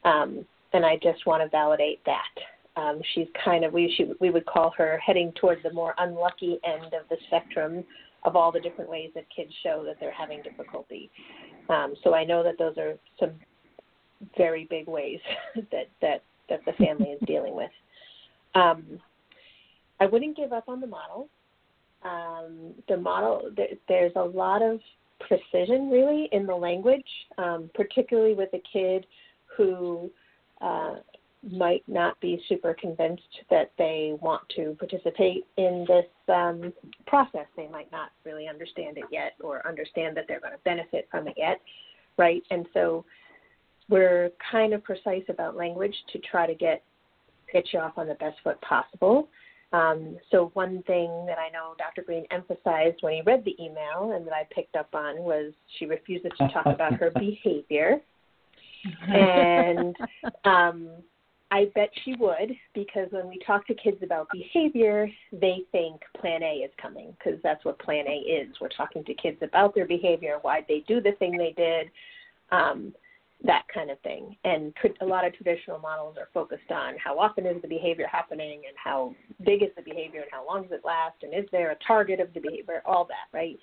Um, 0.04 0.46
and 0.74 0.86
I 0.86 0.98
just 1.02 1.26
want 1.26 1.42
to 1.44 1.50
validate 1.50 2.00
that. 2.06 2.82
Um, 2.82 3.02
she's 3.14 3.28
kind 3.44 3.64
of 3.64 3.72
we 3.72 3.94
she, 3.96 4.12
we 4.20 4.30
would 4.30 4.46
call 4.46 4.74
her 4.78 5.00
heading 5.06 5.32
toward 5.40 5.60
the 5.64 5.72
more 5.72 5.96
unlucky 5.98 6.60
end 6.66 6.94
of 6.94 7.08
the 7.10 7.16
spectrum 7.28 7.84
of 8.24 8.36
all 8.36 8.52
the 8.52 8.60
different 8.60 8.90
ways 8.90 9.12
that 9.16 9.24
kids 9.34 9.52
show 9.64 9.84
that 9.86 9.96
they're 10.00 10.12
having 10.12 10.42
difficulty. 10.42 11.10
Um, 11.70 11.94
so 12.04 12.14
I 12.14 12.26
know 12.26 12.44
that 12.44 12.58
those 12.58 12.78
are 12.78 12.96
some 13.20 13.32
very 14.38 14.68
big 14.70 14.88
ways 14.88 15.20
that 15.72 15.88
that 16.02 16.24
that 16.50 16.60
the 16.66 16.74
family 16.74 17.10
is 17.10 17.20
dealing 17.26 17.56
with. 17.56 17.72
Um, 18.56 19.00
I 20.00 20.06
wouldn't 20.06 20.36
give 20.36 20.52
up 20.52 20.68
on 20.68 20.82
the 20.82 20.88
model. 20.88 21.30
Um, 22.04 22.74
the 22.88 22.98
model 22.98 23.50
there, 23.56 23.70
there's 23.88 24.12
a 24.16 24.24
lot 24.24 24.62
of 24.62 24.80
precision 25.20 25.90
really 25.90 26.30
in 26.32 26.46
the 26.46 26.56
language, 26.56 27.06
um, 27.38 27.70
particularly 27.74 28.34
with 28.34 28.50
a 28.54 28.62
kid 28.72 29.06
who 29.58 30.12
uh, 30.62 30.96
might 31.52 31.84
not 31.88 32.20
be 32.20 32.42
super 32.50 32.76
convinced 32.80 33.22
that 33.50 33.72
they 33.78 34.14
want 34.22 34.42
to 34.56 34.76
participate 34.80 35.46
in 35.58 35.86
this 35.88 36.06
um, 36.34 36.74
process. 37.06 37.46
They 37.56 37.68
might 37.68 37.92
not 37.92 38.10
really 38.24 38.48
understand 38.48 38.98
it 38.98 39.06
yet 39.12 39.34
or 39.42 39.66
understand 39.68 40.18
that 40.18 40.26
they're 40.28 40.40
going 40.40 40.54
to 40.54 40.60
benefit 40.66 41.08
from 41.12 41.28
it 41.28 41.36
yet, 41.38 41.62
right? 42.18 42.42
And 42.50 42.66
so 42.74 43.06
we're 43.90 44.32
kind 44.52 44.74
of 44.74 44.84
precise 44.84 45.24
about 45.30 45.56
language 45.56 45.96
to 46.14 46.20
try 46.20 46.48
to 46.48 46.56
get 46.56 46.84
get 47.54 47.72
you 47.72 47.80
off 47.80 47.98
on 47.98 48.08
the 48.08 48.16
best 48.16 48.38
foot 48.44 48.60
possible. 48.62 49.30
Um, 49.74 50.18
so 50.32 50.52
one 50.54 50.84
thing 50.84 51.26
that 51.28 51.38
I 51.38 51.50
know 51.50 51.74
Dr. 51.78 52.04
Greene 52.04 52.26
emphasized 52.32 52.98
when 53.02 53.14
he 53.14 53.22
read 53.26 53.44
the 53.44 53.56
email 53.62 54.14
and 54.16 54.26
that 54.28 54.34
I 54.34 54.48
picked 54.54 54.76
up 54.76 54.90
on 54.94 55.18
was 55.18 55.54
she 55.78 55.86
refuses 55.86 56.32
to 56.38 56.48
talk 56.50 56.66
about 56.66 56.94
her 56.94 57.12
behavior. 57.20 58.00
and 59.08 59.96
um, 60.46 60.90
I 61.52 61.66
bet 61.76 61.90
she 62.04 62.16
would 62.16 62.52
because 62.74 63.08
when 63.12 63.28
we 63.28 63.40
talk 63.46 63.66
to 63.68 63.74
kids 63.76 63.98
about 64.04 64.28
behavior, 64.32 65.08
they 65.32 65.60
think 65.72 66.02
Plan 66.20 66.44
A 66.44 66.58
is 66.58 66.72
coming 66.82 67.16
because 67.18 67.40
that's 67.44 67.64
what 67.66 67.80
Plan 67.80 68.06
A 68.08 68.18
is. 68.18 68.50
We're 68.60 68.70
talking 68.70 69.04
to 69.06 69.14
kids 69.14 69.38
about 69.42 69.76
their 69.76 69.88
behavior, 69.88 70.38
why 70.42 70.66
they 70.68 70.84
do 70.88 71.02
the 71.02 71.14
thing 71.14 71.38
they 71.38 71.54
did, 71.56 71.90
um, 72.52 72.94
that 73.44 73.64
kind 73.74 73.92
of 73.92 74.00
thing. 74.00 74.36
And 74.44 74.74
a 75.02 75.06
lot 75.06 75.26
of 75.26 75.34
traditional 75.34 75.80
models 75.80 76.16
are 76.18 76.30
focused 76.34 76.72
on 76.72 76.96
how 77.04 77.20
often 77.20 77.46
is 77.46 77.62
the 77.62 77.68
behavior 77.68 78.08
happening 78.12 78.62
and 78.68 78.76
how 78.82 79.14
big 79.46 79.62
is 79.62 79.70
the 79.76 79.82
behavior 79.84 80.22
and 80.22 80.30
how 80.32 80.46
long 80.46 80.64
does 80.64 80.72
it 80.72 80.82
last 80.86 81.16
and 81.22 81.34
is 81.34 81.50
there 81.52 81.72
a 81.72 81.76
target 81.86 82.20
of 82.20 82.34
the 82.34 82.40
behavior, 82.40 82.82
all 82.86 83.06
that, 83.06 83.38
right? 83.38 83.60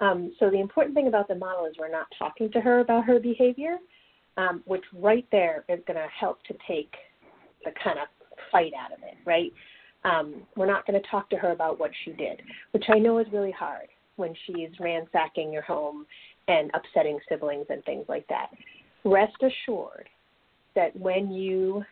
Um, 0.00 0.32
so 0.40 0.50
the 0.50 0.58
important 0.58 0.94
thing 0.94 1.06
about 1.06 1.28
the 1.28 1.34
model 1.34 1.66
is 1.66 1.74
we're 1.78 1.90
not 1.90 2.06
talking 2.18 2.50
to 2.52 2.60
her 2.60 2.80
about 2.80 3.04
her 3.04 3.20
behavior, 3.20 3.76
um, 4.36 4.62
which 4.64 4.82
right 4.94 5.26
there 5.30 5.64
is 5.68 5.78
going 5.86 5.98
to 5.98 6.08
help 6.18 6.42
to 6.44 6.54
take 6.66 6.92
the 7.64 7.70
kind 7.84 7.98
of 7.98 8.08
fight 8.50 8.72
out 8.78 8.92
of 8.92 8.98
it, 9.04 9.16
right? 9.24 9.52
Um, 10.04 10.42
we're 10.56 10.66
not 10.66 10.86
going 10.86 11.00
to 11.00 11.08
talk 11.08 11.30
to 11.30 11.36
her 11.36 11.52
about 11.52 11.78
what 11.78 11.92
she 12.04 12.12
did, 12.12 12.42
which 12.72 12.84
I 12.88 12.98
know 12.98 13.18
is 13.18 13.26
really 13.32 13.52
hard 13.52 13.88
when 14.16 14.34
she's 14.46 14.70
ransacking 14.80 15.52
your 15.52 15.62
home 15.62 16.06
and 16.48 16.70
upsetting 16.74 17.18
siblings 17.28 17.66
and 17.70 17.84
things 17.84 18.04
like 18.08 18.26
that. 18.28 18.48
Rest 19.04 19.36
assured 19.42 20.08
that 20.74 20.96
when 20.96 21.30
you 21.30 21.84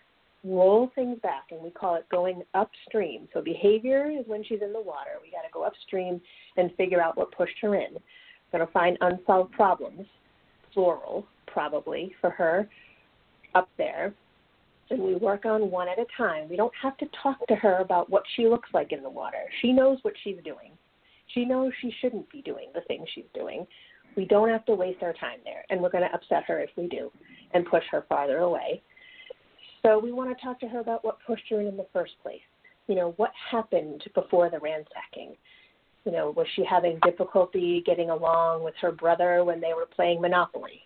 roll 0.45 0.91
things 0.95 1.19
back, 1.23 1.49
and 1.51 1.61
we 1.61 1.71
call 1.71 1.97
it 1.97 2.07
going 2.11 2.43
upstream. 2.55 3.29
So 3.35 3.43
behavior 3.43 4.11
is 4.11 4.27
when 4.27 4.43
she's 4.45 4.63
in 4.63 4.73
the 4.73 4.81
water. 4.81 5.11
We 5.23 5.31
got 5.31 5.43
to 5.43 5.53
go 5.53 5.65
upstream 5.65 6.21
and 6.57 6.75
figure 6.77 7.03
out 7.03 7.17
what 7.17 7.31
pushed 7.33 7.57
her 7.63 7.75
in. 7.75 7.95
We're 8.53 8.59
going 8.59 8.67
to 8.67 8.73
find 8.73 8.97
unsolved 9.01 9.53
problems, 9.53 10.07
plural, 10.73 11.27
probably 11.47 12.15
for 12.21 12.31
her, 12.31 12.69
up 13.55 13.69
there. 13.77 14.15
And 14.89 15.01
we 15.03 15.15
work 15.15 15.45
on 15.45 15.71
one 15.71 15.89
at 15.89 15.99
a 15.99 16.07
time. 16.17 16.49
We 16.49 16.57
don't 16.57 16.73
have 16.83 16.97
to 16.99 17.07
talk 17.23 17.47
to 17.47 17.55
her 17.57 17.77
about 17.79 18.11
what 18.11 18.25
she 18.35 18.49
looks 18.49 18.69
like 18.73 18.93
in 18.93 19.03
the 19.03 19.11
water. 19.11 19.45
She 19.61 19.73
knows 19.73 19.99
what 20.03 20.15
she's 20.25 20.39
doing. 20.45 20.73
She 21.35 21.45
knows 21.45 21.71
she 21.81 21.93
shouldn't 22.01 22.31
be 22.33 22.43
doing 22.43 22.71
the 22.75 22.81
things 22.89 23.07
she's 23.15 23.25
doing. 23.35 23.67
We 24.17 24.25
don't 24.25 24.49
have 24.49 24.65
to 24.67 24.75
waste 24.75 25.03
our 25.03 25.13
time 25.15 25.39
there, 25.45 25.65
and 25.71 25.81
we're 25.81 25.91
going 25.91 26.09
to 26.09 26.15
upset 26.15 26.45
her 26.47 26.61
if 26.61 26.71
we 26.77 26.89
do 26.89 27.11
and 27.55 27.65
push 27.67 27.85
her 27.91 28.05
farther 28.09 28.39
away. 28.39 28.83
So 29.83 29.99
we 29.99 30.13
want 30.13 30.37
to 30.37 30.45
talk 30.45 30.61
to 30.61 30.69
her 30.69 30.81
about 30.81 31.05
what 31.05 31.19
pushed 31.27 31.45
her 31.51 31.61
in 31.61 31.69
in 31.69 31.77
the 31.77 31.87
first 31.93 32.13
place. 32.23 32.41
You 32.87 32.97
know, 32.97 33.15
what 33.17 33.31
happened 33.51 34.03
before 34.15 34.51
the 34.51 34.59
ransacking? 34.59 35.37
You 36.05 36.13
know, 36.13 36.31
was 36.37 36.47
she 36.57 36.65
having 36.65 36.99
difficulty 37.05 37.83
getting 37.87 38.11
along 38.11 38.65
with 38.65 38.75
her 38.81 38.93
brother 38.93 39.45
when 39.45 39.61
they 39.61 39.75
were 39.75 39.87
playing 39.87 40.21
Monopoly? 40.21 40.83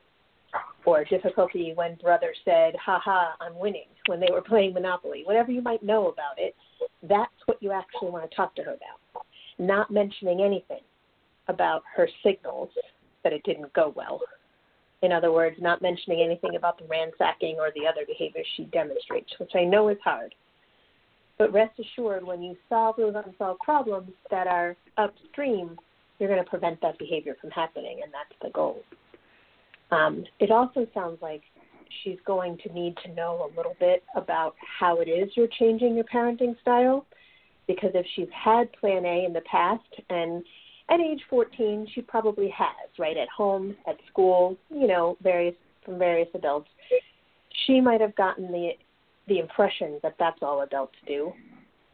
Or 0.84 1.04
difficulty 1.04 1.72
when 1.74 1.96
brother 1.96 2.32
said, 2.44 2.74
ha 2.76 3.00
ha, 3.02 3.34
I'm 3.40 3.58
winning 3.58 3.88
when 4.06 4.20
they 4.20 4.28
were 4.30 4.42
playing 4.42 4.74
Monopoly? 4.74 5.22
Whatever 5.24 5.50
you 5.50 5.62
might 5.62 5.82
know 5.82 6.08
about 6.08 6.38
it, 6.38 6.54
that's 7.02 7.32
what 7.46 7.62
you 7.62 7.72
actually 7.72 8.10
want 8.10 8.28
to 8.28 8.36
talk 8.36 8.54
to 8.56 8.62
her 8.62 8.74
about. 8.74 9.24
Not 9.58 9.90
mentioning 9.90 10.42
anything 10.42 10.82
about 11.48 11.82
her 11.96 12.08
signals 12.22 12.70
that 13.24 13.32
it 13.32 13.42
didn't 13.44 13.72
go 13.72 13.92
well 13.96 14.20
in 15.04 15.12
other 15.12 15.32
words, 15.32 15.56
not 15.60 15.82
mentioning 15.82 16.22
anything 16.24 16.56
about 16.56 16.78
the 16.78 16.86
ransacking 16.86 17.56
or 17.58 17.70
the 17.74 17.86
other 17.86 18.06
behaviors 18.06 18.46
she 18.56 18.64
demonstrates, 18.64 19.30
which 19.38 19.52
I 19.54 19.64
know 19.64 19.88
is 19.88 19.98
hard. 20.02 20.34
But 21.36 21.52
rest 21.52 21.78
assured, 21.78 22.24
when 22.24 22.42
you 22.42 22.56
solve 22.70 22.96
those 22.96 23.14
unsolved 23.14 23.60
problems 23.60 24.12
that 24.30 24.46
are 24.46 24.76
upstream, 24.96 25.76
you're 26.18 26.30
going 26.30 26.42
to 26.42 26.48
prevent 26.48 26.80
that 26.80 26.98
behavior 26.98 27.36
from 27.38 27.50
happening, 27.50 28.00
and 28.02 28.12
that's 28.12 28.40
the 28.40 28.50
goal. 28.50 28.80
Um, 29.90 30.24
it 30.40 30.50
also 30.50 30.86
sounds 30.94 31.18
like 31.20 31.42
she's 32.02 32.18
going 32.24 32.56
to 32.66 32.72
need 32.72 32.96
to 33.04 33.12
know 33.12 33.50
a 33.52 33.56
little 33.56 33.76
bit 33.78 34.04
about 34.16 34.54
how 34.78 35.00
it 35.00 35.08
is 35.08 35.28
you're 35.36 35.48
changing 35.58 35.96
your 35.96 36.04
parenting 36.04 36.58
style, 36.62 37.04
because 37.66 37.90
if 37.94 38.06
she's 38.14 38.28
had 38.32 38.72
Plan 38.72 39.04
A 39.04 39.26
in 39.26 39.34
the 39.34 39.42
past 39.42 39.82
and 40.08 40.42
at 40.90 41.00
age 41.00 41.20
14, 41.30 41.88
she 41.94 42.02
probably 42.02 42.48
has, 42.50 42.90
right, 42.98 43.16
at 43.16 43.28
home, 43.28 43.74
at 43.86 43.96
school, 44.10 44.56
you 44.70 44.86
know, 44.86 45.16
various 45.22 45.54
from 45.84 45.98
various 45.98 46.28
adults. 46.34 46.68
She 47.66 47.80
might 47.80 48.00
have 48.00 48.14
gotten 48.16 48.50
the 48.50 48.72
the 49.26 49.38
impression 49.38 49.98
that 50.02 50.14
that's 50.18 50.42
all 50.42 50.62
adults 50.62 50.96
do, 51.06 51.32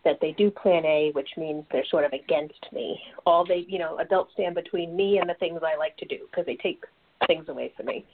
that 0.05 0.18
they 0.20 0.32
do 0.32 0.51
plan 0.51 0.84
A, 0.84 1.11
which 1.12 1.28
means 1.36 1.64
they're 1.70 1.84
sort 1.88 2.05
of 2.05 2.12
against 2.12 2.66
me. 2.72 2.99
All 3.24 3.47
they, 3.47 3.64
you 3.68 3.78
know, 3.78 3.99
adults 3.99 4.32
stand 4.32 4.57
between 4.57 4.97
me 4.97 5.18
and 5.18 5.30
the 5.30 5.34
things 5.34 5.61
I 5.64 5.76
like 5.76 5.97
to 5.99 6.07
do 6.07 6.26
because 6.28 6.45
they 6.45 6.57
take 6.57 6.82
things 7.28 7.49
away 7.49 7.72
from 7.76 7.86
me. 7.86 8.05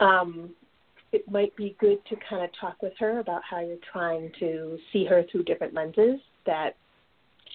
Um, 0.00 0.50
it 1.12 1.30
might 1.30 1.54
be 1.54 1.76
good 1.78 2.04
to 2.06 2.16
kind 2.28 2.42
of 2.42 2.50
talk 2.60 2.82
with 2.82 2.94
her 2.98 3.20
about 3.20 3.42
how 3.48 3.60
you're 3.60 3.76
trying 3.92 4.32
to 4.40 4.76
see 4.92 5.04
her 5.04 5.24
through 5.30 5.44
different 5.44 5.74
lenses, 5.74 6.18
that 6.44 6.70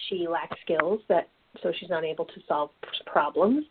she 0.08 0.26
lacks 0.26 0.56
skills 0.64 1.00
that 1.08 1.28
so 1.62 1.72
she's 1.78 1.90
not 1.90 2.04
able 2.04 2.24
to 2.24 2.40
solve 2.46 2.70
problems, 3.06 3.64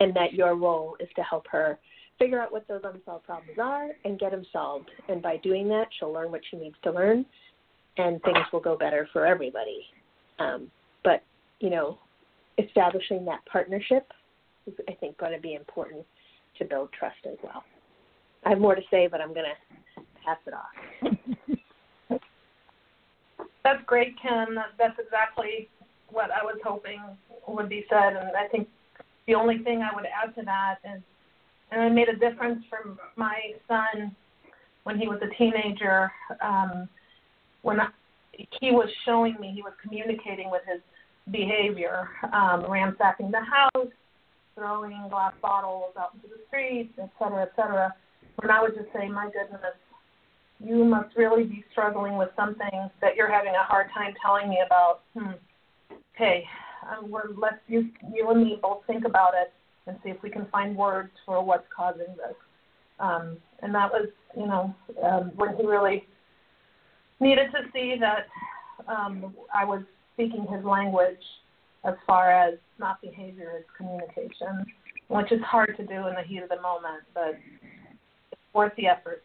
and 0.00 0.14
that 0.14 0.34
your 0.34 0.56
role 0.56 0.96
is 1.00 1.08
to 1.16 1.22
help 1.22 1.46
her 1.50 1.78
figure 2.18 2.40
out 2.40 2.52
what 2.52 2.66
those 2.68 2.82
unsolved 2.84 3.24
problems 3.24 3.58
are 3.60 3.88
and 4.04 4.18
get 4.20 4.30
them 4.30 4.44
solved. 4.52 4.90
And 5.08 5.20
by 5.20 5.36
doing 5.38 5.68
that, 5.68 5.88
she'll 5.98 6.12
learn 6.12 6.30
what 6.30 6.42
she 6.50 6.56
needs 6.56 6.76
to 6.84 6.92
learn, 6.92 7.24
and 7.96 8.22
things 8.22 8.38
will 8.52 8.60
go 8.60 8.76
better 8.76 9.08
for 9.12 9.26
everybody. 9.26 9.84
Um, 10.38 10.70
but 11.02 11.22
you 11.60 11.70
know, 11.70 11.98
establishing 12.58 13.24
that 13.24 13.44
partnership 13.46 14.12
is, 14.66 14.74
I 14.88 14.92
think, 14.94 15.18
going 15.18 15.32
to 15.32 15.40
be 15.40 15.54
important 15.54 16.04
to 16.58 16.64
build 16.64 16.90
trust 16.98 17.16
as 17.26 17.36
well. 17.42 17.64
I 18.44 18.50
have 18.50 18.58
more 18.58 18.74
to 18.74 18.82
say, 18.90 19.08
but 19.10 19.20
I'm 19.20 19.32
going 19.32 19.46
to 19.46 20.02
pass 20.24 20.38
it 20.46 20.54
off. 20.54 22.20
That's 23.64 23.82
great, 23.86 24.14
Kim. 24.20 24.56
That's 24.78 24.98
exactly 24.98 25.68
what 26.14 26.30
I 26.30 26.42
was 26.42 26.56
hoping 26.64 27.00
would 27.48 27.68
be 27.68 27.84
said. 27.90 28.14
And 28.16 28.36
I 28.36 28.46
think 28.50 28.68
the 29.26 29.34
only 29.34 29.58
thing 29.58 29.82
I 29.82 29.94
would 29.94 30.06
add 30.06 30.34
to 30.36 30.44
that 30.44 30.76
is, 30.84 31.02
and 31.70 31.82
it 31.82 31.92
made 31.92 32.08
a 32.08 32.16
difference 32.16 32.64
for 32.70 32.96
my 33.16 33.36
son 33.68 34.14
when 34.84 34.98
he 34.98 35.08
was 35.08 35.20
a 35.22 35.34
teenager. 35.36 36.10
Um, 36.40 36.88
when 37.62 37.80
I, 37.80 37.88
he 38.60 38.70
was 38.70 38.88
showing 39.04 39.36
me, 39.40 39.52
he 39.54 39.62
was 39.62 39.72
communicating 39.82 40.50
with 40.50 40.62
his 40.70 40.80
behavior, 41.30 42.08
um, 42.32 42.64
ransacking 42.70 43.30
the 43.30 43.40
house, 43.40 43.88
throwing 44.54 45.08
glass 45.10 45.32
bottles 45.42 45.94
out 45.98 46.14
into 46.14 46.28
the 46.28 46.40
street, 46.46 46.92
et 47.00 47.10
cetera, 47.18 47.42
et 47.42 47.52
cetera. 47.56 47.94
When 48.36 48.50
I 48.50 48.60
would 48.62 48.74
just 48.74 48.92
say, 48.94 49.08
my 49.08 49.24
goodness, 49.26 49.74
you 50.60 50.84
must 50.84 51.16
really 51.16 51.44
be 51.44 51.64
struggling 51.72 52.16
with 52.16 52.28
something 52.36 52.90
that 53.00 53.16
you're 53.16 53.32
having 53.32 53.54
a 53.54 53.64
hard 53.64 53.88
time 53.92 54.14
telling 54.22 54.48
me 54.48 54.60
about. 54.64 55.00
Hmm 55.18 55.32
okay, 56.14 56.44
um, 56.90 57.10
we're, 57.10 57.30
let's 57.36 57.56
you, 57.66 57.88
you 58.12 58.30
and 58.30 58.42
me 58.42 58.58
both 58.60 58.82
think 58.86 59.04
about 59.04 59.32
it 59.34 59.52
and 59.86 59.96
see 60.02 60.10
if 60.10 60.22
we 60.22 60.30
can 60.30 60.46
find 60.46 60.76
words 60.76 61.10
for 61.26 61.44
what's 61.44 61.66
causing 61.74 62.06
this. 62.16 62.36
Um, 62.98 63.38
and 63.62 63.74
that 63.74 63.90
was, 63.90 64.08
you 64.36 64.46
know, 64.46 64.74
um, 65.02 65.32
when 65.36 65.56
he 65.56 65.66
really 65.66 66.06
needed 67.20 67.48
to 67.52 67.70
see 67.72 67.96
that 68.00 68.26
um, 68.88 69.34
I 69.52 69.64
was 69.64 69.82
speaking 70.14 70.46
his 70.50 70.64
language 70.64 71.16
as 71.84 71.94
far 72.06 72.30
as 72.30 72.54
not 72.78 73.00
behavior, 73.02 73.52
it's 73.58 73.68
communication, 73.76 74.64
which 75.08 75.32
is 75.32 75.40
hard 75.42 75.76
to 75.76 75.84
do 75.84 76.06
in 76.06 76.14
the 76.14 76.22
heat 76.26 76.42
of 76.42 76.48
the 76.48 76.60
moment, 76.60 77.02
but 77.12 77.34
it's 78.32 78.40
worth 78.54 78.72
the 78.76 78.86
effort. 78.86 79.22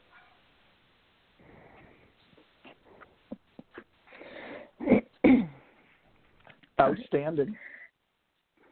Outstanding. 6.79 7.55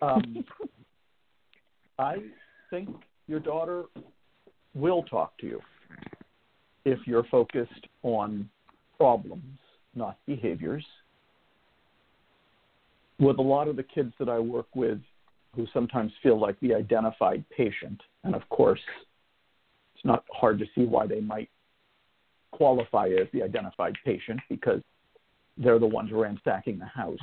Um, 0.02 0.46
I 2.00 2.18
think 2.70 2.90
your 3.28 3.40
daughter 3.40 3.84
will 4.74 5.04
talk 5.04 5.38
to 5.40 5.48
you 5.48 5.62
if 6.86 7.00
you're 7.06 7.26
focused 7.26 7.88
on 8.04 8.50
problems, 8.98 9.60
not 9.96 10.18
behaviors. 10.26 10.86
With 13.20 13.40
a 13.40 13.42
lot 13.42 13.68
of 13.68 13.76
the 13.76 13.84
kids 13.84 14.14
that 14.20 14.30
I 14.30 14.40
work 14.40 14.68
with 14.76 15.00
who 15.56 15.66
sometimes 15.74 16.12
feel 16.22 16.40
like 16.40 16.60
the 16.60 16.74
identified 16.74 17.44
patient, 17.56 18.00
and 18.24 18.36
of 18.36 18.48
course, 18.50 18.80
it's 19.96 20.06
not 20.06 20.24
hard 20.32 20.60
to 20.60 20.66
see 20.76 20.86
why 20.86 21.08
they 21.08 21.20
might 21.20 21.50
qualify 22.52 23.08
as 23.08 23.28
the 23.34 23.42
identified 23.42 23.96
patient 24.06 24.40
because 24.50 24.82
they're 25.58 25.80
the 25.80 25.88
ones 25.88 26.12
ransacking 26.14 26.78
the 26.78 26.86
house. 26.86 27.18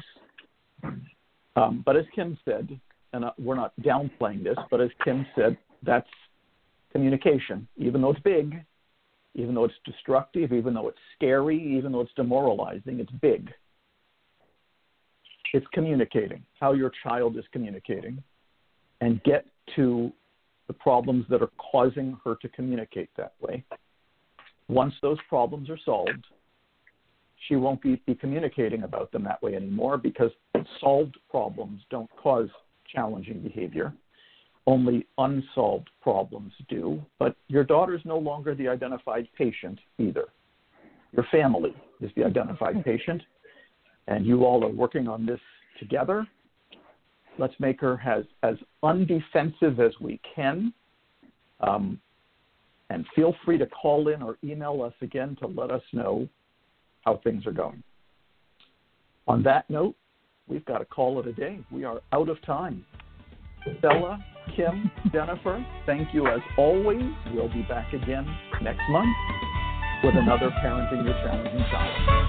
Um, 1.57 1.83
but 1.85 1.97
as 1.97 2.05
Kim 2.15 2.37
said, 2.45 2.69
and 3.13 3.25
uh, 3.25 3.31
we're 3.39 3.55
not 3.55 3.73
downplaying 3.81 4.43
this, 4.43 4.57
but 4.71 4.81
as 4.81 4.91
Kim 5.05 5.27
said, 5.37 5.57
that's 5.85 6.09
communication. 6.93 7.67
Even 7.77 8.03
though 8.03 8.11
it's 8.11 8.21
big, 8.21 8.65
even 9.35 9.55
though 9.55 9.65
it's 9.65 9.75
destructive, 9.85 10.53
even 10.53 10.75
though 10.75 10.89
it's 10.89 10.99
scary, 11.17 11.61
even 11.77 11.93
though 11.93 12.01
it's 12.01 12.13
demoralizing, 12.17 13.01
it's 13.01 13.13
big. 13.21 13.51
It's 15.53 15.67
communicating, 15.73 16.43
how 16.59 16.73
your 16.73 16.91
child 17.03 17.37
is 17.37 17.45
communicating, 17.53 18.23
and 19.01 19.23
get 19.23 19.47
to 19.77 20.13
the 20.67 20.73
problems 20.73 21.27
that 21.31 21.43
are 21.43 21.51
causing 21.59 22.17
her 22.25 22.37
to 22.43 22.49
communicate 22.49 23.11
that 23.17 23.35
way. 23.41 23.65
Once 24.69 24.95
those 25.03 25.19
problems 25.29 25.69
are 25.69 25.79
solved, 25.85 26.25
she 27.49 27.57
won't 27.57 27.83
be, 27.83 28.01
be 28.07 28.15
communicating 28.15 28.85
about 28.85 29.13
them 29.13 29.25
that 29.25 29.43
way 29.43 29.55
anymore 29.55 29.99
because 29.99 30.31
solved 30.81 31.17
problems 31.31 31.83
don't 31.91 32.11
cause 32.17 32.49
challenging 32.93 33.41
behavior. 33.41 33.93
Only 34.67 35.07
unsolved 35.19 35.91
problems 36.01 36.53
do. 36.69 37.03
But 37.19 37.37
your 37.49 37.65
daughter's 37.65 38.01
no 38.05 38.19
longer 38.19 38.55
the 38.55 38.69
identified 38.69 39.29
patient 39.37 39.79
either. 39.99 40.27
Your 41.13 41.27
family 41.31 41.75
is 42.01 42.11
the 42.17 42.25
identified 42.25 42.83
patient, 42.85 43.23
and 44.09 44.25
you 44.27 44.45
all 44.45 44.65
are 44.65 44.73
working 44.73 45.07
on 45.07 45.27
this 45.27 45.41
together. 45.79 46.27
Let's 47.39 47.55
make 47.59 47.81
her 47.81 48.01
as, 48.07 48.25
as 48.43 48.57
undefensive 48.83 49.81
as 49.81 49.93
we 50.01 50.21
can. 50.35 50.73
Um, 51.61 52.01
and 52.91 53.05
feel 53.15 53.35
free 53.45 53.59
to 53.59 53.67
call 53.67 54.09
in 54.09 54.23
or 54.23 54.39
email 54.45 54.83
us 54.83 54.93
again 55.03 55.37
to 55.41 55.47
let 55.47 55.71
us 55.71 55.83
know 55.93 56.29
how 57.05 57.21
things 57.23 57.47
are 57.47 57.53
going. 57.53 57.83
On 59.27 59.43
that 59.43 59.69
note, 59.71 59.95
we've 60.49 60.65
got 60.65 60.79
to 60.79 60.85
call 60.85 61.21
it 61.21 61.27
a 61.27 61.33
day. 61.33 61.61
We 61.71 61.85
are 61.85 62.01
out 62.13 62.29
of 62.29 62.41
time. 62.43 62.85
Bella, 63.81 64.23
Kim, 64.55 64.91
Jennifer, 65.13 65.65
thank 65.87 66.13
you 66.13 66.27
as 66.27 66.41
always. 66.59 67.03
We'll 67.33 67.53
be 67.53 67.63
back 67.63 67.93
again 67.95 68.27
next 68.63 68.83
month 68.91 69.17
with 70.03 70.15
another 70.17 70.51
Parenting 70.63 71.05
Your 71.05 71.15
Challenging 71.15 71.65
Child. 71.71 72.24